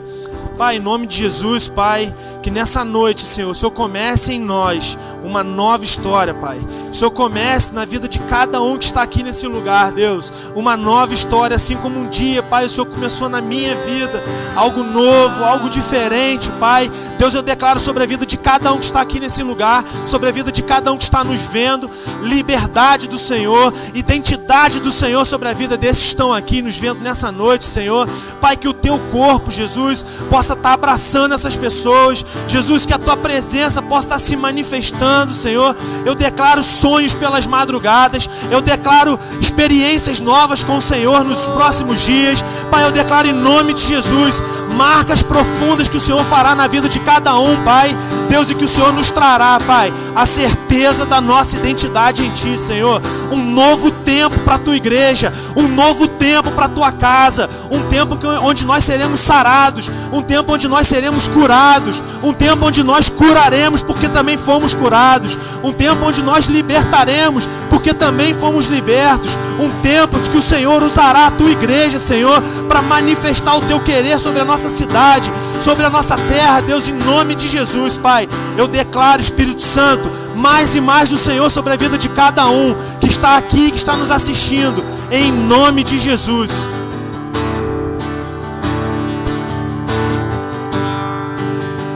Pai, 0.57 0.78
em 0.78 0.80
nome 0.80 1.05
de 1.05 1.18
Jesus, 1.18 1.70
Pai, 1.70 2.13
que 2.48 2.52
nessa 2.52 2.86
noite, 2.86 3.26
Senhor, 3.26 3.52
o 3.52 3.54
Senhor 3.54 3.72
comece 3.72 4.32
em 4.32 4.39
nós 4.39 4.98
uma 5.22 5.43
nova 5.43 5.84
história, 5.84 6.34
Pai. 6.34 6.58
O 6.89 6.95
Senhor 6.95 7.12
comece 7.12 7.74
na 7.74 7.84
vida 7.84 8.08
de 8.08 8.20
cada 8.20 8.62
um 8.62 8.78
que 8.78 8.86
está 8.86 9.02
aqui 9.02 9.22
nesse 9.22 9.45
lugar, 9.45 9.91
Deus, 9.91 10.32
uma 10.56 10.78
nova 10.78 11.14
história, 11.14 11.56
assim 11.56 11.76
como 11.76 12.00
um 12.00 12.08
dia, 12.08 12.41
Pai, 12.41 12.66
o 12.66 12.70
Senhor 12.70 12.86
começou 12.86 13.28
na 13.28 13.41
minha 13.41 13.76
vida, 13.76 14.24
algo 14.56 14.82
novo, 14.82 15.43
algo 15.43 15.70
diferente, 15.70 16.50
Pai. 16.52 16.89
Deus, 17.18 17.36
eu 17.36 17.41
declaro 17.41 17.82
sobre 17.82 18.04
a 18.04 18.08
vida 18.08 18.26
de 18.26 18.38
cada 18.38 18.72
um 18.72 18.78
que 18.78 18.86
está 18.86 19.02
aqui 19.02 19.20
nesse 19.20 19.43
lugar, 19.43 19.84
sobre 20.06 20.30
a 20.30 20.32
vida 20.32 20.50
de 20.50 20.62
cada 20.62 20.93
um 20.93 20.98
que 20.98 21.04
está 21.04 21.26
nos 21.26 21.41
vendo, 21.41 21.89
liberdade 22.24 23.10
do 23.10 23.18
Senhor, 23.18 23.74
identidade 23.93 24.80
do 24.80 24.91
Senhor 24.91 25.26
sobre 25.26 25.50
a 25.50 25.54
vida 25.54 25.76
desses 25.76 26.04
que 26.04 26.10
estão 26.10 26.32
aqui 26.32 26.62
nos 26.62 26.78
vendo 26.78 27.02
nessa 27.02 27.30
noite, 27.30 27.66
Senhor. 27.66 28.08
Pai, 28.39 28.56
que 28.56 28.70
o 28.70 28.74
teu 28.74 28.98
corpo, 29.12 29.52
Jesus, 29.52 30.06
possa 30.30 30.54
estar 30.54 30.72
abraçando 30.72 31.34
essas 31.34 31.58
pessoas, 31.58 32.26
Jesus, 32.48 32.86
que 32.86 32.94
a 32.94 32.98
tua 32.98 33.18
presença 33.18 33.82
possa 33.82 34.08
estar 34.08 34.20
se 34.20 34.36
manifestando, 34.36 35.34
Senhor. 35.34 35.76
Eu 36.06 36.16
declaro 36.16 36.62
sonhos 36.64 37.16
pelas 37.16 37.48
madrugadas, 37.48 38.30
eu 38.52 38.62
declaro 38.62 39.20
experiências 39.40 40.20
novas 40.20 40.64
com 40.64 40.78
o 40.78 40.82
Senhor 40.82 41.24
nos 41.24 41.48
próximos 41.48 42.02
dias. 42.02 42.44
Pai, 42.70 42.86
eu 42.86 42.92
declaro 42.92 43.28
em 43.28 43.34
nome 43.34 43.74
de 43.74 43.82
Jesus 43.82 44.42
marcas 44.78 45.24
profundas 45.24 45.90
que 45.90 45.98
o 45.98 46.00
Senhor 46.00 46.24
fará 46.24 46.54
na 46.54 46.68
vida 46.68 46.88
de 46.88 47.00
cada 47.00 47.38
um, 47.40 47.64
Pai. 47.64 47.98
Deus, 48.30 48.50
e 48.52 48.56
que 48.56 48.66
o 48.66 48.68
Senhor 48.68 48.94
nos 48.94 49.10
trará, 49.10 49.58
Pai, 49.66 49.92
a 50.16 50.26
certeza 50.26 51.06
da 51.06 51.20
nossa 51.20 51.58
identidade 51.58 52.24
em 52.24 52.30
Ti, 52.30 52.58
Senhor. 52.58 53.02
Um 53.32 53.44
novo 53.44 53.90
tempo 53.90 54.40
para 54.42 54.56
a 54.56 54.60
tua 54.60 54.76
igreja, 54.76 55.34
um 55.56 55.68
novo 55.68 56.08
tempo 56.08 56.52
para 56.52 56.66
a 56.66 56.70
tua 56.70 56.92
casa, 56.92 57.50
um 57.72 57.82
tempo 57.88 58.18
onde 58.44 58.66
nós 58.66 58.84
seremos 58.84 59.20
sarados, 59.20 59.90
um 60.14 60.22
tempo 60.22 60.54
onde 60.54 60.68
nós 60.68 60.88
seremos 60.88 61.28
curados, 61.28 62.04
um 62.22 62.32
tempo 62.32 62.66
onde 62.66 62.84
nós 62.84 63.10
curaremos 63.10 63.82
porque 63.82 64.08
também 64.08 64.38
fomos 64.38 64.76
curados, 64.76 65.38
um 65.64 65.74
tempo 65.74 66.06
onde 66.06 66.22
nós 66.22 66.46
libertaremos 66.46 67.50
porque 67.70 67.94
também 67.94 68.34
fomos 68.34 68.68
libertos. 68.68 69.38
Um 69.60 69.70
tempo 69.82 70.20
de 70.20 70.30
que 70.30 70.38
o 70.38 70.42
Senhor 70.42 70.82
usará 70.84 71.28
a 71.28 71.32
tua 71.32 71.50
igreja, 71.50 71.98
Senhor, 71.98 72.42
para 72.68 72.82
manifestar 72.82 73.56
o 73.56 73.62
teu 73.62 73.80
querer 73.80 74.20
sobre 74.20 74.42
a 74.42 74.46
nossa 74.46 74.66
cidade, 74.70 75.32
sobre 75.61 75.86
a 75.86 75.89
nossa 75.89 76.15
terra, 76.18 76.61
Deus, 76.61 76.88
em 76.88 76.93
nome 76.93 77.36
de 77.36 77.47
Jesus, 77.47 77.97
Pai. 77.97 78.28
Eu 78.57 78.68
declaro, 78.68 79.22
Espírito 79.22 79.61
Santo, 79.61 80.09
mais 80.36 80.76
e 80.76 80.82
mais 80.82 81.09
do 81.09 81.18
Senhor 81.18 81.49
sobre 81.49 81.74
a 81.74 81.76
vida 81.76 81.97
de 81.97 82.09
cada 82.09 82.47
um 82.47 82.76
que 82.99 83.07
está 83.07 83.38
aqui, 83.38 83.72
que 83.72 83.78
está 83.78 83.95
nos 83.95 84.11
assistindo, 84.11 84.84
em 85.11 85.32
nome 85.32 85.84
de 85.84 85.97
Jesus. 85.97 86.68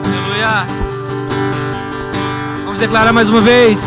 Aleluia. 0.06 0.66
Vamos 2.66 2.80
declarar 2.80 3.14
mais 3.14 3.30
uma 3.30 3.40
vez. 3.40 3.80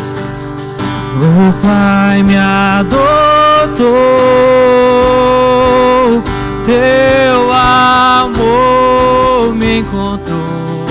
O 1.17 1.53
Pai 1.65 2.23
me 2.23 2.35
adotou, 2.37 3.85
teu 6.65 7.51
amor 7.53 8.74
encontrou. 9.77 10.85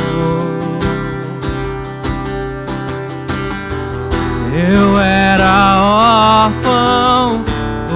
Eu 4.52 4.98
era 5.00 6.46
órfão, 6.46 7.42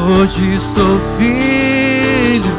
hoje 0.09 0.59
sou 0.59 0.99
filho. 1.17 2.53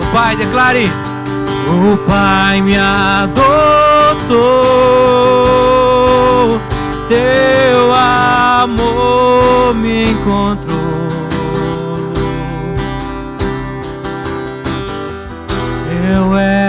O 0.00 0.06
Pai, 0.12 0.36
declare. 0.36 0.90
O 1.66 1.96
Pai 2.08 2.60
me 2.60 2.76
adotou, 2.76 3.40
teu 7.08 7.94
amor 7.94 9.74
me 9.74 10.02
encontrou. 10.10 10.63
Eu 16.14 16.63